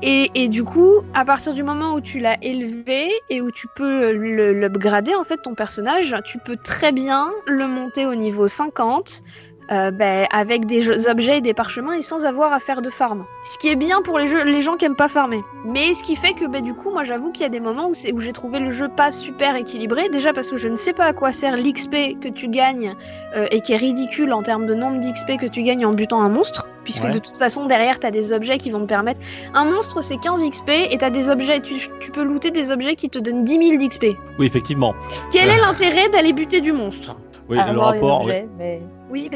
Et, 0.00 0.48
du 0.48 0.62
coup, 0.62 1.00
à 1.12 1.24
partir 1.24 1.54
du 1.54 1.64
moment 1.64 1.94
où 1.94 2.00
tu 2.00 2.20
l'as 2.20 2.38
élevé 2.42 3.10
et 3.30 3.40
où 3.40 3.50
tu 3.50 3.66
peux 3.74 4.12
l'upgrader, 4.12 5.14
en 5.16 5.24
fait, 5.24 5.38
ton 5.38 5.54
personnage, 5.54 6.14
tu 6.24 6.38
peux 6.38 6.56
très 6.56 6.92
bien 6.92 7.32
le 7.46 7.66
monter 7.66 8.06
au 8.06 8.14
niveau 8.14 8.46
50 8.46 9.22
euh, 9.70 9.90
ben, 9.90 10.26
avec 10.32 10.64
des 10.66 10.80
jeux- 10.82 11.08
objets 11.10 11.38
et 11.38 11.40
des 11.40 11.52
parchemins 11.54 11.92
et 11.94 12.02
sans 12.02 12.24
avoir 12.24 12.52
à 12.52 12.60
faire 12.60 12.80
de 12.82 12.90
farm. 12.90 13.24
Ce 13.44 13.58
qui 13.58 13.68
est 13.68 13.76
bien 13.76 14.00
pour 14.02 14.18
les, 14.18 14.26
jeux, 14.26 14.42
les 14.44 14.62
gens 14.62 14.76
qui 14.76 14.84
aiment 14.86 14.96
pas 14.96 15.08
farmer. 15.08 15.42
Mais 15.64 15.92
ce 15.94 16.02
qui 16.02 16.16
fait 16.16 16.32
que 16.32 16.46
ben, 16.46 16.62
du 16.62 16.74
coup, 16.74 16.90
moi 16.90 17.04
j'avoue 17.04 17.32
qu'il 17.32 17.42
y 17.42 17.46
a 17.46 17.50
des 17.50 17.60
moments 17.60 17.88
où, 17.88 18.20
j'ai 18.20 18.32
trouvé 18.32 18.60
le 18.60 18.70
jeu 18.70 18.88
pas 18.88 19.10
super 19.10 19.56
équilibré. 19.56 20.08
Déjà 20.08 20.32
parce 20.32 20.50
que 20.50 20.56
je 20.56 20.68
ne 20.68 20.76
sais 20.76 20.92
pas 20.92 21.04
à 21.04 21.12
quoi 21.12 21.32
sert 21.32 21.56
l'XP 21.56 22.18
que 22.20 22.28
tu 22.28 22.48
gagnes 22.48 22.94
euh, 23.36 23.46
et 23.50 23.60
qui 23.60 23.72
est 23.72 23.76
ridicule 23.76 24.32
en 24.32 24.42
termes 24.42 24.66
de 24.66 24.74
nombre 24.74 24.98
d'XP 25.00 25.36
que 25.38 25.46
tu 25.46 25.62
gagnes 25.62 25.84
en 25.86 25.92
butant 25.92 26.22
un 26.22 26.28
monstre. 26.30 26.66
Puisque 26.84 27.04
Ouais. 27.04 27.10
de 27.10 27.18
toute 27.18 27.36
façon, 27.36 27.66
derrière, 27.66 27.98
tu 28.00 28.06
as 28.06 28.10
des 28.10 28.32
objets 28.32 28.56
qui 28.56 28.70
vont 28.70 28.80
te 28.80 28.86
permettre 28.86 29.20
un 29.52 29.66
monstre, 29.66 30.00
c'est 30.02 30.16
15 30.16 30.42
XP 30.48 30.70
et 30.90 30.96
t'as 30.96 31.10
des 31.10 31.28
objets, 31.28 31.60
tu, 31.60 31.74
tu 32.00 32.10
peux 32.10 32.22
looter 32.22 32.50
des 32.50 32.70
objets 32.72 32.94
qui 32.94 33.10
te 33.10 33.18
donnent 33.18 33.44
10 33.44 33.76
000 33.78 33.82
d'XP. 33.86 34.16
Oui, 34.38 34.46
effectivement. 34.46 34.94
Quel 35.30 35.50
Euh. 35.50 35.52
est 35.52 35.60
l'intérêt 35.60 36.08
d'aller 36.08 36.32
buter 36.32 36.62
du 36.62 36.72
monstre? 36.72 37.14
Oui, 37.50 37.58
à 37.58 37.64
le 37.64 37.70
avoir 37.72 37.92
les 37.92 37.98
rapport. 38.00 38.20
oui. 38.20 38.24
objets, 38.32 38.48
mais 38.58 38.80
Oui, 39.10 39.30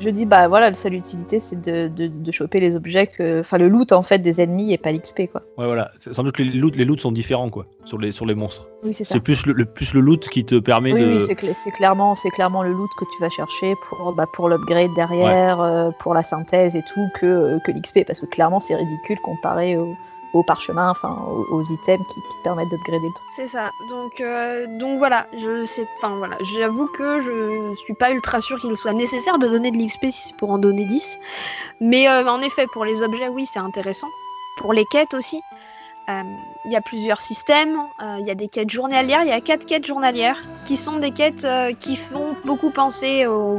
je 0.00 0.10
dis 0.10 0.26
bah 0.26 0.48
voilà, 0.48 0.70
la 0.70 0.74
seule 0.76 0.94
utilité 0.94 1.38
c'est 1.38 1.60
de, 1.60 1.88
de, 1.88 2.08
de 2.08 2.32
choper 2.32 2.58
les 2.58 2.74
objets 2.74 3.06
que, 3.06 3.40
enfin 3.40 3.58
le 3.58 3.68
loot 3.68 3.92
en 3.92 4.02
fait 4.02 4.18
des 4.18 4.40
ennemis 4.40 4.72
et 4.72 4.78
pas 4.78 4.90
l'XP 4.92 5.30
quoi. 5.30 5.42
Ouais, 5.56 5.66
voilà. 5.66 5.92
Sans 6.12 6.22
doute 6.24 6.38
les 6.38 6.44
loots, 6.46 6.76
les 6.76 6.84
loots 6.84 7.00
sont 7.00 7.12
différents 7.12 7.48
quoi 7.50 7.66
sur 7.84 7.98
les 7.98 8.10
sur 8.12 8.26
les 8.26 8.34
monstres. 8.34 8.66
Oui 8.82 8.92
c'est 8.92 9.04
ça. 9.04 9.14
C'est 9.14 9.20
plus 9.20 9.46
le, 9.46 9.52
le- 9.52 9.64
plus 9.66 9.94
le 9.94 10.00
loot 10.00 10.28
qui 10.28 10.44
te 10.44 10.58
permet 10.58 10.92
Oui, 10.92 11.00
de. 11.00 11.06
oui 11.14 11.20
c'est 11.20 11.34
cla- 11.34 11.54
c'est 11.54 11.70
clairement, 11.70 12.14
c'est 12.16 12.30
clairement 12.30 12.62
le 12.62 12.72
loot 12.72 12.90
que 12.98 13.04
tu 13.14 13.20
vas 13.20 13.30
chercher 13.30 13.74
pour, 13.88 14.14
bah, 14.14 14.26
pour 14.32 14.48
l'upgrade 14.48 14.90
derrière, 14.96 15.60
euh, 15.60 15.90
pour 16.00 16.12
la 16.14 16.22
synthèse 16.22 16.74
et 16.74 16.82
tout, 16.82 17.06
que, 17.20 17.58
que 17.64 17.70
l'XP, 17.70 18.04
parce 18.06 18.20
que 18.20 18.26
clairement 18.26 18.58
c'est 18.60 18.74
ridicule 18.74 19.18
comparé 19.20 19.76
au, 19.76 19.94
au 20.34 20.42
parchemin, 20.42 20.90
enfin 20.90 21.16
aux, 21.26 21.46
aux 21.56 21.62
items 21.62 22.06
qui, 22.08 22.14
qui 22.20 22.36
te 22.38 22.42
permettent 22.42 22.68
d'upgrader 22.68 23.06
le 23.06 23.12
truc. 23.14 23.26
C'est 23.30 23.48
ça. 23.48 23.70
Donc, 23.88 24.20
euh, 24.20 24.66
donc 24.78 24.98
voilà, 24.98 25.26
je 25.32 25.64
sais. 25.64 25.86
Enfin 25.96 26.16
voilà, 26.16 26.36
j'avoue 26.40 26.86
que 26.86 27.20
je 27.20 27.74
suis 27.76 27.94
pas 27.94 28.10
ultra 28.10 28.40
sûr 28.40 28.60
qu'il 28.60 28.76
soit 28.76 28.92
nécessaire 28.92 29.38
de 29.38 29.48
donner 29.48 29.70
de 29.70 29.78
l'XP 29.78 30.06
si 30.10 30.28
c'est 30.28 30.36
pour 30.36 30.50
en 30.50 30.58
donner 30.58 30.84
10. 30.84 31.18
Mais 31.80 32.08
euh, 32.08 32.26
en 32.26 32.40
effet, 32.42 32.66
pour 32.72 32.84
les 32.84 33.02
objets, 33.02 33.28
oui, 33.28 33.46
c'est 33.46 33.58
intéressant. 33.60 34.08
Pour 34.58 34.72
les 34.72 34.84
quêtes 34.84 35.14
aussi. 35.14 35.40
euh, 36.08 36.22
Il 36.66 36.72
y 36.72 36.76
a 36.76 36.80
plusieurs 36.80 37.20
systèmes, 37.20 37.76
il 38.20 38.26
y 38.26 38.30
a 38.30 38.34
des 38.34 38.48
quêtes 38.48 38.70
journalières, 38.70 39.22
il 39.22 39.28
y 39.28 39.32
a 39.32 39.40
quatre 39.40 39.64
quêtes 39.66 39.86
journalières 39.86 40.38
qui 40.66 40.76
sont 40.76 40.98
des 40.98 41.10
quêtes 41.10 41.46
qui 41.80 41.96
font 41.96 42.36
beaucoup 42.44 42.70
penser 42.70 43.26
au- 43.26 43.58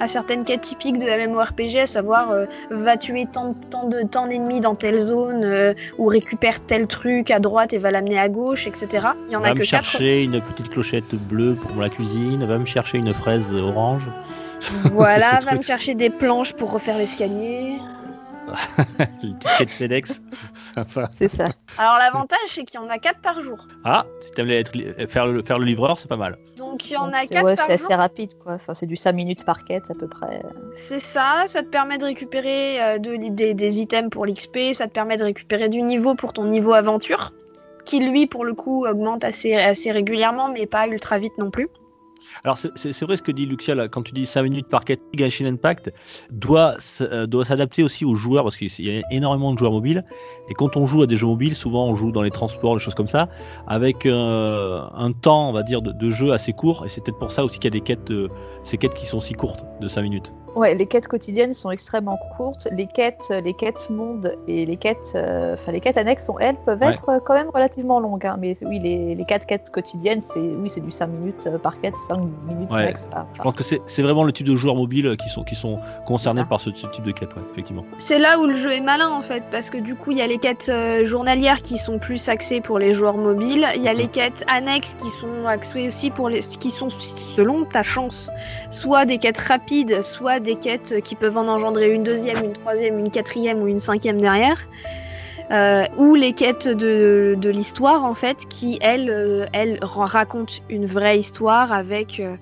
à 0.00 0.08
certaines 0.08 0.44
quêtes 0.44 0.62
typiques 0.62 0.98
de 0.98 1.06
MMORPG, 1.06 1.78
à 1.78 1.86
savoir 1.86 2.30
euh, 2.30 2.46
va 2.70 2.96
tuer 2.96 3.26
tant, 3.30 3.54
tant 3.70 3.88
de 3.88 4.02
tant 4.02 4.26
d'ennemis 4.26 4.60
dans 4.60 4.74
telle 4.74 4.98
zone, 4.98 5.44
euh, 5.44 5.74
ou 5.98 6.06
récupère 6.06 6.60
tel 6.60 6.86
truc 6.86 7.30
à 7.30 7.40
droite 7.40 7.72
et 7.72 7.78
va 7.78 7.90
l'amener 7.90 8.18
à 8.18 8.28
gauche, 8.28 8.66
etc. 8.66 9.08
Il 9.28 9.32
y 9.32 9.36
en 9.36 9.40
va 9.40 9.48
a 9.48 9.54
me 9.54 9.60
que 9.60 9.70
quatre. 9.70 9.84
chercher 9.84 10.22
une 10.22 10.40
petite 10.40 10.70
clochette 10.70 11.14
bleue 11.14 11.54
pour 11.54 11.80
la 11.80 11.88
cuisine. 11.88 12.44
Va 12.44 12.58
me 12.58 12.66
chercher 12.66 12.98
une 12.98 13.12
fraise 13.12 13.52
orange. 13.52 14.08
Voilà, 14.92 15.38
va 15.44 15.54
me 15.56 15.62
chercher 15.62 15.94
des 15.94 16.10
planches 16.10 16.52
pour 16.54 16.72
refaire 16.72 16.98
l'escalier. 16.98 17.78
Les 19.22 19.32
quêtes 19.58 19.70
FedEx. 19.70 20.22
Sympa. 20.74 21.10
C'est 21.16 21.28
ça. 21.28 21.48
Alors 21.78 21.96
l'avantage, 21.98 22.38
c'est 22.48 22.64
qu'il 22.64 22.80
y 22.80 22.82
en 22.82 22.88
a 22.88 22.98
4 22.98 23.20
par 23.20 23.40
jour. 23.40 23.66
Ah, 23.84 24.04
si 24.20 24.30
t'aimes 24.32 24.50
être 24.50 24.72
faire 25.08 25.26
le 25.26 25.42
faire 25.42 25.58
le 25.58 25.64
livreur, 25.64 25.98
c'est 25.98 26.08
pas 26.08 26.16
mal. 26.16 26.38
Donc 26.56 26.88
il 26.88 26.92
y 26.94 26.96
en 26.96 27.06
Donc, 27.06 27.14
a 27.14 27.18
c'est 27.20 27.28
4 27.28 27.44
ouais, 27.44 27.54
par 27.56 27.66
c'est 27.66 27.78
jour. 27.78 27.86
assez 27.86 27.94
rapide 27.94 28.30
quoi. 28.42 28.52
Enfin, 28.54 28.74
c'est 28.74 28.86
du 28.86 28.96
5 28.96 29.12
minutes 29.12 29.44
par 29.44 29.64
quête 29.64 29.84
à 29.90 29.94
peu 29.94 30.08
près. 30.08 30.42
C'est 30.74 31.00
ça, 31.00 31.44
ça 31.46 31.62
te 31.62 31.68
permet 31.68 31.98
de 31.98 32.04
récupérer 32.04 32.82
euh, 32.82 32.98
de- 32.98 33.16
des, 33.30 33.54
des 33.54 33.80
items 33.80 34.10
pour 34.10 34.26
l'XP, 34.26 34.72
ça 34.72 34.86
te 34.86 34.92
permet 34.92 35.16
de 35.16 35.24
récupérer 35.24 35.68
du 35.68 35.82
niveau 35.82 36.14
pour 36.14 36.32
ton 36.32 36.44
niveau 36.44 36.72
aventure, 36.72 37.32
qui 37.84 38.00
lui, 38.00 38.26
pour 38.26 38.44
le 38.44 38.54
coup, 38.54 38.86
augmente 38.86 39.24
assez, 39.24 39.54
assez 39.54 39.90
régulièrement, 39.90 40.48
mais 40.48 40.66
pas 40.66 40.86
ultra 40.88 41.18
vite 41.18 41.36
non 41.38 41.50
plus. 41.50 41.68
Alors 42.44 42.58
c'est- 42.58 43.02
vrai 43.04 43.16
ce 43.16 43.22
que 43.22 43.32
dit 43.32 43.46
Luxia 43.46 43.88
quand 43.88 44.02
tu 44.02 44.12
dis 44.12 44.26
5 44.26 44.42
minutes 44.42 44.68
par 44.68 44.84
quête, 44.84 45.00
Genshin 45.14 45.46
Impact 45.46 45.92
doit, 46.30 46.76
euh, 47.00 47.26
doit 47.26 47.44
s'adapter 47.44 47.82
aussi 47.82 48.04
aux 48.04 48.14
joueurs 48.16 48.44
parce 48.44 48.56
qu'il 48.56 48.70
y 48.86 48.98
a 48.98 49.02
énormément 49.10 49.52
de 49.52 49.58
joueurs 49.58 49.72
mobiles. 49.72 50.04
Et 50.48 50.54
quand 50.54 50.76
on 50.76 50.86
joue 50.86 51.02
à 51.02 51.06
des 51.06 51.16
jeux 51.16 51.26
mobiles, 51.26 51.54
souvent 51.54 51.86
on 51.86 51.94
joue 51.94 52.12
dans 52.12 52.22
les 52.22 52.30
transports, 52.30 52.74
des 52.74 52.80
choses 52.82 52.94
comme 52.94 53.06
ça, 53.08 53.28
avec 53.66 54.06
euh, 54.06 54.80
un 54.94 55.12
temps 55.12 55.48
on 55.48 55.52
va 55.52 55.62
dire 55.62 55.82
de, 55.82 55.92
de 55.92 56.10
jeu 56.10 56.32
assez 56.32 56.52
court. 56.52 56.84
Et 56.84 56.88
c'est 56.88 57.02
peut-être 57.02 57.18
pour 57.18 57.32
ça 57.32 57.44
aussi 57.44 57.58
qu'il 57.58 57.64
y 57.64 57.72
a 57.74 57.78
des 57.78 57.80
quêtes, 57.80 58.10
euh, 58.10 58.28
ces 58.64 58.78
quêtes 58.78 58.94
qui 58.94 59.06
sont 59.06 59.20
si 59.20 59.34
courtes 59.34 59.64
de 59.80 59.88
5 59.88 60.02
minutes. 60.02 60.32
Ouais, 60.56 60.74
les 60.76 60.86
quêtes 60.86 61.08
quotidiennes 61.08 61.52
sont 61.52 61.72
extrêmement 61.72 62.16
courtes. 62.36 62.68
Les 62.70 62.86
quêtes, 62.86 63.32
les 63.44 63.54
quêtes 63.54 63.90
monde 63.90 64.36
et 64.46 64.64
les 64.64 64.76
quêtes, 64.76 65.12
euh, 65.16 65.54
enfin 65.54 65.72
les 65.72 65.80
quêtes 65.80 65.96
annexes, 65.96 66.26
sont, 66.26 66.38
elles, 66.38 66.54
peuvent 66.64 66.80
Ouais. 66.80 66.92
être 66.94 67.08
euh, 67.08 67.18
quand 67.24 67.34
même 67.34 67.50
relativement 67.52 67.98
longues. 67.98 68.24
hein. 68.24 68.36
Mais 68.38 68.56
oui, 68.62 68.78
les, 68.78 69.16
les 69.16 69.24
quatre 69.24 69.46
quêtes 69.46 69.70
quotidiennes, 69.70 70.20
c'est 70.28 70.38
oui, 70.40 70.70
c'est 70.70 70.80
du 70.80 70.92
5 70.92 71.06
minutes 71.08 71.48
euh, 71.48 71.58
par 71.58 71.80
quête, 71.80 71.96
5 72.08 72.18
minutes 72.46 72.72
Ouais. 72.72 72.84
max. 72.84 73.04
par- 73.10 73.26
Je 73.32 73.38
par- 73.38 73.44
pense 73.46 73.54
que 73.56 73.64
c'est 73.64 73.80
c'est 73.86 74.02
vraiment 74.02 74.22
le 74.22 74.30
type 74.32 74.46
de 74.46 74.54
joueurs 74.54 74.76
mobiles 74.76 75.16
qui 75.16 75.28
sont, 75.28 75.42
qui 75.42 75.56
sont 75.56 75.80
concernés 76.06 76.44
par 76.44 76.60
ce, 76.60 76.70
ce 76.72 76.86
type 76.86 77.04
de 77.04 77.10
quête, 77.10 77.34
ouais, 77.34 77.42
effectivement. 77.52 77.84
C'est 77.96 78.20
là 78.20 78.38
où 78.38 78.46
le 78.46 78.54
jeu 78.54 78.70
est 78.70 78.80
malin 78.80 79.10
en 79.10 79.22
fait, 79.22 79.42
parce 79.50 79.70
que 79.70 79.78
du 79.78 79.96
coup 79.96 80.12
il 80.12 80.18
y 80.18 80.22
a 80.22 80.26
les 80.28 80.38
quêtes 80.38 80.68
euh, 80.72 81.04
journalières 81.04 81.62
qui 81.62 81.78
sont 81.78 81.98
plus 81.98 82.28
axées 82.28 82.60
pour 82.60 82.78
les 82.78 82.92
joueurs 82.94 83.16
mobiles, 83.16 83.66
il 83.74 83.82
y 83.82 83.88
a 83.88 83.92
les 83.92 84.06
quêtes 84.06 84.44
annexes 84.48 84.94
qui 84.94 85.08
sont 85.08 85.46
axées 85.48 85.88
aussi 85.88 86.10
pour 86.10 86.28
les 86.28 86.40
qui 86.40 86.70
sont 86.70 86.88
selon 86.90 87.64
ta 87.64 87.82
chance, 87.82 88.30
soit 88.70 89.04
des 89.04 89.18
quêtes 89.18 89.38
rapides, 89.38 90.02
soit 90.02 90.40
des 90.40 90.56
quêtes 90.56 91.02
qui 91.02 91.14
peuvent 91.14 91.36
en 91.36 91.48
engendrer 91.48 91.90
une 91.92 92.02
deuxième, 92.02 92.44
une 92.44 92.52
troisième, 92.52 92.98
une 92.98 93.10
quatrième 93.10 93.62
ou 93.62 93.68
une 93.68 93.78
cinquième 93.78 94.20
derrière. 94.20 94.66
Euh, 95.50 95.84
ou 95.98 96.14
les 96.14 96.32
quêtes 96.32 96.68
de, 96.68 97.36
l'histoire 97.44 98.02
en 98.04 98.14
fait 98.14 98.48
qui 98.48 98.78
elles, 98.80 99.10
euh, 99.10 99.44
elles 99.52 99.78
ra- 99.82 100.06
racontent 100.06 100.54
une 100.70 100.86
vraie 100.86 101.18
histoire 101.18 101.70
avec 101.70 102.18
euh, 102.18 102.34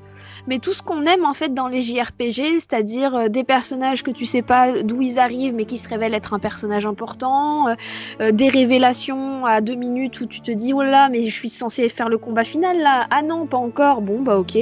mais 0.46 0.58
tout 0.58 0.72
ce 0.72 0.82
qu'on 0.82 1.06
aime 1.06 1.24
en 1.24 1.34
fait 1.34 1.54
dans 1.54 1.68
les 1.68 1.80
JRPG, 1.80 2.58
c'est-à-dire 2.58 3.14
euh, 3.14 3.28
des 3.28 3.44
personnages 3.44 4.02
que 4.02 4.10
tu 4.10 4.26
sais 4.26 4.42
pas 4.42 4.82
d'où 4.82 5.02
ils 5.02 5.18
arrivent 5.18 5.54
mais 5.54 5.64
qui 5.64 5.78
se 5.78 5.88
révèlent 5.88 6.14
être 6.14 6.34
un 6.34 6.38
personnage 6.38 6.86
important, 6.86 7.68
euh, 7.68 7.74
euh, 8.20 8.32
des 8.32 8.48
révélations 8.48 9.46
à 9.46 9.60
deux 9.60 9.74
minutes 9.74 10.20
où 10.20 10.26
tu 10.26 10.40
te 10.40 10.50
dis 10.50 10.72
oh 10.72 10.82
là 10.82 11.08
mais 11.08 11.22
je 11.22 11.34
suis 11.34 11.48
censé 11.48 11.88
faire 11.88 12.08
le 12.08 12.18
combat 12.18 12.44
final 12.44 12.78
là, 12.78 13.06
ah 13.10 13.22
non 13.22 13.46
pas 13.46 13.58
encore, 13.58 14.02
bon 14.02 14.20
bah 14.22 14.38
ok, 14.38 14.58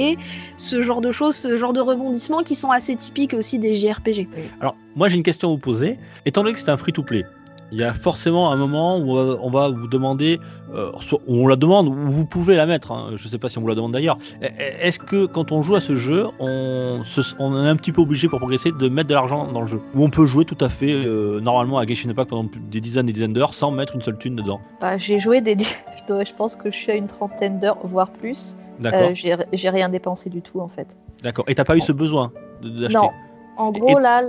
ce 0.55 0.81
genre 0.81 1.01
de 1.01 1.11
choses, 1.11 1.35
ce 1.35 1.55
genre 1.55 1.73
de 1.73 1.81
rebondissements 1.81 2.43
qui 2.43 2.55
sont 2.55 2.71
assez 2.71 2.95
typiques 2.95 3.33
aussi 3.33 3.59
des 3.59 3.73
JRPG. 3.73 4.27
Alors, 4.59 4.75
moi 4.95 5.09
j'ai 5.09 5.17
une 5.17 5.23
question 5.23 5.49
à 5.49 5.51
vous 5.51 5.57
poser. 5.57 5.97
Étant 6.25 6.43
donné 6.43 6.53
que 6.53 6.59
c'est 6.59 6.69
un 6.69 6.77
free-to-play, 6.77 7.25
il 7.71 7.79
y 7.79 7.83
a 7.83 7.93
forcément 7.93 8.51
un 8.51 8.57
moment 8.57 8.97
où 8.97 9.17
on 9.17 9.49
va 9.49 9.69
vous 9.69 9.87
demander, 9.87 10.39
euh, 10.73 10.91
on 11.27 11.47
la 11.47 11.55
demande, 11.55 11.87
ou 11.87 11.93
vous 11.93 12.25
pouvez 12.25 12.55
la 12.55 12.65
mettre, 12.65 12.91
hein, 12.91 13.09
je 13.15 13.25
ne 13.25 13.29
sais 13.29 13.37
pas 13.37 13.49
si 13.49 13.57
on 13.57 13.61
vous 13.61 13.67
la 13.67 13.75
demande 13.75 13.91
d'ailleurs, 13.93 14.17
E- 14.41 14.45
e- 14.45 14.49
est-ce 14.81 14.99
que 14.99 15.25
quand 15.25 15.51
on 15.51 15.61
joue 15.61 15.75
à 15.75 15.81
ce 15.81 15.95
jeu, 15.95 16.27
on, 16.39 17.01
se- 17.05 17.35
on 17.39 17.55
est 17.63 17.67
un 17.67 17.75
petit 17.75 17.91
peu 17.91 18.01
obligé 18.01 18.27
pour 18.27 18.39
progresser 18.39 18.71
de 18.71 18.89
mettre 18.89 19.09
de 19.09 19.13
l'argent 19.13 19.51
dans 19.51 19.61
le 19.61 19.67
jeu? 19.67 19.81
Ou 19.95 20.03
on 20.03 20.09
peut 20.09 20.25
jouer 20.25 20.45
tout 20.45 20.57
à 20.61 20.69
fait 20.69 20.93
euh, 20.93 21.39
normalement 21.39 21.77
à 21.77 21.85
Genshin 21.85 22.09
Impact 22.09 22.29
pendant 22.29 22.49
des 22.69 22.81
dizaines 22.81 23.05
et 23.05 23.07
des 23.07 23.13
dizaines 23.13 23.33
d'heures 23.33 23.53
sans 23.53 23.71
mettre 23.71 23.95
une 23.95 24.01
seule 24.01 24.17
thune 24.17 24.35
dedans? 24.35 24.61
Bah, 24.79 24.97
j'ai 24.97 25.19
joué 25.19 25.41
des, 25.41 25.57
je 26.07 26.33
pense 26.33 26.55
que 26.55 26.71
je 26.71 26.75
suis 26.75 26.91
à 26.91 26.95
une 26.95 27.07
trentaine 27.07 27.59
d'heures, 27.59 27.77
voire 27.83 28.09
plus. 28.11 28.55
D'accord 28.79 29.11
Euh, 29.11 29.35
j'ai 29.53 29.69
rien 29.69 29.89
dépensé 29.89 30.29
du 30.29 30.41
tout 30.41 30.59
en 30.59 30.67
fait. 30.67 30.87
D'accord. 31.21 31.45
Et 31.47 31.55
t'as 31.55 31.65
pas 31.65 31.77
eu 31.77 31.81
ce 31.81 31.91
besoin 31.91 32.31
d'acheter? 32.63 32.93
Non. 32.93 33.09
En 33.57 33.71
gros, 33.71 33.99
là, 33.99 34.21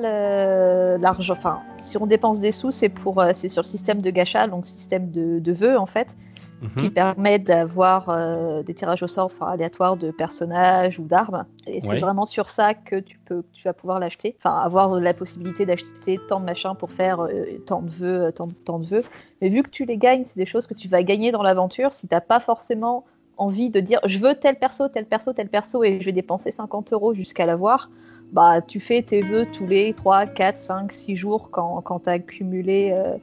l'argent, 0.99 1.33
enfin, 1.33 1.61
si 1.79 1.97
on 1.97 2.07
dépense 2.07 2.41
des 2.41 2.53
sous, 2.53 2.71
c'est 2.71 2.89
pour, 2.89 3.23
c'est 3.33 3.49
sur 3.49 3.63
le 3.63 3.67
système 3.67 4.01
de 4.03 4.11
gacha, 4.11 4.47
donc 4.47 4.67
système 4.67 5.11
de, 5.11 5.39
de 5.39 5.53
vœux 5.53 5.79
en 5.79 5.87
fait, 5.87 6.17
Mhm. 6.62 6.70
qui 6.77 6.90
permet 6.90 7.38
d'avoir 7.40 8.09
euh, 8.09 8.62
des 8.62 8.72
tirages 8.72 9.03
au 9.03 9.09
sort 9.09 9.27
enfin, 9.27 9.46
aléatoires 9.46 9.96
de 9.96 10.12
personnages 10.12 10.98
ou 11.01 11.05
d'armes. 11.05 11.44
Et 11.66 11.81
c'est 11.81 11.88
Ouais. 11.88 11.98
vraiment 12.01 12.25
sur 12.25 12.48
ça 12.48 12.75
que 12.75 12.96
tu 13.01 13.18
peux, 13.25 13.42
tu 13.53 13.64
vas 13.66 13.72
pouvoir 13.72 13.98
l'acheter. 13.98 14.37
Enfin, 14.38 14.57
avoir 14.59 15.01
la 15.01 15.12
possibilité 15.12 15.66
d'acheter 15.66 16.20
tant 16.29 16.38
de 16.40 16.44
machins 16.44 16.75
pour 16.79 16.92
faire 16.92 17.20
euh, 17.20 17.59
tant 17.66 17.83
de 17.83 17.90
vœux, 17.90 18.27
euh, 18.27 18.31
tant, 18.31 18.48
tant 18.64 18.79
de 18.79 18.87
vœux. 18.87 19.03
Mais 19.40 19.48
vu 19.48 19.62
que 19.64 19.70
tu 19.70 19.85
les 19.85 19.98
gagnes, 19.98 20.25
c'est 20.25 20.37
des 20.38 20.46
choses 20.46 20.66
que 20.68 20.75
tu 20.75 20.87
vas 20.88 21.03
gagner 21.03 21.33
dans 21.33 21.42
l'aventure. 21.42 21.92
Si 21.94 22.07
t'as 22.07 22.20
pas 22.20 22.38
forcément 22.40 23.05
envie 23.37 23.70
de 23.70 23.81
dire 23.81 23.98
je 24.05 24.18
veux 24.18 24.35
tel 24.35 24.57
perso, 24.57 24.88
tel 24.88 25.07
perso, 25.07 25.33
tel 25.33 25.48
perso 25.48 25.83
et 25.83 25.98
je 26.01 26.05
vais 26.05 26.12
dépenser 26.12 26.51
50 26.53 26.92
euros 26.92 27.12
jusqu'à 27.14 27.44
l'avoir, 27.46 27.90
bah 28.31 28.62
tu 28.62 28.79
fais 28.81 29.03
tes 29.03 29.20
vœux 29.22 29.46
tous 29.46 29.66
les 29.66 29.94
3, 29.94 30.27
4, 30.27 30.57
5, 30.57 30.92
6 30.92 31.16
jours 31.16 31.51
quand, 31.51 31.81
quand 31.83 32.01
tu 32.01 32.11
as 32.11 32.12
accumulé 32.12 32.92
euh, 32.94 33.16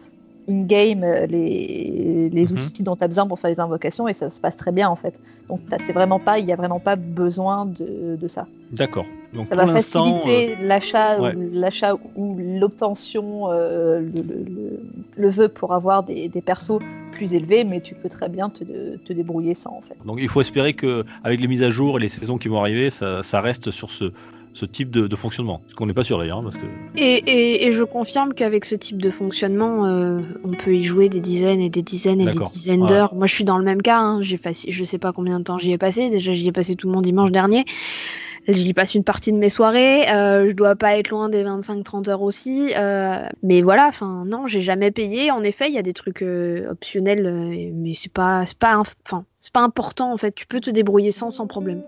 in-game 0.50 1.04
euh, 1.04 1.26
les, 1.28 2.30
les 2.32 2.52
Mhm. 2.52 2.58
outils 2.58 2.84
dont 2.84 2.96
tu 2.96 3.04
as 3.04 3.08
besoin 3.08 3.28
pour 3.28 3.40
faire 3.40 3.52
les 3.52 3.60
invocations 3.60 4.08
et 4.08 4.14
ça 4.14 4.30
se 4.30 4.40
passe 4.42 4.58
très 4.58 4.72
bien 4.72 4.90
en 4.90 4.96
fait. 4.96 5.20
Donc 5.50 5.60
c'est 5.80 5.94
vraiment 5.94 6.20
pas, 6.20 6.40
il 6.40 6.46
n'y 6.46 6.54
a 6.54 6.56
vraiment 6.56 6.80
pas 6.80 6.96
besoin 6.96 7.66
de, 7.66 8.18
de 8.20 8.28
ça. 8.28 8.48
D'accord. 8.72 9.06
Donc 9.34 9.48
Ça 9.48 9.56
va 9.56 9.66
faciliter 9.68 10.56
l'achat 10.62 11.22
ouais. 11.22 11.36
ou 11.36 11.50
l'achat 11.54 11.96
ou 12.16 12.36
l'obtention, 12.38 13.52
euh, 13.52 14.00
le, 14.00 14.22
le- 14.22 14.44
le- 14.44 14.80
le 15.16 15.30
vœu 15.30 15.50
pour 15.50 15.74
avoir 15.74 16.04
des, 16.04 16.30
des 16.30 16.42
persos 16.42 16.80
plus 17.12 17.34
élevés, 17.34 17.64
mais 17.64 17.82
tu 17.82 17.96
peux 17.96 18.10
très 18.10 18.30
bien 18.30 18.50
te, 18.50 18.64
te 18.98 19.14
débrouiller 19.14 19.54
sans 19.56 19.72
en 19.72 19.82
fait. 19.82 19.96
euh, 20.02 20.06
donc 20.08 20.20
il 20.22 20.30
faut 20.30 20.42
espérer 20.42 20.74
que 20.74 21.04
avec 21.24 21.40
les 21.42 21.48
mises 21.48 21.64
à 21.64 21.72
jour 21.72 21.98
et 21.98 22.02
les 22.02 22.10
saisons 22.10 22.38
qui 22.38 22.48
vont 22.48 22.60
arriver, 22.60 22.90
ça, 22.90 23.24
ça 23.24 23.42
reste 23.42 23.72
sur 23.72 23.92
ce, 23.92 24.12
ce 24.54 24.66
type 24.66 24.90
de, 24.92 25.08
de 25.08 25.16
fonctionnement. 25.16 25.62
Ce 25.70 25.76
qu'on 25.76 25.86
n'est 25.86 25.94
pas 25.94 26.04
sûr 26.04 26.18
d'ailleurs, 26.18 26.40
hein, 26.40 26.44
parce 26.44 26.58
que 26.58 26.66
Et, 26.98 27.16
et- 27.28 27.68
et 27.68 27.72
je 27.72 27.84
confirme 27.84 28.34
qu'avec 28.34 28.66
ce 28.66 28.76
type 28.76 29.02
de 29.02 29.10
fonctionnement, 29.10 29.86
euh, 29.86 30.22
on 30.44 30.52
peut 30.52 30.76
y 30.76 30.84
jouer 30.84 31.08
des 31.08 31.22
dizaines 31.22 31.62
et 31.62 31.70
des 31.70 31.82
dizaines 31.82 32.20
et 32.20 32.26
des 32.34 32.40
dizaines 32.52 32.82
d'heures. 32.90 33.14
Moi, 33.16 33.28
je 33.28 33.34
suis 33.36 33.44
dans 33.46 33.58
le 33.58 33.64
même 33.64 33.82
cas. 33.82 34.00
hein. 34.00 34.22
J'ai 34.22 34.38
faci- 34.38 34.70
je 34.72 34.84
sais 34.84 34.98
pas 34.98 35.14
combien 35.14 35.40
de 35.40 35.44
temps 35.46 35.58
j'y 35.58 35.72
ai 35.72 35.78
passé. 35.78 36.10
Déjà, 36.10 36.34
j'y 36.34 36.48
ai 36.48 36.52
passé 36.52 36.76
tout 36.76 36.90
mon 36.90 37.02
dimanche 37.02 37.32
dernier. 37.32 37.64
J'y 38.48 38.74
passe 38.74 38.96
une 38.96 39.04
partie 39.04 39.32
de 39.32 39.38
mes 39.38 39.50
soirées. 39.50 40.10
euh, 40.10 40.48
je 40.50 40.54
dois 40.54 40.76
pas 40.76 40.98
être 40.98 41.10
loin 41.10 41.30
des 41.30 41.44
25-30 41.44 42.10
heures 42.10 42.24
aussi. 42.24 42.72
euh, 42.76 43.18
mais 43.44 43.62
voilà, 43.62 43.88
enfin, 43.88 44.24
non, 44.26 44.48
j'ai 44.48 44.62
jamais 44.62 44.90
payé. 44.92 45.30
En 45.30 45.44
effet, 45.44 45.68
il 45.68 45.74
y 45.76 45.78
a 45.78 45.84
des 45.84 45.94
trucs 45.94 46.24
euh, 46.24 46.72
optionnels, 46.72 47.72
mais 47.76 47.94
c'est 47.94 48.12
pas, 48.12 48.46
pas, 48.58 48.76
inf- 48.76 48.94
enfin, 49.06 49.26
c'est 49.40 49.54
pas 49.54 49.62
important 49.62 50.12
en 50.12 50.18
fait. 50.18 50.34
Tu 50.34 50.48
peux 50.48 50.60
te 50.62 50.72
débrouiller 50.72 51.12
sans, 51.12 51.30
sans 51.30 51.46
problème. 51.48 51.84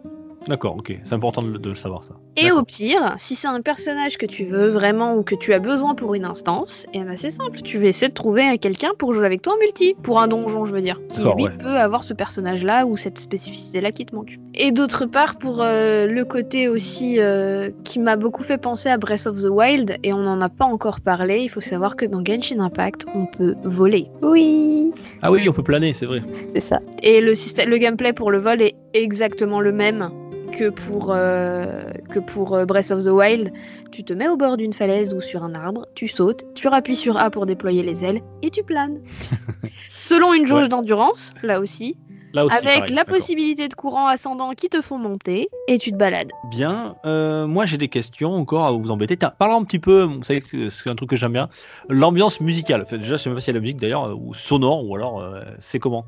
D'accord, 0.48 0.76
ok, 0.78 0.98
c'est 1.04 1.14
important 1.14 1.42
de, 1.42 1.52
le- 1.52 1.60
de 1.60 1.70
le 1.70 1.76
savoir 1.76 2.04
ça. 2.04 2.16
Et 2.38 2.52
au 2.52 2.64
pire, 2.64 3.14
si 3.18 3.36
c'est 3.36 3.48
un 3.48 3.62
personnage 3.62 4.18
que 4.18 4.26
tu 4.26 4.46
veux 4.46 4.68
vraiment 4.70 5.16
ou 5.16 5.24
que 5.24 5.36
tu 5.36 5.54
as 5.54 5.60
besoin 5.60 5.96
pour 5.96 6.14
une 6.16 6.26
instance, 6.26 6.86
et 6.94 7.00
ben 7.00 7.16
c'est 7.18 7.30
simple, 7.30 7.62
tu 7.62 7.78
vas 7.78 7.88
essayer 7.88 8.08
de 8.08 8.14
trouver 8.14 8.58
quelqu'un 8.58 8.92
pour 8.98 9.14
jouer 9.14 9.26
avec 9.26 9.42
toi 9.42 9.54
en 9.54 9.58
multi, 9.58 9.96
pour 10.02 10.20
un 10.22 10.28
donjon 10.28 10.64
je 10.66 10.74
veux 10.74 10.82
dire, 10.82 11.00
qui 11.10 11.22
lui 11.22 11.44
ouais. 11.44 11.58
peut 11.60 11.78
avoir 11.78 12.04
ce 12.04 12.14
personnage-là 12.14 12.86
ou 12.86 12.96
cette 12.98 13.20
spécificité-là 13.20 13.92
qui 13.92 14.06
te 14.06 14.16
manque. 14.16 14.38
Et 14.56 14.72
d'autre 14.72 15.06
part, 15.06 15.38
pour 15.38 15.60
euh, 15.62 16.08
le 16.08 16.26
côté 16.26 16.68
aussi 16.68 17.16
euh, 17.20 17.70
qui 17.84 18.00
m'a 18.00 18.16
beaucoup 18.16 18.44
fait 18.44 18.58
penser 18.58 18.90
à 18.90 18.98
Breath 18.98 19.28
of 19.28 19.42
the 19.42 19.48
Wild, 19.50 19.98
et 20.04 20.14
on 20.14 20.20
n'en 20.20 20.40
a 20.42 20.50
pas 20.50 20.66
encore 20.66 21.02
parlé, 21.02 21.40
il 21.42 21.50
faut 21.50 21.62
savoir 21.62 21.96
que 21.96 22.06
dans 22.06 22.24
Genshin 22.24 22.60
Impact, 22.60 23.06
on 23.14 23.26
peut 23.26 23.56
voler. 23.64 24.08
Oui, 24.22 24.92
Ah 25.22 25.32
oui, 25.32 25.48
on 25.50 25.54
peut 25.54 25.64
planer, 25.64 25.94
c'est 25.94 26.06
vrai. 26.06 26.22
c'est 26.54 26.62
ça. 26.62 26.80
Et 27.04 27.22
le, 27.22 27.36
système, 27.36 27.70
le 27.70 27.78
gameplay 27.78 28.14
pour 28.14 28.32
le 28.32 28.40
vol 28.40 28.62
est 28.62 28.76
exactement 28.94 29.60
le 29.62 29.72
même 29.72 30.10
que 30.52 30.70
pour, 30.70 31.12
euh, 31.12 31.84
que 32.10 32.20
pour 32.20 32.54
euh, 32.54 32.66
Breath 32.66 32.92
of 32.92 33.04
the 33.06 33.10
Wild. 33.10 33.52
Tu 33.92 34.04
te 34.04 34.14
mets 34.14 34.28
au 34.28 34.38
bord 34.38 34.58
d'une 34.58 34.74
falaise 34.74 35.14
ou 35.14 35.22
sur 35.22 35.44
un 35.44 35.54
arbre, 35.54 35.86
tu 35.96 36.08
sautes, 36.08 36.44
tu 36.56 36.68
rappuies 36.68 36.96
sur 36.96 37.18
A 37.18 37.30
pour 37.30 37.46
déployer 37.46 37.84
les 37.84 38.06
ailes 38.06 38.22
et 38.42 38.50
tu 38.52 38.64
planes. 38.64 39.00
Selon 39.94 40.34
une 40.34 40.46
jauge 40.48 40.64
Ouais. 40.64 40.68
d'endurance, 40.70 41.34
là 41.44 41.60
aussi, 41.60 41.98
Là 42.34 42.46
aussi, 42.46 42.56
avec 42.56 42.78
pareil, 42.80 42.96
la 42.96 43.04
possibilité 43.04 43.68
de 43.68 43.74
courant 43.74 44.08
ascendant 44.08 44.52
qui 44.52 44.70
te 44.70 44.82
font 44.82 44.98
monter 44.98 45.50
et 45.68 45.78
tu 45.78 45.92
te 45.92 45.98
balades. 45.98 46.32
Bien, 46.52 46.96
euh, 47.06 47.46
moi 47.48 47.66
j'ai 47.66 47.78
des 47.78 47.90
questions 47.90 48.34
encore 48.34 48.66
à 48.66 48.72
vous 48.72 48.90
embêter. 48.92 49.18
Tiens, 49.18 49.34
parlons 49.38 49.58
un 49.60 49.64
petit 49.66 49.80
peu, 49.80 50.04
vous 50.04 50.24
savez 50.24 50.40
que 50.40 50.70
c'est 50.70 50.90
un 50.90 50.96
truc 50.96 51.10
que 51.10 51.18
j'aime 51.18 51.34
bien, 51.34 51.50
l'ambiance 51.90 52.40
musicale. 52.40 52.86
Déjà, 52.90 53.18
je 53.18 53.24
sais 53.24 53.30
même 53.30 53.36
pas 53.36 53.42
s'il 53.42 53.50
y 53.54 53.56
a 53.58 53.60
la 53.60 53.62
musique 53.62 53.80
d'ailleurs, 53.82 54.18
ou 54.18 54.34
sonore, 54.34 54.88
ou 54.88 54.96
alors 54.96 55.20
euh, 55.20 55.42
c'est 55.60 55.80
comment? 55.80 56.06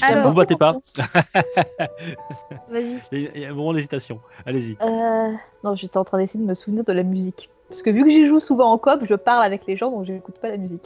Alors- 0.00 0.28
Vous 0.28 0.34
battez 0.34 0.56
pas. 0.56 0.76
Vas-y. 2.68 3.00
il 3.12 3.38
y, 3.38 3.44
a, 3.44 3.50
un 3.50 3.54
moment 3.54 3.74
d'hésitation. 3.74 4.20
Allez-y. 4.46 4.76
Euh, 4.82 5.32
Non, 5.62 5.76
j'étais 5.76 5.98
en 5.98 6.04
train 6.04 6.18
d'essayer 6.18 6.42
de 6.42 6.48
me 6.48 6.54
souvenir 6.54 6.84
de 6.84 6.92
la 6.92 7.02
musique. 7.02 7.50
Parce 7.68 7.82
que 7.82 7.90
vu 7.90 8.04
que 8.04 8.10
j'y 8.10 8.26
joue 8.26 8.40
souvent 8.40 8.70
en 8.70 8.78
coop, 8.78 9.00
je 9.02 9.14
parle 9.14 9.42
avec 9.42 9.66
les 9.66 9.76
gens, 9.76 9.90
donc 9.90 10.04
j'écoute 10.04 10.38
pas 10.38 10.48
la 10.48 10.56
musique. 10.56 10.84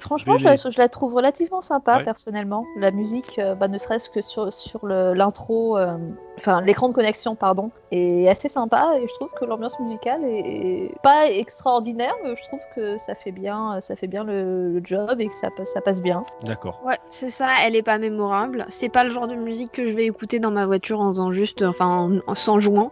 Franchement, 0.00 0.36
je 0.36 0.44
la, 0.44 0.56
je 0.56 0.88
trouve 0.88 1.14
relativement 1.14 1.60
sympa, 1.60 1.98
Ouais. 1.98 2.04
personnellement. 2.04 2.66
La 2.76 2.90
musique, 2.90 3.38
euh, 3.38 3.54
bah, 3.54 3.68
ne 3.68 3.78
serait-ce 3.78 4.10
que 4.10 4.20
sur, 4.20 4.52
sur 4.52 4.86
l'intro, 4.86 5.78
euh, 5.78 5.96
enfin 6.36 6.60
l'écran 6.62 6.88
de 6.88 6.94
connexion, 6.94 7.34
pardon, 7.36 7.70
est 7.90 8.28
assez 8.28 8.48
sympa. 8.48 8.92
Et 9.00 9.06
je 9.06 9.14
trouve 9.14 9.30
que 9.38 9.44
l'ambiance 9.44 9.78
musicale 9.80 10.20
est, 10.24 10.90
pas 11.02 11.30
extraordinaire, 11.30 12.14
mais 12.24 12.34
je 12.36 12.42
trouve 12.44 12.60
que 12.74 12.98
ça 12.98 13.14
fait 13.14 13.32
bien, 13.32 13.78
ça 13.80 13.96
fait 13.96 14.06
bien 14.06 14.24
le, 14.24 14.72
le 14.72 14.80
job 14.84 15.20
et 15.20 15.28
que 15.28 15.34
ça, 15.34 15.50
passe- 15.50 15.72
ça 15.72 15.80
passe 15.80 16.02
bien. 16.02 16.24
D'accord. 16.44 16.80
Ouais, 16.84 16.98
c'est 17.10 17.30
ça, 17.30 17.48
elle 17.64 17.76
est 17.76 17.82
pas 17.82 17.98
mémorable. 17.98 18.66
C'est 18.68 18.88
pas 18.88 19.04
le 19.04 19.10
genre 19.10 19.26
de 19.26 19.34
musique 19.36 19.72
que 19.72 19.86
je 19.90 19.96
vais 19.96 20.06
écouter 20.06 20.38
dans 20.40 20.50
ma 20.50 20.66
voiture 20.66 21.00
en 21.00 21.10
faisant 21.10 21.30
juste, 21.30 21.62
enfin, 21.62 21.86
en, 21.86 22.18
en- 22.26 22.34
sans 22.34 22.58
jouant. 22.58 22.90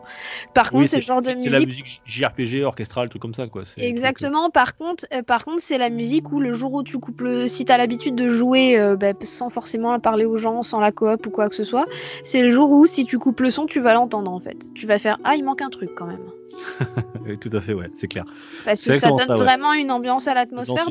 Par 0.54 0.70
contre, 0.70 0.88
c'est 0.88 0.96
le 0.98 1.02
genre 1.02 1.20
de 1.20 1.26
c'est 1.28 1.34
musique. 1.34 1.52
la 1.52 1.60
musique 1.60 2.02
JRPG, 2.04 2.64
orchestrale, 2.64 3.08
truc 3.08 3.22
comme 3.22 3.34
ça, 3.34 3.46
quoi. 3.48 3.62
C'est- 3.64 3.84
Exactement. 3.84 4.50
Par 4.50 4.76
contre, 4.76 5.04
euh, 5.14 5.22
par 5.22 5.44
contre, 5.44 5.60
c'est 5.62 5.78
la 5.78 5.90
musique 5.90 6.30
où 6.32 6.40
le 6.40 6.52
jour 6.52 6.72
où 6.74 6.82
tu 6.82 6.98
coupes 6.98 7.20
le, 7.22 7.48
si 7.48 7.64
t'as 7.64 7.76
l'habitude 7.76 8.14
de 8.14 8.28
jouer 8.28 8.78
euh, 8.78 8.96
bah, 8.96 9.12
sans 9.22 9.50
forcément 9.50 9.98
parler 10.00 10.24
aux 10.24 10.36
gens, 10.36 10.62
sans 10.62 10.80
la 10.80 10.92
coop 10.92 11.26
ou 11.26 11.30
quoi 11.30 11.48
que 11.48 11.54
ce 11.54 11.64
soit, 11.64 11.86
c'est 12.24 12.42
le 12.42 12.50
jour 12.50 12.70
où 12.70 12.86
si 12.86 13.04
tu 13.04 13.18
coupes 13.18 13.31
le 13.40 13.50
son, 13.50 13.66
tu 13.66 13.80
vas 13.80 13.94
l'entendre 13.94 14.30
en 14.30 14.40
fait. 14.40 14.56
Tu 14.74 14.86
vas 14.86 14.98
faire 14.98 15.18
ah 15.24 15.34
il 15.36 15.44
manque 15.44 15.62
un 15.62 15.70
truc 15.70 15.90
quand 15.94 16.06
même. 16.06 16.20
Oui, 17.26 17.38
tout 17.38 17.50
à 17.52 17.60
fait, 17.60 17.72
ouais, 17.72 17.88
c'est 17.94 18.08
clair. 18.08 18.24
Parce 18.64 18.82
que 18.82 18.94
ça 18.94 19.08
donne 19.08 19.14
exactement 19.14 19.36
ça, 19.36 19.42
ouais. 19.42 19.48
vraiment 19.48 19.72
une 19.74 19.90
ambiance 19.92 20.26
à 20.26 20.34
l'atmosphère, 20.34 20.86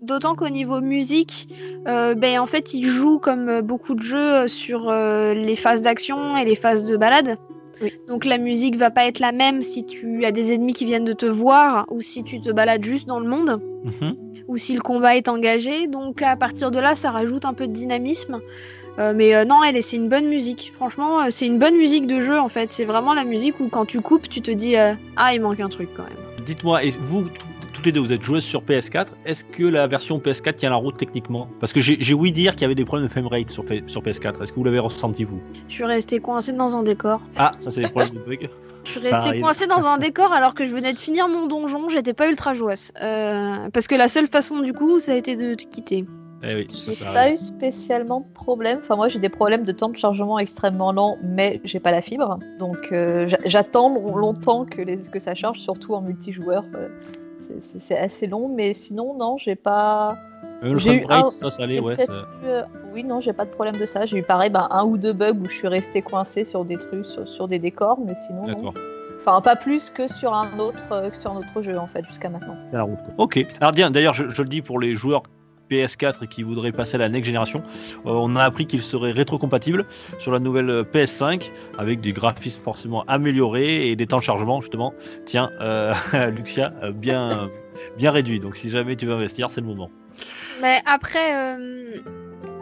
d'autant 0.00 0.34
qu'au 0.34 0.48
niveau 0.48 0.80
musique, 0.80 1.46
euh, 1.86 2.14
ben, 2.14 2.40
en 2.40 2.46
fait, 2.46 2.74
il 2.74 2.84
joue 2.86 3.18
comme 3.18 3.48
euh, 3.48 3.62
beaucoup 3.62 3.94
de 3.94 4.02
jeux 4.02 4.32
euh, 4.32 4.46
sur 4.48 4.88
euh, 4.88 5.34
les 5.34 5.54
phases 5.56 5.82
d'action 5.82 6.36
et 6.36 6.44
les 6.44 6.54
phases 6.54 6.84
de 6.86 6.96
balade. 6.96 7.36
Oui. 7.82 7.92
Donc 8.08 8.24
la 8.24 8.38
musique 8.38 8.76
va 8.76 8.90
pas 8.90 9.06
être 9.06 9.18
la 9.18 9.32
même 9.32 9.60
si 9.60 9.84
tu 9.84 10.24
as 10.24 10.32
des 10.32 10.52
ennemis 10.52 10.72
qui 10.72 10.84
viennent 10.84 11.04
de 11.04 11.12
te 11.12 11.26
voir 11.26 11.86
ou 11.90 12.00
si 12.00 12.24
tu 12.24 12.40
te 12.40 12.50
balades 12.50 12.84
juste 12.84 13.06
dans 13.06 13.20
le 13.20 13.28
monde 13.28 13.60
Mhm. 13.84 14.16
ou 14.48 14.56
si 14.56 14.74
le 14.74 14.80
combat 14.80 15.16
est 15.16 15.28
engagé. 15.28 15.86
Donc 15.88 16.22
à 16.22 16.36
partir 16.36 16.70
de 16.70 16.78
là, 16.78 16.94
ça 16.94 17.10
rajoute 17.10 17.44
un 17.44 17.54
peu 17.54 17.66
de 17.66 17.72
dynamisme. 17.72 18.40
Euh, 18.98 19.12
mais 19.16 19.34
euh, 19.34 19.44
non, 19.44 19.62
elle, 19.64 19.76
est- 19.76 19.82
c'est 19.82 19.96
une 19.96 20.08
bonne 20.08 20.26
musique. 20.28 20.72
Franchement, 20.76 21.22
euh, 21.22 21.26
c'est 21.30 21.46
une 21.46 21.58
bonne 21.58 21.76
musique 21.76 22.06
de 22.06 22.20
jeu 22.20 22.38
en 22.38 22.48
fait. 22.48 22.70
C'est 22.70 22.84
vraiment 22.84 23.14
la 23.14 23.24
musique 23.24 23.58
où 23.60 23.68
quand 23.68 23.86
tu 23.86 24.00
coupes, 24.00 24.28
tu 24.28 24.40
te 24.42 24.50
dis 24.50 24.76
euh, 24.76 24.94
ah 25.16 25.34
il 25.34 25.40
manque 25.40 25.60
un 25.60 25.68
truc 25.68 25.88
quand 25.96 26.02
même. 26.04 26.44
Dites-moi, 26.44 26.84
et 26.84 26.90
vous, 27.00 27.22
tout- 27.22 27.46
toutes 27.72 27.86
les 27.86 27.92
deux, 27.92 28.00
vous 28.00 28.12
êtes 28.12 28.22
joueuses 28.22 28.44
sur 28.44 28.62
PS4. 28.62 29.06
Est-ce 29.24 29.44
que 29.44 29.64
la 29.64 29.86
version 29.86 30.18
PS4 30.18 30.54
tient 30.54 30.70
la 30.70 30.76
route 30.76 30.96
techniquement? 30.98 31.48
Parce 31.58 31.72
que 31.72 31.80
j'ai 31.80 32.14
ouï 32.14 32.30
dire 32.30 32.52
qu'il 32.52 32.62
y 32.62 32.64
avait 32.66 32.74
des 32.74 32.84
problèmes 32.84 33.08
de 33.08 33.10
framerate 33.12 33.50
sur, 33.50 33.64
sur 33.86 34.02
PS4. 34.02 34.42
Est-ce 34.42 34.52
que 34.52 34.56
vous 34.56 34.64
l'avez 34.64 34.78
ressenti, 34.78 35.24
vous? 35.24 35.40
Je 35.68 35.74
suis 35.74 35.84
restée 35.84 36.20
coincée 36.20 36.52
dans 36.52 36.76
un 36.76 36.82
décor. 36.82 37.20
Ah, 37.36 37.52
ça, 37.60 37.70
c'est 37.70 37.80
des 37.80 37.88
problèmes 37.88 38.14
de 38.14 38.20
bug. 38.20 38.50
Je 38.84 38.90
suis 38.90 39.00
restée 39.00 39.40
coincée 39.40 39.66
dans 39.66 39.84
un 39.86 39.96
décor 39.96 40.32
alors 40.32 40.54
que 40.54 40.66
je 40.66 40.74
venais 40.74 40.92
de 40.92 40.98
finir 40.98 41.28
mon 41.28 41.46
donjon, 41.46 41.88
j'étais 41.88 42.12
pas 42.12 42.28
ultra 42.28 42.52
jouasse. 42.52 42.92
Euh, 43.02 43.68
parce 43.72 43.86
que 43.86 43.94
la 43.94 44.08
seule 44.08 44.26
façon 44.26 44.60
du 44.60 44.72
coup, 44.74 45.00
ça 45.00 45.12
a 45.12 45.14
été 45.14 45.34
de 45.36 45.54
te 45.54 45.64
quitter. 45.64 46.04
Eh 46.44 46.54
oui, 46.56 46.66
ça, 46.68 46.92
J'ai 46.92 47.04
pas 47.04 47.30
eu 47.30 47.36
spécialement 47.36 48.20
de 48.20 48.26
problème. 48.34 48.78
Enfin, 48.82 48.96
moi, 48.96 49.08
j'ai 49.08 49.18
des 49.20 49.28
problèmes 49.28 49.64
de 49.64 49.72
temps 49.72 49.88
de 49.88 49.96
chargement 49.96 50.38
extrêmement 50.38 50.92
lent, 50.92 51.16
mais 51.22 51.60
j'ai 51.64 51.78
pas 51.78 51.92
la 51.92 52.02
fibre. 52.02 52.38
Donc, 52.58 52.88
euh, 52.90 53.26
j'a- 53.28 53.38
j'attends 53.44 53.88
long- 53.94 54.16
longtemps 54.16 54.64
que, 54.64 54.82
les, 54.82 54.96
que 54.98 55.20
ça 55.20 55.34
charge, 55.34 55.58
surtout 55.60 55.94
en 55.94 56.00
multijoueur. 56.00 56.64
euh, 56.74 56.88
c'est- 57.60 57.96
assez 57.98 58.26
long, 58.26 58.48
mais 58.48 58.72
sinon, 58.72 59.14
non, 59.14 59.36
j'ai 59.36 59.56
pas. 59.56 60.16
Même 60.62 60.72
le 60.74 60.78
j'ai 60.78 61.02
eu 61.02 61.06
un- 61.10 61.28
ça, 61.28 61.50
ça 61.50 61.64
allait, 61.64 61.74
j'ai 61.74 61.80
ouais. 61.80 61.96
peut-être 61.96 62.14
ça- 62.14 62.26
eu, 62.42 62.46
euh, 62.46 62.62
oui, 62.94 63.04
non, 63.04 63.20
j'ai 63.20 63.32
pas 63.32 63.44
de 63.44 63.50
problème 63.50 63.76
de 63.76 63.84
ça. 63.84 64.06
J'ai 64.06 64.16
eu 64.18 64.22
pareil, 64.22 64.48
bah, 64.48 64.68
un 64.70 64.84
ou 64.84 64.96
deux 64.96 65.12
bugs 65.12 65.32
où 65.40 65.48
je 65.48 65.54
suis 65.54 65.68
restée 65.68 66.02
coincée 66.02 66.44
sur 66.44 66.64
des 66.64 66.78
trucs, 66.78 67.04
sur, 67.06 67.28
sur 67.28 67.48
des 67.48 67.58
décors, 67.58 67.98
mais 68.04 68.14
sinon, 68.26 68.42
non. 68.42 68.54
D'accord. 68.54 68.74
Enfin, 69.18 69.40
pas 69.40 69.54
plus 69.56 69.90
que 69.90 70.08
sur 70.08 70.32
un 70.34 70.58
autre, 70.58 70.84
euh, 70.92 71.10
que 71.10 71.16
sur 71.16 71.30
un 71.32 71.36
autre 71.36 71.62
jeu, 71.62 71.78
en 71.78 71.86
fait, 71.86 72.04
jusqu'à 72.06 72.28
maintenant. 72.28 72.56
la 72.72 72.82
route, 72.82 72.98
quoi. 73.04 73.24
Ok. 73.24 73.44
Alors, 73.60 73.72
bien, 73.72 73.90
d'ailleurs, 73.90 74.14
je, 74.14 74.28
je 74.30 74.42
le 74.42 74.48
dis 74.48 74.62
pour 74.62 74.80
les 74.80 74.96
joueurs 74.96 75.22
PS4 75.70 76.26
qui 76.28 76.42
voudraient 76.42 76.72
passer 76.72 76.96
à 76.96 76.98
la 76.98 77.08
next 77.08 77.26
génération, 77.26 77.62
euh, 78.06 78.10
on 78.10 78.36
a 78.36 78.44
appris 78.44 78.66
qu'il 78.66 78.82
serait 78.82 79.12
rétrocompatible 79.12 79.86
sur 80.18 80.32
la 80.32 80.38
nouvelle 80.38 80.70
euh, 80.70 80.84
PS5 80.84 81.50
avec 81.78 82.00
des 82.00 82.12
graphismes 82.12 82.62
forcément 82.62 83.04
améliorés 83.04 83.88
et 83.88 83.96
des 83.96 84.06
temps 84.06 84.18
de 84.18 84.22
chargement 84.22 84.60
justement. 84.60 84.94
Tiens, 85.26 85.50
euh, 85.60 85.94
Luxia, 86.30 86.72
bien, 86.94 87.50
bien 87.98 88.10
réduit. 88.10 88.40
Donc 88.40 88.56
si 88.56 88.70
jamais 88.70 88.96
tu 88.96 89.06
veux 89.06 89.14
investir, 89.14 89.50
c'est 89.50 89.60
le 89.60 89.66
moment. 89.66 89.90
Mais 90.60 90.80
après, 90.86 91.56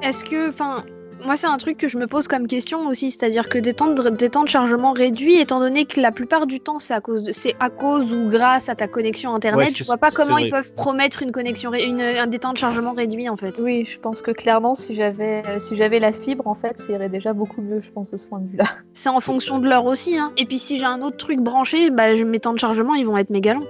est-ce 0.03 0.25
que. 0.25 0.49
Enfin, 0.49 0.85
moi, 1.27 1.37
c'est 1.37 1.47
un 1.47 1.57
truc 1.59 1.77
que 1.77 1.89
je 1.89 1.99
me 1.99 2.07
pose 2.07 2.29
comme 2.29 2.47
question 2.47 2.87
aussi, 2.89 3.11
c'est-à-dire 3.11 3.49
que 3.49 3.59
des 3.59 3.73
temps, 3.75 3.89
de, 3.89 4.09
des 4.11 4.31
temps 4.31 4.43
de 4.45 4.49
chargement 4.49 4.93
réduits, 4.93 5.37
étant 5.37 5.61
donné 5.61 5.85
que 5.85 6.01
la 6.01 6.13
plupart 6.13 6.47
du 6.47 6.61
temps, 6.61 6.79
c'est 6.79 6.95
à 6.95 7.01
cause, 7.01 7.23
de, 7.23 7.33
c'est 7.33 7.55
à 7.61 7.71
cause 7.71 8.13
ou 8.13 8.29
grâce 8.29 8.69
à 8.69 8.75
ta 8.75 8.89
connexion 8.89 9.35
internet, 9.35 9.69
Ouais, 9.69 9.73
je 9.75 9.85
vois 9.85 9.97
pas 9.99 10.11
comment 10.11 10.33
vrai. 10.33 10.47
ils 10.47 10.51
peuvent 10.51 10.75
promettre 10.75 11.23
une 11.23 11.33
connexion, 11.33 11.73
une, 11.75 12.01
un 12.01 12.27
des 12.27 12.39
temps 12.39 12.53
de 12.53 12.59
chargement 12.59 12.93
réduits 12.93 13.29
en 13.29 13.37
fait. 13.37 13.61
Oui, 13.63 13.85
je 13.85 13.99
pense 13.99 14.23
que 14.23 14.31
clairement, 14.31 14.75
si 14.75 14.95
j'avais 14.95 15.43
euh, 15.47 15.59
si 15.59 15.77
j'avais 15.77 16.01
la 16.01 16.13
fibre, 16.13 16.47
en 16.47 16.55
fait, 16.55 16.79
ça 16.79 16.93
irait 16.93 17.09
déjà 17.09 17.33
beaucoup 17.33 17.61
mieux, 17.63 17.81
je 17.83 17.91
pense, 17.91 18.11
de 18.11 18.17
ce 18.17 18.27
point 18.27 18.39
de 18.41 18.49
vue-là. 18.51 18.65
C'est 18.93 19.09
en 19.11 19.21
fonction 19.21 19.59
de 19.59 19.69
l'heure 19.69 19.87
aussi. 19.87 20.17
Hein. 20.19 20.33
Et 20.37 20.47
puis 20.47 20.59
si 20.59 20.79
j'ai 20.79 20.85
un 20.87 21.03
autre 21.03 21.17
truc 21.17 21.41
branché, 21.41 21.91
bah, 21.91 22.15
mes 22.15 22.41
temps 22.41 22.53
de 22.55 22.59
chargement, 22.59 22.95
ils 22.95 23.07
vont 23.07 23.17
être 23.17 23.31
méga 23.31 23.55
longs. 23.55 23.67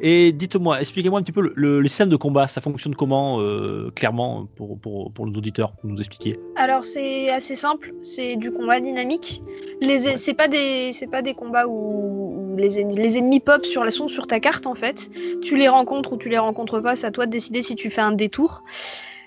Et 0.00 0.32
dites-moi, 0.32 0.80
expliquez-moi 0.80 1.20
un 1.20 1.22
petit 1.22 1.32
peu 1.32 1.40
le, 1.40 1.52
le- 1.54 1.80
le 1.80 1.88
système 1.88 2.08
de 2.08 2.16
combat. 2.16 2.46
Ça 2.48 2.60
fonctionne 2.60 2.94
comment, 2.94 3.40
euh, 3.40 3.90
clairement, 3.94 4.46
pour, 4.56 4.78
pour, 4.78 5.12
pour 5.12 5.26
nos 5.26 5.32
auditeurs, 5.32 5.72
pour 5.72 5.88
nous 5.90 5.98
expliquer 5.98 6.36
Alors 6.56 6.84
c'est 6.84 7.30
assez 7.30 7.54
simple, 7.54 7.94
c'est 8.02 8.36
du 8.36 8.50
combat 8.50 8.80
dynamique. 8.80 9.42
Les 9.80 10.16
c'est 10.16 10.34
pas 10.34 10.48
des 10.48 10.90
pas 11.10 11.22
des 11.22 11.34
combats 11.34 11.66
où, 11.66 12.52
où 12.52 12.56
les, 12.56 12.84
les 12.84 13.18
ennemis 13.18 13.40
pop 13.40 13.64
sur 13.64 13.84
la 13.84 13.90
sont 13.90 14.08
sur 14.08 14.26
ta 14.26 14.40
carte 14.40 14.66
en 14.66 14.74
fait. 14.74 15.10
Tu 15.42 15.56
les 15.56 15.68
rencontres 15.68 16.12
ou 16.14 16.16
tu 16.16 16.28
les 16.28 16.38
rencontres 16.38 16.80
pas, 16.80 16.96
c'est 16.96 17.06
à 17.06 17.10
toi 17.10 17.26
de 17.26 17.30
décider 17.30 17.62
si 17.62 17.74
tu 17.76 17.90
fais 17.90 18.00
un 18.00 18.12
détour. 18.12 18.62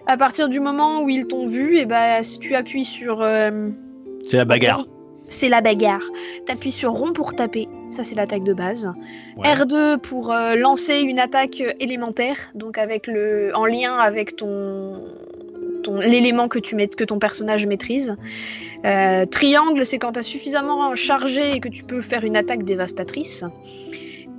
À 0.05 0.15
partir 0.17 0.47
du 0.49 0.59
moment 0.59 1.01
où 1.01 1.09
ils 1.09 1.27
t'ont 1.27 1.45
vu, 1.45 1.77
et 1.77 1.85
ben 1.85 2.23
si 2.23 2.39
tu 2.39 2.55
appuies 2.55 2.85
sur 2.85 3.21
euh, 3.21 3.69
C'est 4.29 4.37
la 4.37 4.45
bagarre. 4.45 4.85
C'est 5.27 5.49
la 5.49 5.61
bagarre. 5.61 6.03
T'appuies 6.45 6.71
sur 6.71 6.91
rond 6.91 7.13
pour 7.13 7.35
taper, 7.35 7.67
ça 7.91 8.03
c'est 8.03 8.15
l'attaque 8.15 8.43
de 8.43 8.53
base. 8.53 8.91
Ouais. 9.37 9.53
R2 9.53 9.97
pour 9.97 10.31
euh, 10.31 10.55
lancer 10.55 10.99
une 10.99 11.19
attaque 11.19 11.61
euh, 11.61 11.71
élémentaire, 11.79 12.37
donc 12.55 12.77
avec 12.77 13.07
le 13.07 13.51
en 13.55 13.65
lien 13.65 13.97
avec 13.97 14.35
ton 14.35 14.93
ton 15.83 15.99
l'élément 15.99 16.47
que 16.47 16.59
tu 16.59 16.75
mets, 16.75 16.87
que 16.87 17.03
ton 17.03 17.19
personnage 17.19 17.65
maîtrise. 17.65 18.15
Euh, 18.85 19.25
triangle, 19.25 19.85
c'est 19.85 19.97
quand 19.97 20.13
tu 20.13 20.19
as 20.19 20.23
suffisamment 20.23 20.93
chargé 20.95 21.55
et 21.55 21.59
que 21.59 21.69
tu 21.69 21.83
peux 21.83 22.01
faire 22.01 22.23
une 22.23 22.37
attaque 22.37 22.63
dévastatrice. 22.63 23.43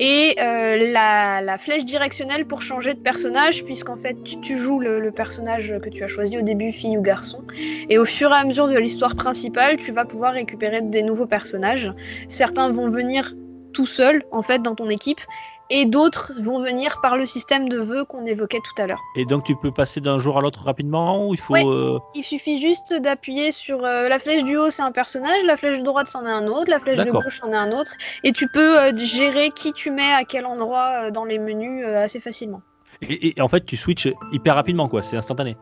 Et 0.01 0.37
euh, 0.41 0.93
la, 0.93 1.41
la 1.41 1.59
flèche 1.59 1.85
directionnelle 1.85 2.47
pour 2.47 2.63
changer 2.63 2.95
de 2.95 3.01
personnage, 3.01 3.65
puisqu'en 3.65 3.97
fait 3.97 4.17
tu, 4.23 4.57
joues 4.57 4.79
le, 4.79 5.01
le 5.01 5.11
personnage 5.11 5.75
que 5.83 5.89
tu 5.89 6.05
as 6.05 6.07
choisi 6.07 6.39
au 6.39 6.43
début, 6.43 6.73
fille 6.73 6.97
ou 6.97 7.03
garçon. 7.03 7.43
Et 7.89 7.99
au 7.99 8.05
fur 8.05 8.31
et 8.31 8.37
à 8.37 8.45
mesure 8.45 8.69
de 8.69 8.79
l'histoire 8.79 9.17
principale, 9.17 9.77
tu 9.77 9.93
vas 9.93 10.05
pouvoir 10.05 10.35
récupérer 10.35 10.83
des 10.83 11.03
nouveaux 11.03 11.27
personnages. 11.27 11.93
Certains 12.29 12.71
vont 12.71 12.89
venir 12.89 13.35
tout 13.73 13.87
seuls, 13.87 14.25
en 14.33 14.43
fait, 14.43 14.63
dans 14.63 14.75
ton 14.75 14.89
équipe, 14.89 15.21
et 15.71 15.85
d'autres 15.85 16.33
vont 16.43 16.59
venir 16.59 17.01
par 17.03 17.17
le 17.17 17.27
système 17.27 17.69
de 17.69 17.79
vœux 17.79 18.05
qu'on 18.05 18.25
évoquait 18.27 18.61
tout 18.65 18.83
à 18.83 18.87
l'heure. 18.87 19.01
Et 19.17 19.25
donc, 19.25 19.45
tu 19.45 19.55
peux 19.57 19.71
passer 19.71 20.01
d'un 20.01 20.19
jour 20.19 20.39
à 20.39 20.41
l'autre 20.41 20.63
rapidement 20.65 21.27
ou 21.27 21.35
il 21.35 21.41
faut. 21.41 21.55
Ouais. 21.55 21.65
euh, 21.67 21.99
Il 22.15 22.25
suffit 22.25 22.57
juste 22.59 22.95
d'appuyer 22.95 23.53
sur 23.53 23.85
euh, 23.85 24.09
la 24.09 24.19
flèche 24.19 24.45
du 24.45 24.57
haut, 24.57 24.71
c'est 24.71 24.83
un 24.83 24.93
personnage, 24.93 25.43
la 25.45 25.57
flèche 25.57 25.79
de 25.79 25.85
droite, 25.85 26.07
c'en 26.07 26.25
est 26.27 26.31
un 26.31 26.47
autre, 26.47 26.71
la 26.71 26.79
flèche 26.79 26.99
de 27.05 27.11
gauche, 27.11 27.41
c'en 27.41 27.53
est 27.53 27.57
un 27.57 27.73
autre, 27.73 27.93
et 28.25 28.33
tu 28.33 28.49
peux 28.49 28.79
euh, 28.79 28.97
gérer 28.97 29.51
qui 29.51 29.73
tu 29.73 29.91
mets 29.91 30.13
à 30.13 30.25
quel 30.25 30.47
endroit 30.47 31.05
euh, 31.07 31.11
dans 31.11 31.25
les 31.25 31.39
menus 31.39 31.85
euh, 31.85 32.03
assez 32.03 32.21
facilement. 32.21 32.63
Et, 33.03 33.37
et 33.39 33.41
en 33.41 33.49
fait, 33.49 33.65
tu 33.65 33.77
switches 33.77 34.09
hyper 34.33 34.55
rapidement, 34.57 34.89
quoi. 34.89 35.03
C'est 35.03 35.17
instantané. 35.17 35.57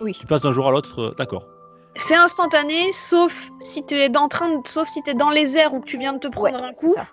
Oui. 0.00 0.16
Tu 0.18 0.26
passes 0.26 0.40
d'un 0.42 0.50
jour 0.52 0.66
à 0.66 0.70
l'autre, 0.72 1.00
euh, 1.00 1.14
d'accord. 1.16 1.44
C'est 1.94 2.16
instantané, 2.16 2.90
sauf 2.90 3.50
si 3.60 3.84
tu 3.84 3.94
es 3.94 4.08
dans, 4.08 4.26
train 4.28 4.48
de- 4.48 4.66
sauf 4.66 4.88
si 4.88 5.02
t'es 5.02 5.12
dans 5.14 5.28
les 5.30 5.58
airs 5.58 5.74
ou 5.74 5.80
que 5.80 5.84
tu 5.86 5.98
viens 5.98 6.14
de 6.14 6.18
te 6.18 6.28
prendre 6.28 6.58
Ouais, 6.60 6.66
un 6.66 6.72
coup. 6.72 6.94
ça. 6.96 7.04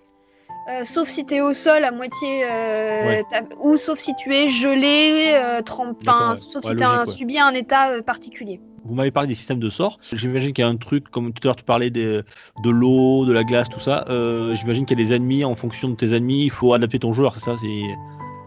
Euh, 0.70 0.84
sauf 0.84 1.08
si 1.08 1.26
tu 1.26 1.36
es 1.36 1.42
au 1.42 1.54
sol 1.54 1.84
à 1.84 1.92
moitié, 1.92 2.44
euh, 2.46 3.08
Ouais. 3.08 3.24
ou 3.62 3.76
sauf 3.76 3.98
si 3.98 4.14
tu 4.16 4.36
es 4.36 4.48
gelé, 4.48 5.32
euh, 5.34 5.62
trempe- 5.62 5.98
ouais. 6.06 6.36
sauf 6.36 6.64
Ouais, 6.64 6.72
si 6.72 6.76
tu 6.76 6.84
as 6.84 7.00
ouais. 7.00 7.06
subi 7.08 7.40
un 7.40 7.54
état 7.54 7.90
euh, 7.92 8.02
particulier. 8.04 8.62
Vous 8.86 8.94
m'avez 8.94 9.12
parlé 9.12 9.28
des 9.30 9.36
systèmes 9.36 9.60
de 9.60 9.70
sorts. 9.70 9.98
J'imagine 10.14 10.54
qu'il 10.54 10.64
y 10.64 10.68
a 10.68 10.70
un 10.70 10.78
truc, 10.78 11.10
comme 11.10 11.34
tout 11.34 11.42
à 11.44 11.48
l'heure 11.48 11.56
tu 11.56 11.64
parlais 11.64 11.90
des- 11.90 12.22
de 12.64 12.70
l'eau, 12.70 13.26
de 13.26 13.34
la 13.34 13.44
glace, 13.44 13.68
tout 13.70 13.80
ça. 13.80 14.06
Euh, 14.10 14.54
J'imagine 14.56 14.86
qu'il 14.86 15.00
y 15.00 15.04
a 15.04 15.06
des 15.06 15.14
ennemis, 15.14 15.44
en 15.44 15.56
fonction 15.56 15.90
de 15.90 15.96
tes 15.96 16.14
ennemis, 16.16 16.44
il 16.46 16.52
faut 16.52 16.74
adapter 16.74 17.00
ton 17.00 17.14
joueur, 17.14 17.34
c'est 17.34 17.44
ça? 17.44 17.56
C'est 17.60 17.82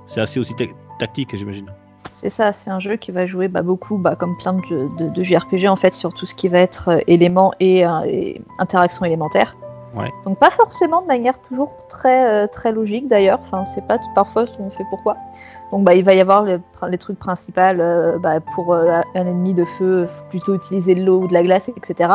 c'est 0.06 0.20
assez 0.20 0.38
aussi 0.40 0.54
ta- 0.54 0.64
tactique, 0.98 1.34
j'imagine. 1.36 1.66
C'est 2.10 2.30
ça, 2.30 2.52
c'est 2.52 2.70
un 2.70 2.80
jeu 2.80 2.96
qui 2.96 3.10
va 3.10 3.26
jouer 3.26 3.48
bah, 3.48 3.62
beaucoup, 3.62 3.96
bah, 3.98 4.14
comme 4.16 4.36
plein 4.36 4.52
de, 4.54 4.64
jeux- 4.64 4.90
de, 4.98 5.08
de 5.08 5.24
JRPG 5.24 5.66
en 5.68 5.76
fait, 5.76 5.94
sur 5.94 6.12
tout 6.12 6.26
ce 6.26 6.34
qui 6.34 6.48
va 6.48 6.58
être 6.58 6.88
euh, 6.88 6.98
éléments 7.06 7.52
et, 7.60 7.86
euh, 7.86 8.00
et 8.06 8.40
interaction 8.58 9.04
élémentaire. 9.04 9.56
Donc 10.24 10.38
pas 10.38 10.50
forcément 10.50 11.02
de 11.02 11.06
manière 11.06 11.40
toujours 11.42 11.70
très 11.88 12.26
euh, 12.26 12.46
très 12.46 12.72
logique 12.72 13.08
d'ailleurs. 13.08 13.40
Enfin, 13.42 13.64
c'est 13.64 13.86
pas 13.86 13.98
parfois 14.14 14.44
on 14.58 14.70
fait 14.70 14.84
pourquoi. 14.90 15.16
Donc 15.70 15.84
bah, 15.84 15.94
il 15.94 16.04
va 16.04 16.14
y 16.14 16.20
avoir 16.20 16.42
le- 16.44 16.60
les 16.88 16.98
trucs 16.98 17.18
principaux. 17.18 17.60
euh, 17.60 18.18
bah, 18.18 18.40
pour 18.54 18.72
euh, 18.74 19.00
un 19.14 19.26
ennemi 19.26 19.54
de 19.54 19.64
feu, 19.64 20.06
faut 20.06 20.22
plutôt 20.30 20.54
utiliser 20.54 20.94
de 20.94 21.02
l'eau 21.04 21.20
ou 21.22 21.28
de 21.28 21.32
la 21.34 21.42
glace, 21.42 21.68
etc. 21.76 22.10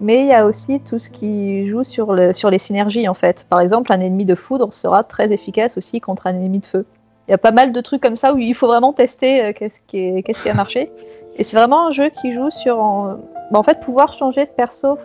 Mais 0.00 0.20
il 0.20 0.26
y 0.26 0.32
a 0.32 0.44
aussi 0.46 0.80
tout 0.80 0.98
ce 0.98 1.08
qui 1.10 1.66
joue 1.68 1.84
sur, 1.84 2.12
le, 2.12 2.32
sur 2.32 2.50
les 2.50 2.58
synergies 2.58 3.08
en 3.08 3.14
fait. 3.14 3.46
Par 3.48 3.60
exemple, 3.60 3.92
un 3.92 4.00
ennemi 4.00 4.24
de 4.24 4.34
foudre 4.34 4.72
sera 4.74 5.04
très 5.04 5.30
efficace 5.32 5.76
aussi 5.78 6.00
contre 6.00 6.26
un 6.26 6.34
ennemi 6.34 6.58
de 6.58 6.66
feu. 6.66 6.84
Il 7.28 7.30
y 7.30 7.34
a 7.34 7.38
pas 7.38 7.52
mal 7.52 7.72
de 7.72 7.80
trucs 7.80 8.02
comme 8.02 8.16
ça 8.16 8.34
où 8.34 8.38
il 8.38 8.52
faut 8.54 8.66
vraiment 8.66 8.92
tester 8.92 9.54
qu'est-ce 9.54 9.78
qui, 9.86 9.98
est- 9.98 10.22
qu'est-ce 10.24 10.42
qui 10.42 10.48
a 10.50 10.54
marché. 10.54 10.90
Et 11.36 11.44
c'est 11.44 11.56
vraiment 11.56 11.88
un 11.88 11.90
jeu 11.90 12.10
qui 12.10 12.32
joue 12.32 12.50
sur. 12.50 12.78
En, 12.78 13.16
bah, 13.50 13.62
fait, 13.62 13.80
pouvoir 13.80 14.12
changer 14.12 14.46
de 14.46 14.50
perso 14.50 14.98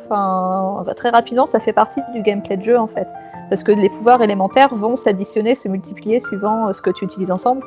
très 0.95 1.09
rapidement, 1.09 1.47
ça 1.47 1.59
fait 1.59 1.73
partie 1.73 2.01
du 2.13 2.21
gameplay 2.21 2.57
de 2.57 2.63
jeu 2.63 2.77
en 2.77 2.87
fait. 2.87 3.07
Parce 3.49 3.63
que 3.63 3.71
les 3.71 3.89
pouvoirs 3.89 4.21
élémentaires 4.21 4.73
vont 4.75 4.95
s'additionner, 4.95 5.55
se 5.55 5.67
multiplier 5.67 6.19
suivant 6.19 6.67
euh, 6.67 6.73
ce 6.73 6.81
que 6.81 6.89
tu 6.89 7.05
utilises 7.05 7.31
ensemble. 7.31 7.63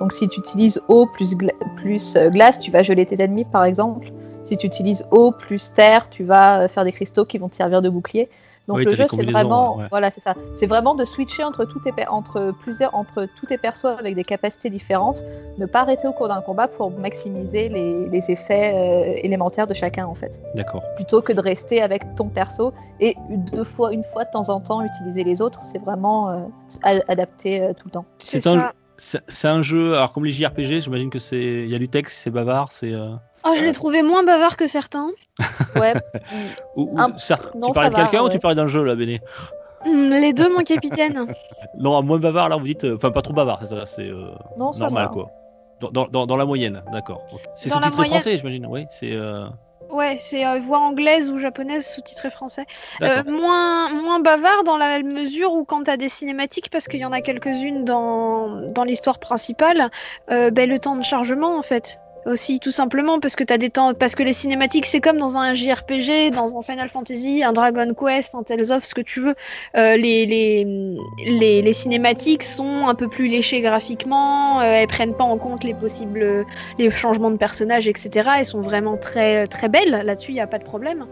Donc 0.00 0.12
si 0.12 0.28
tu 0.28 0.40
utilises 0.40 0.80
eau 0.88 1.06
plus, 1.06 1.36
plus 1.76 2.16
euh, 2.16 2.30
glace, 2.30 2.58
tu 2.58 2.70
vas 2.70 2.82
geler 2.82 3.06
tes 3.06 3.20
ennemis 3.22 3.44
par 3.44 3.64
exemple. 3.64 4.12
Si 4.44 4.56
tu 4.56 4.66
utilises 4.66 5.06
eau 5.10 5.32
plus 5.32 5.72
terre, 5.74 6.08
tu 6.10 6.22
vas 6.24 6.60
euh, 6.60 6.68
faire 6.68 6.84
des 6.84 6.92
cristaux 6.92 7.24
qui 7.24 7.38
vont 7.38 7.48
te 7.48 7.56
servir 7.56 7.82
de 7.82 7.88
bouclier. 7.88 8.28
Donc 8.66 8.78
Oui, 8.78 8.84
le 8.84 8.94
jeu 8.94 9.04
c'est 9.10 9.24
vraiment 9.30 9.76
ouais, 9.76 9.86
voilà 9.90 10.10
c'est 10.10 10.22
ça. 10.22 10.34
C'est 10.54 10.66
vraiment 10.66 10.94
de 10.94 11.04
switcher 11.04 11.44
entre 11.44 11.66
tous 11.66 11.80
tes 11.80 11.92
entre 12.08 12.52
plusieurs 12.60 12.94
entre 12.94 13.26
tous 13.38 13.46
tes 13.46 13.58
persos 13.58 13.84
avec 13.98 14.14
des 14.14 14.24
capacités 14.24 14.70
différentes, 14.70 15.22
ne 15.58 15.66
pas 15.66 15.80
arrêter 15.80 16.08
au 16.08 16.12
cours 16.12 16.28
d'un 16.28 16.40
combat 16.40 16.66
pour 16.66 16.90
maximiser 16.90 17.68
les, 17.68 18.08
les 18.08 18.30
effets 18.30 18.72
euh, 18.74 19.20
élémentaires 19.22 19.66
de 19.66 19.74
chacun 19.74 20.06
en 20.06 20.14
fait 20.14 20.40
D'accord. 20.54 20.82
plutôt 20.96 21.20
que 21.20 21.32
de 21.34 21.40
rester 21.40 21.82
avec 21.82 22.02
ton 22.16 22.28
perso 22.28 22.72
et 23.00 23.16
une- 23.28 23.44
deux 23.44 23.64
fois, 23.64 23.92
une 23.92 24.04
fois 24.04 24.24
de 24.24 24.30
temps 24.30 24.48
en 24.48 24.60
temps 24.60 24.82
utiliser 24.82 25.24
les 25.24 25.42
autres. 25.42 25.60
C'est 25.62 25.78
vraiment 25.82 26.30
euh, 26.30 26.40
a- 26.84 27.00
adapté 27.12 27.60
euh, 27.62 27.72
tout 27.74 27.86
le 27.88 27.90
temps. 27.90 28.06
C'est 28.18 28.46
un, 28.46 28.70
c'est 28.96 29.48
un 29.48 29.60
jeu, 29.62 29.94
alors 29.94 30.12
comme 30.12 30.24
les 30.24 30.30
JRPG, 30.32 30.80
j'imagine 30.80 31.10
que 31.10 31.18
c'est, 31.18 31.36
il 31.64 31.68
y 31.70 31.74
a 31.74 31.78
du 31.78 31.88
texte, 31.88 32.18
c'est 32.22 32.30
bavard, 32.30 32.72
c'est. 32.72 32.92
Euh, 33.44 33.50
Oh, 33.50 33.54
je 33.56 33.64
l'ai 33.64 33.72
trouvé 33.72 34.02
moins 34.02 34.22
bavard 34.24 34.56
que 34.56 34.66
certains. 34.66 35.10
Ouais, 35.76 35.94
ou- 36.76 36.82
ou- 36.94 36.98
Un- 37.00 37.18
certes, 37.18 37.54
non, 37.56 37.68
tu 37.68 37.72
parlais 37.72 37.90
de 37.90 37.94
quelqu'un 37.96 38.22
ou 38.22 38.28
tu 38.28 38.38
parlais 38.38 38.54
d'un 38.54 38.68
jeu 38.68 38.84
là, 38.84 38.94
Béné? 38.94 39.20
Hmm, 39.84 40.10
Les 40.10 40.32
deux, 40.32 40.48
mon 40.52 40.62
capitaine. 40.62 41.26
Non, 41.78 42.00
moins 42.02 42.18
bavard 42.18 42.48
là, 42.48 42.56
vous 42.56 42.66
dites, 42.66 42.84
euh, 42.84 42.96
enfin 42.96 43.10
pas 43.10 43.22
trop 43.22 43.32
bavard, 43.34 43.58
c'est 43.62 43.68
ça, 43.74 43.84
c'est 43.86 44.08
euh, 44.08 44.30
normal 44.56 44.92
va. 44.92 45.08
quoi. 45.08 45.30
Dans, 45.80 45.90
dans, 45.90 46.06
dans, 46.06 46.26
dans 46.26 46.36
la 46.36 46.44
moyenne, 46.44 46.82
d'accord. 46.92 47.20
C'est 47.56 47.68
sous-titré 47.68 47.90
moyenne. 47.96 48.12
français, 48.12 48.38
j'imagine, 48.38 48.66
oui. 48.68 48.86
C'est. 48.90 49.12
euh, 49.12 49.46
Ouais, 49.90 50.16
c'est 50.18 50.46
euh, 50.46 50.58
voix 50.60 50.78
anglaise 50.78 51.30
ou 51.30 51.36
japonaise 51.38 51.86
sous-titré 51.86 52.30
français. 52.30 52.64
Euh, 53.02 53.22
moins, 53.26 53.90
moins 53.90 54.18
bavard 54.20 54.64
dans 54.64 54.78
la 54.78 55.00
mesure 55.02 55.52
où 55.52 55.64
quand 55.64 55.82
t'as 55.82 55.96
des 55.98 56.08
cinématiques, 56.08 56.70
parce 56.70 56.86
qu'il 56.88 57.00
y 57.00 57.04
en 57.04 57.12
a 57.12 57.20
quelques-unes 57.20 57.84
dans, 57.84 58.62
dans 58.72 58.84
l'histoire 58.84 59.18
principale, 59.18 59.90
euh, 60.30 60.50
ben, 60.50 60.68
le 60.70 60.78
temps 60.78 60.96
de 60.96 61.02
chargement 61.04 61.58
en 61.58 61.62
fait. 61.62 61.98
Aussi, 62.26 62.60
tout 62.60 62.70
simplement, 62.70 63.20
parce 63.20 63.36
que 63.36 63.44
t'as 63.44 63.58
des 63.58 63.70
temps, 63.70 63.94
parce 63.94 64.14
que 64.14 64.22
les 64.22 64.32
cinématiques, 64.32 64.86
c'est 64.86 65.00
comme 65.00 65.18
dans 65.18 65.36
un 65.36 65.54
JRPG, 65.54 66.30
dans 66.32 66.58
un 66.58 66.62
Final 66.62 66.88
Fantasy, 66.88 67.42
un 67.44 67.52
Dragon 67.52 67.92
Quest, 67.94 68.34
un 68.34 68.42
Tales 68.42 68.72
of, 68.72 68.84
ce 68.84 68.94
que 68.94 69.00
tu 69.00 69.20
veux. 69.20 69.34
Euh, 69.76 69.96
les, 69.96 70.26
les, 70.26 70.96
les, 71.26 71.62
les 71.62 71.72
cinématiques 71.72 72.42
sont 72.42 72.86
un 72.86 72.94
peu 72.94 73.08
plus 73.08 73.28
léchées 73.28 73.60
graphiquement, 73.60 74.60
euh, 74.60 74.64
elles 74.64 74.88
prennent 74.88 75.14
pas 75.14 75.24
en 75.24 75.38
compte 75.38 75.64
les 75.64 75.74
possibles 75.74 76.44
les 76.78 76.90
changements 76.90 77.30
de 77.30 77.36
personnages, 77.36 77.88
etc. 77.88 78.30
Elles 78.38 78.46
sont 78.46 78.60
vraiment 78.60 78.96
très, 78.96 79.46
très 79.46 79.68
belles, 79.68 80.02
là-dessus, 80.04 80.30
il 80.32 80.34
n'y 80.34 80.40
a 80.40 80.46
pas 80.46 80.58
de 80.58 80.64
problème. 80.64 81.06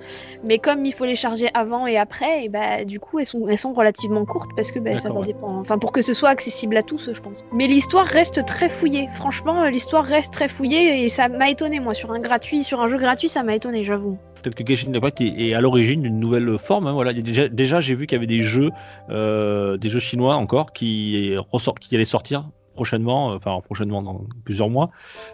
Mais 0.44 0.58
comme 0.58 0.84
il 0.86 0.92
faut 0.92 1.04
les 1.04 1.16
charger 1.16 1.48
avant 1.54 1.86
et 1.86 1.98
après, 1.98 2.44
et 2.44 2.48
bah, 2.48 2.84
du 2.84 3.00
coup, 3.00 3.18
elles 3.18 3.26
sont, 3.26 3.46
elles 3.48 3.58
sont 3.58 3.72
relativement 3.72 4.24
courtes 4.24 4.50
parce 4.56 4.72
que 4.72 4.78
bah, 4.78 4.96
ça 4.98 5.10
va 5.10 5.20
ouais. 5.20 5.26
dépendre. 5.26 5.58
Enfin, 5.58 5.78
pour 5.78 5.92
que 5.92 6.00
ce 6.00 6.14
soit 6.14 6.30
accessible 6.30 6.76
à 6.76 6.82
tous, 6.82 7.10
je 7.12 7.20
pense. 7.20 7.42
Mais 7.52 7.66
l'histoire 7.66 8.06
reste 8.06 8.44
très 8.46 8.68
fouillée. 8.68 9.08
Franchement, 9.14 9.64
l'histoire 9.66 10.04
reste 10.04 10.32
très 10.32 10.48
fouillée 10.48 11.01
et 11.01 11.01
ça 11.08 11.28
m'a 11.28 11.50
étonné, 11.50 11.80
moi, 11.80 11.94
sur 11.94 12.12
un 12.12 12.20
gratuit, 12.20 12.62
sur 12.64 12.80
un 12.80 12.86
jeu 12.86 12.98
gratuit, 12.98 13.28
ça 13.28 13.42
m'a 13.42 13.54
étonné, 13.54 13.84
j'avoue. 13.84 14.18
Peut-être 14.42 14.56
que 14.56 14.66
Genshin 14.66 14.92
Impact 14.94 15.20
est, 15.20 15.54
à 15.54 15.60
l'origine 15.60 16.02
d'une 16.02 16.18
nouvelle 16.18 16.58
forme. 16.58 16.86
hein, 16.88 16.92
voilà. 16.92 17.12
Déjà, 17.12 17.80
j'ai 17.80 17.94
vu 17.94 18.06
qu'il 18.06 18.16
y 18.16 18.18
avait 18.18 18.26
des 18.26 18.42
jeux, 18.42 18.70
euh, 19.10 19.76
des 19.76 19.88
jeux 19.88 20.00
chinois 20.00 20.34
encore 20.34 20.72
qui, 20.72 21.34
qui 21.80 21.94
allaient 21.94 22.04
sortir 22.04 22.48
prochainement, 22.74 23.32
euh, 23.32 23.36
enfin 23.36 23.60
prochainement 23.62 24.02
dans 24.02 24.24
plusieurs 24.46 24.70
mois, 24.70 24.90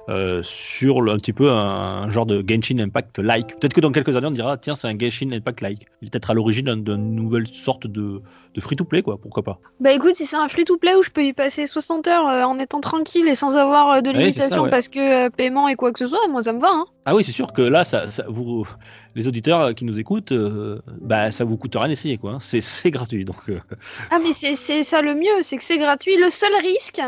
euh, 0.09 0.41
sur 0.43 0.99
un 1.09 1.17
petit 1.19 1.33
peu 1.33 1.51
un, 1.53 1.55
un 2.03 2.11
genre 2.11 2.27
de 2.27 2.45
Genshin 2.47 2.81
Impact 2.81 3.21
like. 3.21 3.59
Peut-être 3.61 3.75
que 3.75 3.81
dans 3.81 3.93
quelques 3.93 4.17
années 4.17 4.27
on 4.27 4.33
dira 4.33 4.57
tiens 4.57 4.75
c'est 4.75 4.89
un 4.89 4.99
Genshin 4.99 5.31
Impact 5.33 5.61
like. 5.61 5.87
Il 6.03 6.09
est 6.09 6.11
peut-être 6.11 6.31
à 6.33 6.35
l'origine 6.35 6.65
d'un- 6.67 6.77
d'une 6.77 7.15
nouvelle 7.15 7.47
sorte 7.47 7.87
de, 7.87 8.21
de 8.59 8.63
free-to-play 8.65 9.03
quoi, 9.03 9.17
pourquoi 9.17 9.43
pas. 9.43 9.59
Bah 9.81 9.93
écoute, 9.93 10.17
si 10.17 10.27
c'est 10.27 10.37
un 10.37 10.49
free-to-play 10.49 10.95
où 10.97 11.03
je 11.03 11.11
peux 11.11 11.25
y 11.25 11.33
passer 11.33 11.67
60 11.67 12.09
heures 12.09 12.29
euh, 12.29 12.43
en 12.43 12.59
étant 12.59 12.81
tranquille 12.81 13.29
et 13.29 13.35
sans 13.35 13.57
avoir 13.57 13.91
euh, 13.91 14.01
de 14.01 14.11
ça, 14.13 14.19
limitation 14.19 14.63
ouais. 14.65 14.71
parce 14.71 14.89
que 14.89 15.27
euh, 15.27 15.31
paiement 15.31 15.69
et 15.69 15.77
quoi 15.77 15.93
que 15.93 15.99
ce 15.99 16.07
soit, 16.07 16.27
moi 16.29 16.43
ça 16.43 16.53
me 16.53 16.61
va. 16.61 16.71
Hein. 16.73 16.87
Ah 17.07 17.15
oui 17.15 17.25
c'est 17.25 17.33
sûr 17.33 17.53
que 17.53 17.63
là 17.63 17.85
ça, 17.85 18.11
ça- 18.11 18.25
vous, 18.29 18.67
les 19.15 19.29
auditeurs 19.29 19.75
qui 19.75 19.85
nous 19.85 19.99
écoutent, 19.99 20.33
euh, 20.33 20.81
bah 21.01 21.31
ça 21.31 21.45
vous 21.45 21.57
coûte 21.57 21.75
rien 21.77 21.89
d'essayer 21.89 22.19
quoi. 22.19 22.33
hein. 22.33 22.39
C'est 22.41 22.91
gratuit 22.91 23.25
donc. 23.25 23.37
Ah 24.11 24.19
mais 24.23 24.33
c'est 24.33 24.83
ça 24.83 25.01
le 25.03 25.15
mieux, 25.15 25.43
c'est 25.43 25.57
que 25.57 25.65
c'est 25.65 25.79
gratuit. 25.79 26.17
Le 26.17 26.29
seul 26.31 26.53
risque, 26.61 27.01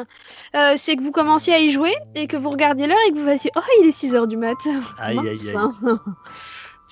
c'est 0.77 0.97
que 0.97 1.03
vous 1.03 1.13
commenciez 1.13 1.53
à 1.55 1.59
y 1.59 1.71
jouer 1.71 1.93
et 2.15 2.27
que 2.27 2.37
vous 2.37 2.51
regardiez 2.51 2.87
l'heure 2.87 2.97
et 3.09 3.13
que 3.13 3.19
vous 3.19 3.25
fassiez 3.27 3.51
«Oh, 3.57 3.61
il 3.83 3.89
est 3.89 3.97
6h 3.99 4.27
du 4.27 4.37
mat!» 4.37 4.57
Aïe 4.99 5.19
aïe 5.19 5.29
aïe. 5.29 5.55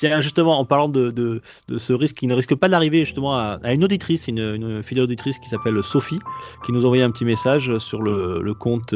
Justement, 0.00 0.58
en 0.58 0.64
parlant 0.64 0.88
de, 0.88 1.40
ce 1.76 1.92
risque 1.92 2.16
qui 2.16 2.26
ne 2.26 2.34
risque 2.34 2.54
pas 2.54 2.68
d'arriver 2.68 3.00
justement 3.00 3.36
à, 3.36 3.58
une 3.72 3.84
auditrice, 3.84 4.28
une, 4.28 4.38
une 4.38 4.82
fidèle 4.82 5.04
auditrice 5.04 5.38
qui 5.38 5.48
s'appelle 5.48 5.82
Sophie, 5.82 6.18
qui 6.64 6.72
nous 6.72 6.82
a 6.82 6.84
envoyé 6.84 7.02
un 7.02 7.10
petit 7.10 7.24
message 7.24 7.76
sur 7.78 8.02
le, 8.02 8.54
compte 8.54 8.94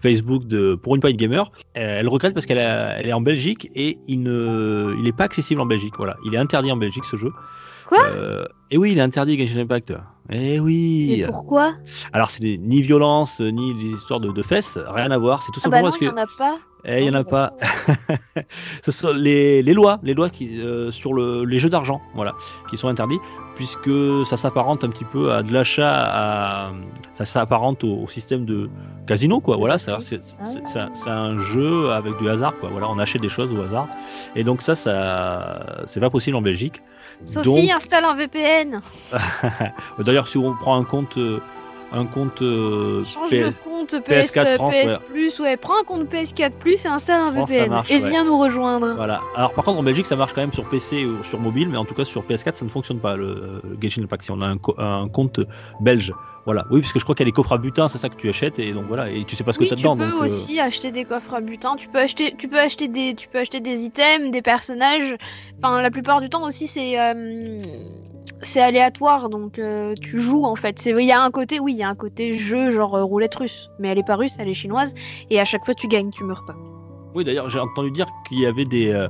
Facebook 0.00 0.46
de 0.46 0.74
Pour 0.74 0.94
une 0.94 1.00
Pint 1.00 1.12
Gamer. 1.12 1.50
Euh, 1.76 2.00
Elle 2.00 2.08
regrette 2.08 2.34
parce 2.34 2.46
qu'elle 2.46 2.58
est 2.58 3.12
en 3.12 3.20
Belgique 3.20 3.70
et 3.74 3.98
il 4.08 4.22
ne, 4.22 4.94
il 4.98 5.06
est 5.06 5.16
pas 5.16 5.24
accessible 5.24 5.60
en 5.60 5.66
Belgique. 5.66 5.94
Voilà, 5.96 6.16
il 6.24 6.34
est 6.34 6.38
interdit 6.38 6.72
en 6.72 6.76
Belgique 6.76 7.04
ce 7.04 7.16
jeu. 7.16 7.30
Quoi 7.86 7.98
Euh, 8.16 8.44
Et 8.70 8.78
oui, 8.78 8.92
il 8.92 8.98
est 8.98 9.02
interdit 9.02 9.38
Genshin 9.38 9.60
Impact. 9.60 9.92
Eh 10.32 10.58
oui. 10.58 11.16
Mais 11.20 11.26
pourquoi 11.26 11.74
Alors 12.14 12.30
c'est 12.30 12.40
des- 12.42 12.56
ni 12.58 12.80
violence 12.80 13.40
ni 13.40 13.74
des 13.74 13.90
histoires 13.96 14.20
de, 14.20 14.32
de 14.32 14.42
fesses, 14.42 14.78
rien 14.86 15.10
à 15.10 15.18
voir. 15.18 15.42
C'est 15.42 15.52
tout 15.52 15.60
Ah 15.64 15.68
bah 15.68 15.76
simplement 15.82 15.82
non, 15.82 15.90
parce 15.90 16.00
il 16.02 16.08
que 16.08 16.14
n'y 16.14 16.20
en 16.20 16.22
a 16.22 16.26
pas. 16.38 16.58
eh, 16.86 17.00
il 17.02 17.06
y 17.06 17.10
en 17.10 17.14
a 17.14 17.24
pas. 17.24 17.52
Ce 18.84 18.90
sont 18.90 19.12
les, 19.14 19.62
les 19.62 19.74
lois, 19.74 19.98
les 20.02 20.14
lois 20.14 20.30
qui, 20.30 20.58
euh, 20.60 20.90
sur 20.90 21.12
le, 21.12 21.44
les 21.44 21.58
jeux 21.60 21.68
d'argent, 21.68 22.00
voilà, 22.14 22.32
qui 22.70 22.76
sont 22.78 22.88
interdits, 22.88 23.18
puisque 23.54 23.90
ça 24.28 24.38
s'apparente 24.38 24.82
un 24.82 24.88
petit 24.88 25.04
peu 25.04 25.30
à 25.32 25.42
de 25.42 25.52
l'achat, 25.52 26.72
ça 27.12 27.24
s'apparente 27.26 27.84
au, 27.84 28.02
au 28.04 28.08
système 28.08 28.46
de 28.46 28.70
casino, 29.06 29.40
quoi. 29.40 29.56
Voilà, 29.56 29.76
c'est 29.78 29.92
un- 29.92 30.00
c'est 30.00 31.10
un 31.10 31.38
jeu 31.38 31.90
avec 31.90 32.16
du 32.18 32.28
hasard, 32.30 32.54
quoi. 32.60 32.70
Voilà, 32.70 32.88
on 32.88 32.98
achète 32.98 33.20
des 33.22 33.28
choses 33.28 33.52
au 33.52 33.60
hasard, 33.60 33.88
et 34.36 34.42
donc 34.44 34.62
ça, 34.62 34.74
ça, 34.74 35.84
c'est 35.86 36.00
pas 36.00 36.10
possible 36.10 36.36
en 36.36 36.42
Belgique. 36.42 36.80
Sophie, 37.24 37.44
Donc- 37.66 37.70
installe 37.70 38.04
un 38.04 38.14
VPN. 38.14 38.80
D'ailleurs, 39.98 40.28
si 40.28 40.38
on 40.38 40.54
prend 40.54 40.76
un 40.78 40.84
compte, 40.84 41.16
euh, 41.16 41.40
un 41.96 42.06
compte 42.06 42.42
euh, 42.42 43.04
Change 43.04 43.30
PS 43.30 43.50
de 43.50 43.54
compte 43.62 43.90
PS, 44.00 44.34
PS4 44.34 44.54
France, 44.56 44.74
PS 44.74 44.84
ouais. 44.92 44.98
Plus, 45.06 45.40
ouais. 45.40 45.56
Prends 45.56 45.80
un 45.80 45.84
compte 45.84 46.04
PS4 46.12 46.52
Plus 46.58 46.84
et 46.84 46.88
installe 46.88 47.20
un 47.20 47.32
France, 47.32 47.50
VPN. 47.50 47.70
marche, 47.70 47.90
et 47.90 47.98
ouais. 48.00 48.08
viens 48.10 48.24
nous 48.24 48.38
rejoindre. 48.38 48.94
Voilà. 48.96 49.20
Alors 49.34 49.52
par 49.54 49.64
contre 49.64 49.78
en 49.78 49.82
Belgique 49.82 50.06
ça 50.06 50.16
marche 50.16 50.32
quand 50.34 50.40
même 50.40 50.52
sur 50.52 50.68
PC 50.68 51.04
ou 51.06 51.22
sur 51.24 51.38
mobile, 51.38 51.68
mais 51.68 51.78
en 51.78 51.84
tout 51.84 51.94
cas 51.94 52.04
sur 52.04 52.22
PS4 52.24 52.56
ça 52.56 52.64
ne 52.64 52.70
fonctionne 52.70 52.98
pas 53.00 53.16
le, 53.16 53.60
le 53.64 53.76
Genshin 53.80 54.02
Impact 54.02 54.24
si 54.24 54.30
on 54.30 54.40
a 54.40 54.46
un, 54.46 54.58
co- 54.58 54.74
un 54.78 55.08
compte 55.08 55.40
belge. 55.80 56.12
Voilà. 56.46 56.66
Oui 56.70 56.80
parce 56.82 56.92
que 56.92 56.98
je 56.98 57.04
crois 57.04 57.14
qu'il 57.14 57.24
y 57.24 57.26
a 57.26 57.30
les 57.30 57.32
coffres 57.32 57.52
à 57.54 57.58
butin, 57.58 57.88
c'est 57.88 57.96
ça 57.98 58.10
que 58.10 58.16
tu 58.16 58.28
achètes 58.28 58.58
et 58.58 58.72
donc 58.72 58.84
voilà 58.84 59.10
et 59.10 59.24
tu 59.24 59.34
sais 59.34 59.44
pas 59.44 59.52
ce 59.52 59.58
que 59.58 59.64
Oui, 59.64 59.70
t'as 59.70 59.76
tu 59.76 59.82
dedans. 59.82 59.96
peux 59.96 60.04
donc, 60.04 60.20
euh, 60.20 60.24
aussi 60.24 60.60
acheter 60.60 60.90
des 60.90 61.04
coffres 61.04 61.32
à 61.32 61.40
butin. 61.40 61.74
Tu 61.78 61.88
peux 61.88 61.98
acheter, 62.00 62.34
tu 62.36 62.48
peux 62.48 62.58
acheter 62.58 62.86
des, 62.88 63.14
tu 63.14 63.28
peux 63.28 63.38
acheter 63.38 63.60
des 63.60 63.84
items, 63.84 64.30
des 64.30 64.42
personnages. 64.42 65.16
Enfin, 65.62 65.80
la 65.80 65.90
plupart 65.90 66.20
du 66.20 66.28
temps 66.28 66.42
aussi, 66.46 66.66
c'est, 66.66 67.00
euh, 67.00 67.62
c'est 68.40 68.60
aléatoire. 68.60 69.28
Donc, 69.28 69.58
euh, 69.58 69.94
tu 70.00 70.20
joues 70.20 70.44
en 70.44 70.56
fait. 70.56 70.84
Il 70.86 71.00
y 71.04 71.12
a 71.12 71.22
un 71.22 71.30
côté, 71.30 71.60
oui, 71.60 71.72
il 71.72 71.78
y 71.78 71.82
a 71.82 71.88
un 71.88 71.94
côté 71.94 72.34
jeu 72.34 72.70
genre 72.70 72.94
euh, 72.96 73.04
roulette 73.04 73.34
russe, 73.34 73.70
mais 73.78 73.88
elle 73.88 73.98
est 73.98 74.06
pas 74.06 74.16
russe, 74.16 74.34
elle 74.38 74.48
est 74.48 74.54
chinoise. 74.54 74.94
Et 75.30 75.40
à 75.40 75.44
chaque 75.44 75.64
fois, 75.64 75.74
tu 75.74 75.88
gagnes, 75.88 76.10
tu 76.10 76.24
meurs 76.24 76.44
pas. 76.46 76.54
Oui 77.14 77.22
d'ailleurs 77.22 77.48
j'ai 77.48 77.60
entendu 77.60 77.92
dire 77.92 78.06
qu'il 78.26 78.40
y 78.40 78.46
avait 78.46 78.64
des 78.64 78.90
euh, 78.92 79.06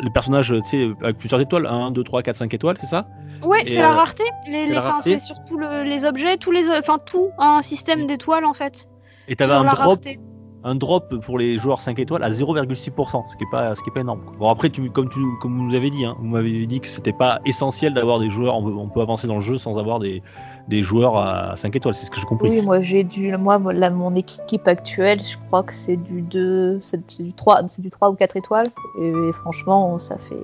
les 0.00 0.10
personnages 0.10 0.54
tu 0.62 0.68
sais 0.70 0.90
avec 1.02 1.18
plusieurs 1.18 1.40
étoiles, 1.40 1.66
1, 1.66 1.90
2, 1.90 2.04
3, 2.04 2.22
4, 2.22 2.36
5 2.36 2.54
étoiles, 2.54 2.76
c'est 2.80 2.86
ça? 2.86 3.08
Ouais, 3.44 3.64
c'est 3.66 3.80
la 3.80 3.90
rareté. 3.90 4.22
Les, 4.46 4.66
c'est 4.66 4.72
les- 4.72 4.80
c'est 5.00 5.18
surtout 5.18 5.58
le- 5.58 5.82
les 5.82 6.04
objets, 6.04 6.36
tous 6.36 6.52
les, 6.52 6.68
enfin 6.70 6.98
tout, 7.04 7.30
un 7.38 7.60
système 7.62 8.06
d'étoiles 8.06 8.44
en 8.44 8.54
fait. 8.54 8.88
Et 9.26 9.34
t'avais 9.34 9.52
un 9.54 9.64
drop, 9.64 9.78
rareté. 9.78 10.20
Un 10.68 10.74
drop 10.74 11.14
pour 11.24 11.38
les 11.38 11.58
joueurs 11.58 11.80
5 11.80 11.98
étoiles 11.98 12.22
à 12.22 12.30
0,6%, 12.30 13.28
ce 13.28 13.36
qui 13.36 13.44
est 13.44 13.50
pas 13.50 13.74
ce 13.74 13.82
qui 13.82 13.90
est 13.90 13.92
pas 13.92 14.00
énorme. 14.00 14.20
quoi. 14.24 14.34
Bon 14.38 14.48
après 14.50 14.70
tu, 14.70 14.90
comme 14.90 15.08
tu 15.08 15.20
comme 15.40 15.56
vous 15.56 15.64
nous 15.64 15.74
avez 15.74 15.90
dit, 15.90 16.04
hein, 16.04 16.14
vous 16.18 16.26
m'avez 16.26 16.66
dit 16.66 16.80
que 16.80 16.88
c'était 16.88 17.12
pas 17.12 17.40
essentiel 17.46 17.94
d'avoir 17.94 18.18
des 18.18 18.30
joueurs, 18.30 18.56
on 18.56 18.62
peut, 18.62 18.72
on 18.76 18.88
peut 18.88 19.00
avancer 19.00 19.26
dans 19.26 19.36
le 19.36 19.40
jeu 19.40 19.56
sans 19.56 19.78
avoir 19.78 19.98
des, 19.98 20.22
des 20.68 20.82
joueurs 20.82 21.16
à 21.16 21.56
5 21.56 21.74
étoiles, 21.76 21.94
c'est 21.94 22.04
ce 22.06 22.10
que 22.10 22.18
j'ai 22.20 22.26
compris. 22.26 22.50
Oui, 22.50 22.60
moi 22.60 22.80
j'ai 22.80 23.02
du. 23.04 23.34
Moi, 23.38 23.58
là, 23.72 23.88
mon 23.90 24.14
équipe 24.14 24.68
actuelle, 24.68 25.20
je 25.22 25.36
crois 25.46 25.62
que 25.62 25.72
c'est 25.72 25.96
du 25.96 26.20
2, 26.22 26.80
c'est 26.82 27.00
du 27.22 27.32
3, 27.32 27.62
c'est 27.68 27.80
du 27.80 27.88
3 27.90 28.10
ou 28.10 28.14
4 28.14 28.36
étoiles. 28.36 28.66
Et, 29.00 29.32
franchement, 29.32 29.98
ça 29.98 30.18
fait. 30.18 30.42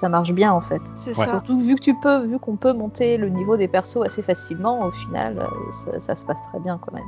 Ça 0.00 0.08
marche 0.08 0.32
bien 0.32 0.52
en 0.52 0.60
fait. 0.62 0.80
C'est 0.96 1.10
Ouais. 1.10 1.26
ça. 1.26 1.30
Surtout 1.30 1.58
vu 1.58 1.74
que 1.74 1.82
tu 1.82 1.94
peux, 2.00 2.24
vu 2.26 2.38
qu'on 2.38 2.56
peut 2.56 2.72
monter 2.72 3.18
le 3.18 3.28
niveau 3.28 3.56
des 3.58 3.68
persos 3.68 3.98
assez 4.04 4.22
facilement, 4.22 4.86
au 4.86 4.90
final, 4.92 5.38
euh, 5.40 5.44
ça, 5.70 6.00
ça 6.00 6.16
se 6.16 6.24
passe 6.24 6.40
très 6.50 6.60
bien 6.60 6.78
quand 6.80 6.94
même. 6.94 7.04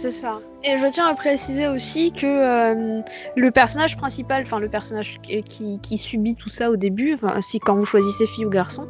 C'est 0.00 0.12
ça. 0.12 0.38
Et 0.62 0.78
je 0.78 0.86
tiens 0.92 1.08
à 1.08 1.14
préciser 1.14 1.66
aussi 1.66 2.12
que 2.12 2.24
euh, 2.24 3.00
le 3.34 3.50
personnage 3.50 3.96
principal, 3.96 4.42
enfin 4.42 4.60
le 4.60 4.68
personnage 4.68 5.18
qui, 5.20 5.98
subit 5.98 6.36
tout 6.36 6.50
ça 6.50 6.70
au 6.70 6.76
début, 6.76 7.16
si 7.40 7.58
quand 7.58 7.74
vous 7.74 7.84
choisissez 7.84 8.28
fille 8.28 8.46
ou 8.46 8.48
garçon, 8.48 8.86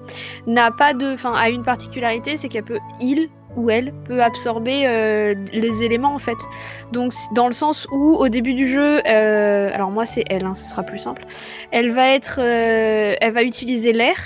n'a 0.47 0.71
pas 0.71 0.93
de, 0.93 1.15
enfin 1.15 1.33
a 1.33 1.49
une 1.49 1.63
particularité, 1.63 2.37
c'est 2.37 2.51
qu'elle 2.51 2.65
peut, 2.65 2.79
il 3.01 3.31
ou 3.57 3.71
elle 3.71 3.95
peut 4.05 4.23
absorber 4.23 4.87
euh, 4.87 5.35
les 5.55 5.83
éléments 5.83 6.15
en 6.15 6.19
fait. 6.19 6.37
Donc 6.93 7.15
dans 7.35 7.47
le 7.47 7.55
sens 7.55 7.87
où 7.91 8.13
au 8.13 8.29
début 8.29 8.53
du 8.53 8.67
jeu, 8.67 9.01
euh, 9.07 9.71
alors 9.73 9.91
moi 9.91 10.05
c'est 10.05 10.25
elle, 10.29 10.45
hein, 10.45 10.55
ce 10.55 10.69
sera 10.73 10.83
plus 10.83 10.99
simple, 10.99 11.25
elle 11.71 11.91
va 11.91 12.11
être, 12.11 12.39
elle 12.39 13.33
va 13.33 13.43
utiliser 13.45 13.95
l'air. 13.95 14.19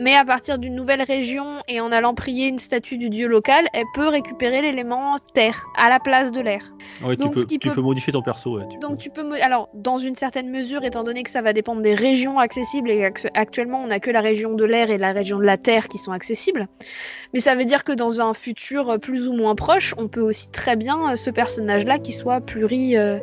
Mais 0.00 0.14
à 0.16 0.24
partir 0.24 0.58
d'une 0.58 0.74
nouvelle 0.74 1.02
région 1.02 1.44
et 1.68 1.80
en 1.80 1.92
allant 1.92 2.14
prier 2.14 2.48
une 2.48 2.58
statue 2.58 2.96
du 2.96 3.10
dieu 3.10 3.28
local, 3.28 3.66
elle 3.74 3.84
peut 3.94 4.08
récupérer 4.08 4.62
l'élément 4.62 5.18
terre 5.34 5.66
à 5.76 5.90
la 5.90 6.00
place 6.00 6.32
de 6.32 6.40
l'air. 6.40 6.72
Ouais, 7.04 7.16
tu 7.16 7.22
Donc, 7.22 7.34
peux, 7.34 7.44
tu 7.44 7.58
peut- 7.58 7.74
peux 7.74 7.80
modifier 7.82 8.12
ton 8.12 8.22
perso. 8.22 8.58
ouais, 8.58 8.64
tu 8.70 8.78
Donc 8.78 8.92
peux. 8.92 8.96
tu 8.96 9.10
peux, 9.10 9.32
alors 9.42 9.68
dans 9.74 9.98
une 9.98 10.14
certaine 10.14 10.50
mesure, 10.50 10.84
étant 10.84 11.04
donné 11.04 11.22
que 11.22 11.30
ça 11.30 11.42
va 11.42 11.52
dépendre 11.52 11.82
des 11.82 11.94
régions 11.94 12.38
accessibles 12.38 12.90
et 12.90 13.04
actu- 13.04 13.28
actuellement 13.34 13.82
on 13.82 13.88
n'a 13.88 14.00
que 14.00 14.10
la 14.10 14.20
région 14.22 14.54
de 14.54 14.64
l'air 14.64 14.90
et 14.90 14.96
la 14.98 15.12
région 15.12 15.38
de 15.38 15.44
la 15.44 15.58
terre 15.58 15.86
qui 15.88 15.98
sont 15.98 16.12
accessibles, 16.12 16.66
mais 17.34 17.40
ça 17.40 17.54
veut 17.54 17.64
dire 17.66 17.84
que 17.84 17.92
dans 17.92 18.20
un 18.20 18.34
futur 18.34 18.98
plus 19.00 19.28
ou 19.28 19.34
moins 19.34 19.54
proche, 19.54 19.94
on 19.98 20.08
peut 20.08 20.20
aussi 20.22 20.50
très 20.50 20.76
bien 20.76 21.12
euh, 21.12 21.16
ce 21.16 21.30
personnage-là 21.30 21.98
qui 21.98 22.12
soit 22.12 22.40
pluri, 22.40 22.96
euh, 22.96 23.18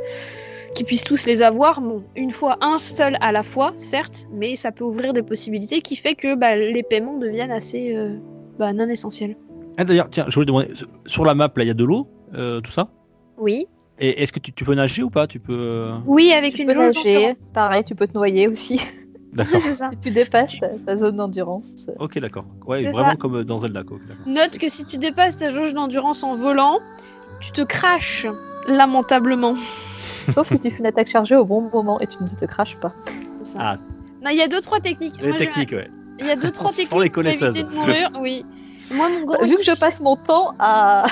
qui 0.75 0.83
puisse 0.83 1.03
tous 1.03 1.25
les 1.25 1.41
avoir, 1.41 1.81
bon, 1.81 2.03
une 2.15 2.31
fois 2.31 2.57
un 2.61 2.77
seul 2.79 3.17
à 3.21 3.31
la 3.31 3.43
fois, 3.43 3.73
certes, 3.77 4.25
mais 4.31 4.55
ça 4.55 4.71
peut 4.71 4.83
ouvrir 4.83 5.13
des 5.13 5.23
possibilités 5.23 5.81
qui 5.81 5.95
fait 5.95 6.15
que 6.15 6.35
bah, 6.35 6.55
les 6.55 6.83
paiements 6.83 7.17
deviennent 7.17 7.51
assez 7.51 7.95
euh, 7.95 8.17
bah, 8.59 8.73
non 8.73 8.87
essentiels. 8.89 9.35
Ah, 9.77 9.83
D'ailleurs, 9.83 10.09
tiens, 10.09 10.25
je 10.27 10.33
voulais 10.35 10.45
demander, 10.45 10.69
sur 11.05 11.25
la 11.25 11.33
map, 11.35 11.51
là, 11.55 11.63
il 11.63 11.67
y 11.67 11.71
a 11.71 11.73
de 11.75 11.83
l'eau, 11.83 12.07
euh, 12.35 12.61
tout 12.61 12.71
ça? 12.71 12.89
Oui. 13.37 13.67
Et 13.99 14.21
est-ce 14.21 14.31
que 14.31 14.39
tu, 14.39 14.51
tu 14.53 14.63
peux 14.63 14.75
nager 14.75 15.01
ou 15.03 15.09
pas? 15.09 15.25
Tu 15.25 15.39
peux. 15.39 15.55
euh, 15.57 15.93
Oui, 16.05 16.31
avec 16.31 16.53
Tu 16.53 16.61
une 16.61 16.67
peux 16.67 16.73
nager, 16.75 17.35
pareil, 17.53 17.83
tu 17.83 17.95
peux 17.95 18.07
te 18.07 18.13
noyer 18.13 18.47
aussi. 18.47 18.79
D'accord. 19.33 19.59
C'est 19.63 19.73
ça. 19.75 19.89
si 19.91 19.97
tu 19.99 20.11
dépasses 20.11 20.59
ta, 20.59 20.69
ta 20.85 20.97
zone 20.97 21.17
d'endurance. 21.17 21.87
ok, 21.99 22.19
d'accord. 22.19 22.45
Ouais, 22.67 22.83
vraiment 22.91 23.11
ça. 23.11 23.15
comme 23.15 23.43
dans 23.43 23.57
Zelda. 23.59 23.83
Quoi. 23.83 23.97
Note 24.27 24.57
que 24.59 24.69
si 24.69 24.85
tu 24.85 24.97
dépasses 24.97 25.37
ta 25.37 25.49
jauge 25.51 25.73
d'endurance 25.73 26.23
en 26.23 26.35
volant, 26.35 26.79
tu 27.39 27.51
te 27.51 27.61
craches 27.61 28.25
lamentablement. 28.67 29.55
Sauf 30.33 30.47
si 30.47 30.59
tu 30.59 30.69
fais 30.69 30.79
une 30.79 30.85
attaque 30.87 31.07
chargée 31.09 31.35
au 31.35 31.45
bon 31.45 31.69
moment 31.73 31.99
et 31.99 32.07
tu 32.07 32.17
ne 32.21 32.27
te 32.27 32.45
craches 32.45 32.75
pas. 32.77 32.91
C'est 33.41 33.53
ça. 33.53 33.59
Ah, 33.61 33.77
Non, 34.23 34.31
il 34.31 34.37
y 34.37 34.41
a 34.41 34.47
deux 34.47 34.61
trois 34.61 34.79
techniques. 34.79 35.15
les 35.21 35.27
Moi, 35.29 35.37
je- 35.37 35.43
techniques, 35.43 35.71
ouais. 35.71 35.89
Il 36.19 36.25
y 36.25 36.31
a 36.31 36.35
deux 36.35 36.51
trois 36.51 36.71
techniques 36.71 36.85
les 36.85 36.89
pour 36.89 37.01
éviter 37.03 37.11
connaisseuses. 37.39 37.55
de 37.55 37.63
mourir. 37.75 38.11
Oui. 38.19 38.45
Moi, 38.91 39.09
mon 39.09 39.25
grand 39.25 39.43
Vu 39.43 39.51
que 39.55 39.63
je 39.63 39.77
passe 39.79 39.99
mon 39.99 40.15
temps 40.15 40.53
à, 40.59 41.07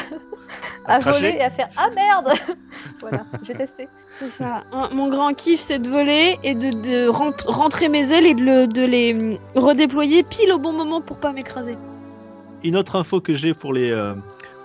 À 0.86 1.00
voler 1.00 1.36
et 1.38 1.44
à 1.44 1.50
faire 1.50 1.70
Ah 1.78 1.90
merde 1.96 2.34
Voilà, 3.02 3.26
j'ai 3.44 3.54
testé. 3.54 3.90
c'est 4.14 4.30
ça. 4.30 4.64
Mon 4.94 5.10
grand 5.10 5.34
kiff, 5.34 5.60
c'est 5.60 5.80
de 5.80 5.90
voler 5.90 6.38
et 6.44 6.56
de, 6.56 6.72
de 6.72 7.08
ren- 7.10 7.34
rentrer 7.48 7.90
mes 7.90 8.14
ailes 8.14 8.26
et 8.26 8.34
de, 8.34 8.42
le- 8.44 8.68
de 8.68 8.82
les 8.86 9.14
hum, 9.14 9.38
redéployer 9.56 10.24
pile 10.24 10.52
au 10.54 10.58
bon 10.58 10.72
moment 10.72 11.02
pour 11.02 11.18
pas 11.18 11.34
m'écraser. 11.34 11.78
Une 12.64 12.78
autre 12.78 12.96
info 12.96 13.20
que 13.20 13.36
j'ai 13.36 13.54
pour 13.54 13.74
les, 13.74 13.92
euh, 13.92 14.14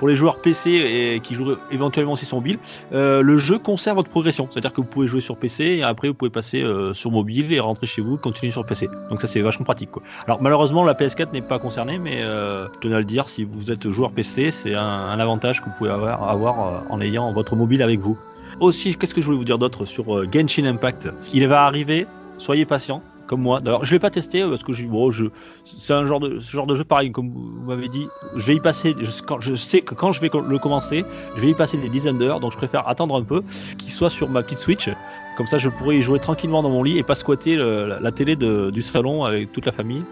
pour 0.00 0.08
les 0.08 0.16
joueurs 0.16 0.38
PC 0.38 0.70
et 0.70 1.20
qui 1.20 1.34
jouent 1.34 1.56
éventuellement 1.70 2.14
aussi 2.14 2.24
sur 2.24 2.38
mobile, 2.38 2.58
euh, 2.94 3.20
le 3.20 3.36
jeu 3.36 3.58
conserve 3.58 3.98
votre 3.98 4.08
progression. 4.08 4.48
C'est-à-dire 4.50 4.72
que 4.72 4.80
vous 4.80 4.86
pouvez 4.86 5.06
jouer 5.06 5.20
sur 5.20 5.36
PC 5.36 5.64
et 5.64 5.82
après 5.82 6.08
vous 6.08 6.14
pouvez 6.14 6.30
passer 6.30 6.62
euh, 6.62 6.94
sur 6.94 7.10
mobile 7.10 7.52
et 7.52 7.60
rentrer 7.60 7.86
chez 7.86 8.00
vous, 8.00 8.16
continuer 8.16 8.50
sur 8.50 8.64
PC. 8.64 8.88
Donc 9.10 9.20
ça 9.20 9.26
c'est 9.26 9.42
vachement 9.42 9.66
pratique. 9.66 9.90
Quoi. 9.90 10.02
Alors 10.26 10.40
malheureusement 10.40 10.84
la 10.84 10.94
PS4 10.94 11.34
n'est 11.34 11.42
pas 11.42 11.58
concernée, 11.58 11.98
mais 11.98 12.22
euh, 12.22 12.66
je 12.76 12.78
tenais 12.78 12.94
à 12.94 13.00
le 13.00 13.04
dire, 13.04 13.28
si 13.28 13.44
vous 13.44 13.70
êtes 13.70 13.90
joueur 13.90 14.10
PC, 14.12 14.50
c'est 14.50 14.74
un, 14.74 15.20
avantage 15.20 15.60
que 15.60 15.66
vous 15.66 15.74
pouvez 15.76 15.90
avoir, 15.90 16.26
avoir 16.26 16.60
euh, 16.60 16.78
en 16.88 17.02
ayant 17.02 17.30
votre 17.34 17.54
mobile 17.54 17.82
avec 17.82 18.00
vous. 18.00 18.16
Aussi, 18.58 18.94
qu'est-ce 18.94 19.14
que 19.14 19.20
je 19.20 19.26
voulais 19.26 19.36
vous 19.36 19.44
dire 19.44 19.58
d'autre 19.58 19.84
sur 19.84 20.16
euh, 20.16 20.26
Genshin 20.32 20.64
Impact? 20.64 21.10
Il 21.34 21.46
va 21.46 21.64
arriver, 21.64 22.06
soyez 22.38 22.64
patient. 22.64 23.02
Comme 23.30 23.42
moi. 23.42 23.60
D'ailleurs, 23.60 23.84
je 23.84 23.92
l'ai 23.92 24.00
pas 24.00 24.10
testé 24.10 24.42
euh, 24.42 24.50
parce 24.50 24.64
que 24.64 24.72
je, 24.72 24.84
bon, 24.86 25.12
je, 25.12 25.26
c'est 25.64 25.92
un 25.94 26.04
genre 26.04 26.18
de, 26.18 26.40
ce 26.40 26.50
genre 26.50 26.66
de 26.66 26.74
jeu 26.74 26.82
pareil, 26.82 27.12
comme 27.12 27.30
vous 27.30 27.60
m'avez 27.64 27.86
dit. 27.86 28.08
Je 28.34 28.44
vais 28.44 28.56
y 28.56 28.60
passer. 28.60 28.92
Je, 29.00 29.22
quand- 29.22 29.40
je 29.40 29.54
sais 29.54 29.82
que 29.82 29.94
quand 29.94 30.10
je 30.10 30.20
vais 30.20 30.30
le 30.48 30.58
commencer, 30.58 31.04
je 31.36 31.42
vais 31.42 31.50
y 31.50 31.54
passer 31.54 31.76
des 31.76 31.88
dizaines 31.88 32.18
d'heures. 32.18 32.40
Donc, 32.40 32.50
je 32.50 32.56
préfère 32.56 32.88
attendre 32.88 33.14
un 33.14 33.22
peu 33.22 33.42
qu'il 33.78 33.92
soit 33.92 34.10
sur 34.10 34.28
ma 34.28 34.42
petite 34.42 34.58
Switch. 34.58 34.90
Comme 35.36 35.46
ça, 35.46 35.58
je 35.58 35.68
pourrai 35.68 35.98
y 35.98 36.02
jouer 36.02 36.18
tranquillement 36.18 36.60
dans 36.60 36.70
mon 36.70 36.82
lit 36.82 36.98
et 36.98 37.04
pas 37.04 37.14
squatter 37.14 37.54
la, 37.54 38.10
télé 38.10 38.34
de- 38.34 38.70
du 38.70 38.82
salon 38.82 39.22
avec 39.22 39.52
toute 39.52 39.64
la 39.64 39.70
famille. 39.72 40.02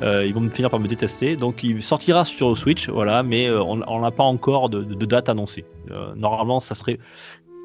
Euh, 0.00 0.24
ils 0.24 0.32
vont 0.32 0.48
finir 0.48 0.70
par 0.70 0.80
me 0.80 0.88
détester. 0.88 1.36
Donc, 1.36 1.62
il 1.62 1.82
sortira 1.82 2.24
sur 2.24 2.56
Switch, 2.56 2.88
voilà. 2.88 3.22
Mais 3.22 3.48
euh, 3.50 3.62
on 3.62 4.00
n'a 4.00 4.10
pas 4.12 4.24
encore 4.24 4.70
de 4.70 5.04
date 5.04 5.28
annoncée. 5.28 5.66
Euh, 5.90 6.14
normalement, 6.16 6.60
ça 6.60 6.74
serait 6.74 6.98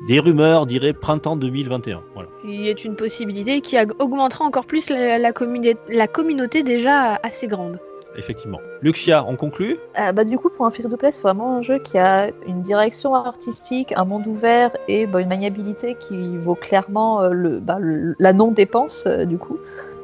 des 0.08 0.20
rumeurs, 0.20 0.66
diraient 0.66 0.94
printemps 0.94 1.36
2021. 1.36 2.02
Voilà. 2.14 2.30
Qui 2.42 2.68
est 2.70 2.86
une 2.86 2.96
possibilité 2.96 3.62
qui 3.62 3.78
augmentera 4.00 4.46
encore 4.46 4.66
plus 4.66 4.90
la, 4.90 5.18
la, 5.18 5.32
communi- 5.32 5.76
la 5.90 6.08
communauté 6.08 6.64
déjà 6.64 7.16
assez 7.24 7.48
grande. 7.48 7.80
Effectivement. 8.16 8.60
Luxia, 8.82 9.24
on 9.28 9.36
conclut? 9.36 9.78
Euh, 10.00 10.12
bah, 10.12 10.24
du 10.24 10.38
coup, 10.40 10.50
pour 10.50 10.66
un 10.66 10.72
free-to-play, 10.72 11.12
c'est 11.12 11.22
vraiment 11.22 11.58
un 11.58 11.62
jeu 11.62 11.78
qui 11.80 11.98
a 12.00 12.30
une 12.48 12.62
direction 12.62 13.14
artistique, 13.14 13.94
un 13.96 14.06
monde 14.06 14.26
ouvert 14.28 14.72
et 14.88 15.06
bah, 15.06 15.22
une 15.22 15.28
maniabilité 15.30 15.96
qui 16.00 16.38
vaut 16.38 16.56
clairement 16.56 17.22
euh, 17.22 17.30
le, 17.30 17.60
bah, 17.60 17.78
le- 17.80 18.16
la 18.18 18.34
non-dépense, 18.34 19.04
euh, 19.08 19.26
du 19.26 19.38
coup. 19.38 19.58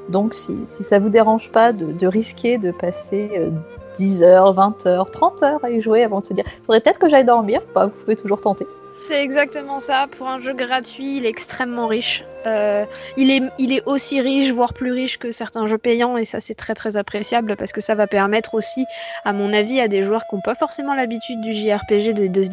Donc 0.10 0.34
si, 0.34 0.60
si 0.66 0.84
ça 0.84 1.00
vous 1.00 1.10
dérange 1.10 1.50
pas 1.52 1.72
de, 1.74 1.92
de 1.92 2.08
risquer 2.08 2.58
de 2.58 2.72
passer 2.72 3.32
euh, 3.38 3.50
10 3.98 4.22
heures, 4.22 4.54
20 4.54 4.86
heures, 4.86 5.10
30 5.10 5.42
heures 5.44 5.64
à 5.64 5.72
y 5.72 5.82
jouer 5.82 6.04
avant 6.04 6.20
de 6.20 6.26
se 6.26 6.34
dire 6.34 6.44
faudrait 6.66 6.82
peut-être 6.82 7.00
que 7.00 7.08
j'aille 7.10 7.26
dormir, 7.26 7.62
bah, 7.74 7.86
vous 7.86 7.92
pouvez 8.04 8.16
toujours 8.16 8.42
tenter. 8.42 8.68
C'est 8.96 9.24
exactement 9.24 9.80
ça. 9.80 10.08
Pour 10.18 10.28
un 10.30 10.40
jeu 10.40 10.54
gratuit, 10.54 11.18
il 11.18 11.26
est 11.26 11.30
extrêmement 11.30 11.88
riche. 11.88 12.24
Euh, 12.46 12.86
il, 13.18 13.32
est, 13.32 13.42
il 13.58 13.72
est 13.72 13.82
aussi 13.88 14.22
riche, 14.22 14.52
voire 14.52 14.74
plus 14.74 14.92
riche 14.92 15.18
que 15.18 15.32
certains 15.32 15.66
jeux 15.66 15.78
payants, 15.78 16.18
et 16.18 16.26
ça 16.26 16.40
c'est 16.40 16.54
très 16.54 16.74
très 16.74 16.98
appréciable 16.98 17.56
parce 17.56 17.72
que 17.72 17.82
ça 17.82 17.96
va 17.96 18.06
permettre 18.06 18.54
aussi, 18.54 18.86
à 19.26 19.34
mon 19.34 19.54
avis, 19.54 19.80
à 19.80 19.88
des 19.88 20.04
joueurs 20.04 20.26
qui 20.28 20.36
n'ont 20.36 20.42
pas 20.42 20.56
forcément 20.56 20.94
l'habitude 20.94 21.42
du 21.42 21.54
JRPG 21.54 22.14
de, 22.14 22.28
de- 22.28 22.48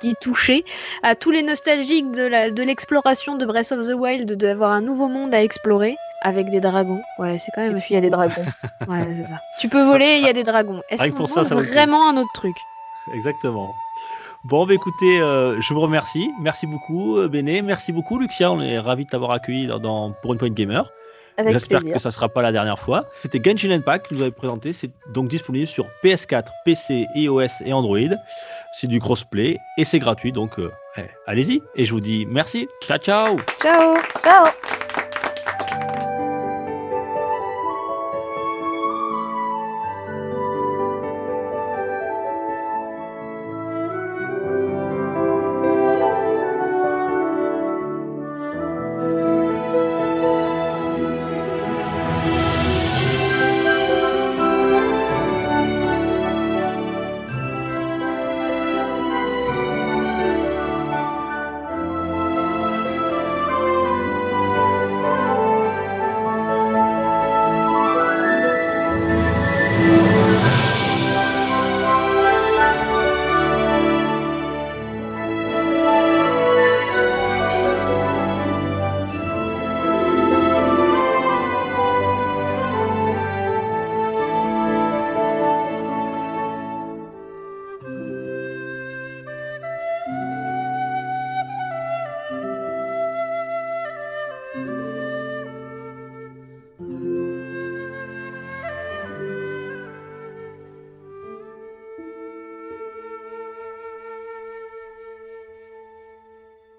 d'y 0.00 0.14
toucher, 0.20 0.64
à 1.02 1.14
tous 1.14 1.30
les 1.30 1.42
nostalgiques 1.42 2.10
de, 2.12 2.22
la- 2.22 2.50
de 2.50 2.62
l'exploration 2.62 3.36
de 3.36 3.44
Breath 3.46 3.72
of 3.72 3.86
the 3.86 3.92
Wild, 3.94 4.26
de- 4.28 4.34
d'avoir 4.34 4.72
un 4.72 4.80
nouveau 4.80 5.08
monde 5.08 5.34
à 5.34 5.42
explorer 5.42 5.96
avec 6.22 6.50
des 6.50 6.60
dragons. 6.60 7.02
Ouais, 7.18 7.38
c'est 7.38 7.50
quand 7.50 7.62
même. 7.62 7.76
Et 7.76 7.80
puis 7.80 7.88
il 7.90 7.94
y 7.94 7.98
a 7.98 8.00
des 8.00 8.10
dragons. 8.10 8.44
Ouais, 8.88 9.06
c'est 9.14 9.26
ça. 9.26 9.40
Tu 9.58 9.68
peux 9.68 9.82
voler, 9.82 10.16
il 10.18 10.24
y 10.24 10.28
a 10.28 10.32
des 10.34 10.42
dragons. 10.42 10.82
Est-ce 10.90 11.02
qu'on 11.10 11.26
vraiment 11.72 12.08
un 12.08 12.16
autre 12.18 12.32
truc? 12.34 12.56
Exactement. 13.12 13.74
Bon, 14.44 14.66
bah 14.66 14.74
écoutez, 14.74 15.20
euh, 15.20 15.60
je 15.62 15.72
vous 15.72 15.80
remercie. 15.80 16.30
Merci 16.40 16.66
beaucoup, 16.66 17.16
euh, 17.18 17.28
Béné. 17.28 17.62
Merci 17.62 17.92
beaucoup, 17.92 18.18
Lucia. 18.18 18.52
On 18.52 18.60
est 18.60 18.78
ravis 18.78 19.04
de 19.06 19.10
t'avoir 19.10 19.30
accueilli 19.30 19.66
dans, 19.66 19.78
dans- 19.78 20.12
pour 20.22 20.32
une 20.34 20.38
point 20.38 20.50
gamer. 20.50 20.90
J'espère 21.48 21.80
que 21.94 21.98
ça 21.98 22.10
sera 22.12 22.28
pas 22.28 22.42
la 22.42 22.52
dernière 22.52 22.78
fois. 22.78 23.06
C'était 23.22 23.40
Genshin 23.42 23.70
Impact 23.72 24.06
que 24.08 24.14
vous 24.14 24.22
avez 24.22 24.30
présenté. 24.30 24.72
C'est 24.72 24.90
donc 25.12 25.26
disponible 25.28 25.66
sur 25.66 25.86
PS4, 26.04 26.44
PC, 26.64 27.06
iOS 27.16 27.48
et 27.64 27.72
Android. 27.72 27.98
C'est 28.78 28.86
du 28.86 29.00
crossplay 29.00 29.58
et 29.78 29.84
c'est 29.84 29.98
gratuit. 29.98 30.30
Donc, 30.30 30.58
euh, 30.60 30.70
eh, 30.96 31.02
allez-y. 31.26 31.60
Et 31.74 31.86
je 31.86 31.92
vous 31.92 32.00
dis 32.00 32.24
merci. 32.26 32.68
Ciao, 32.86 32.98
ciao. 32.98 33.38
Ciao 33.60 33.96
Ciao 34.22 34.46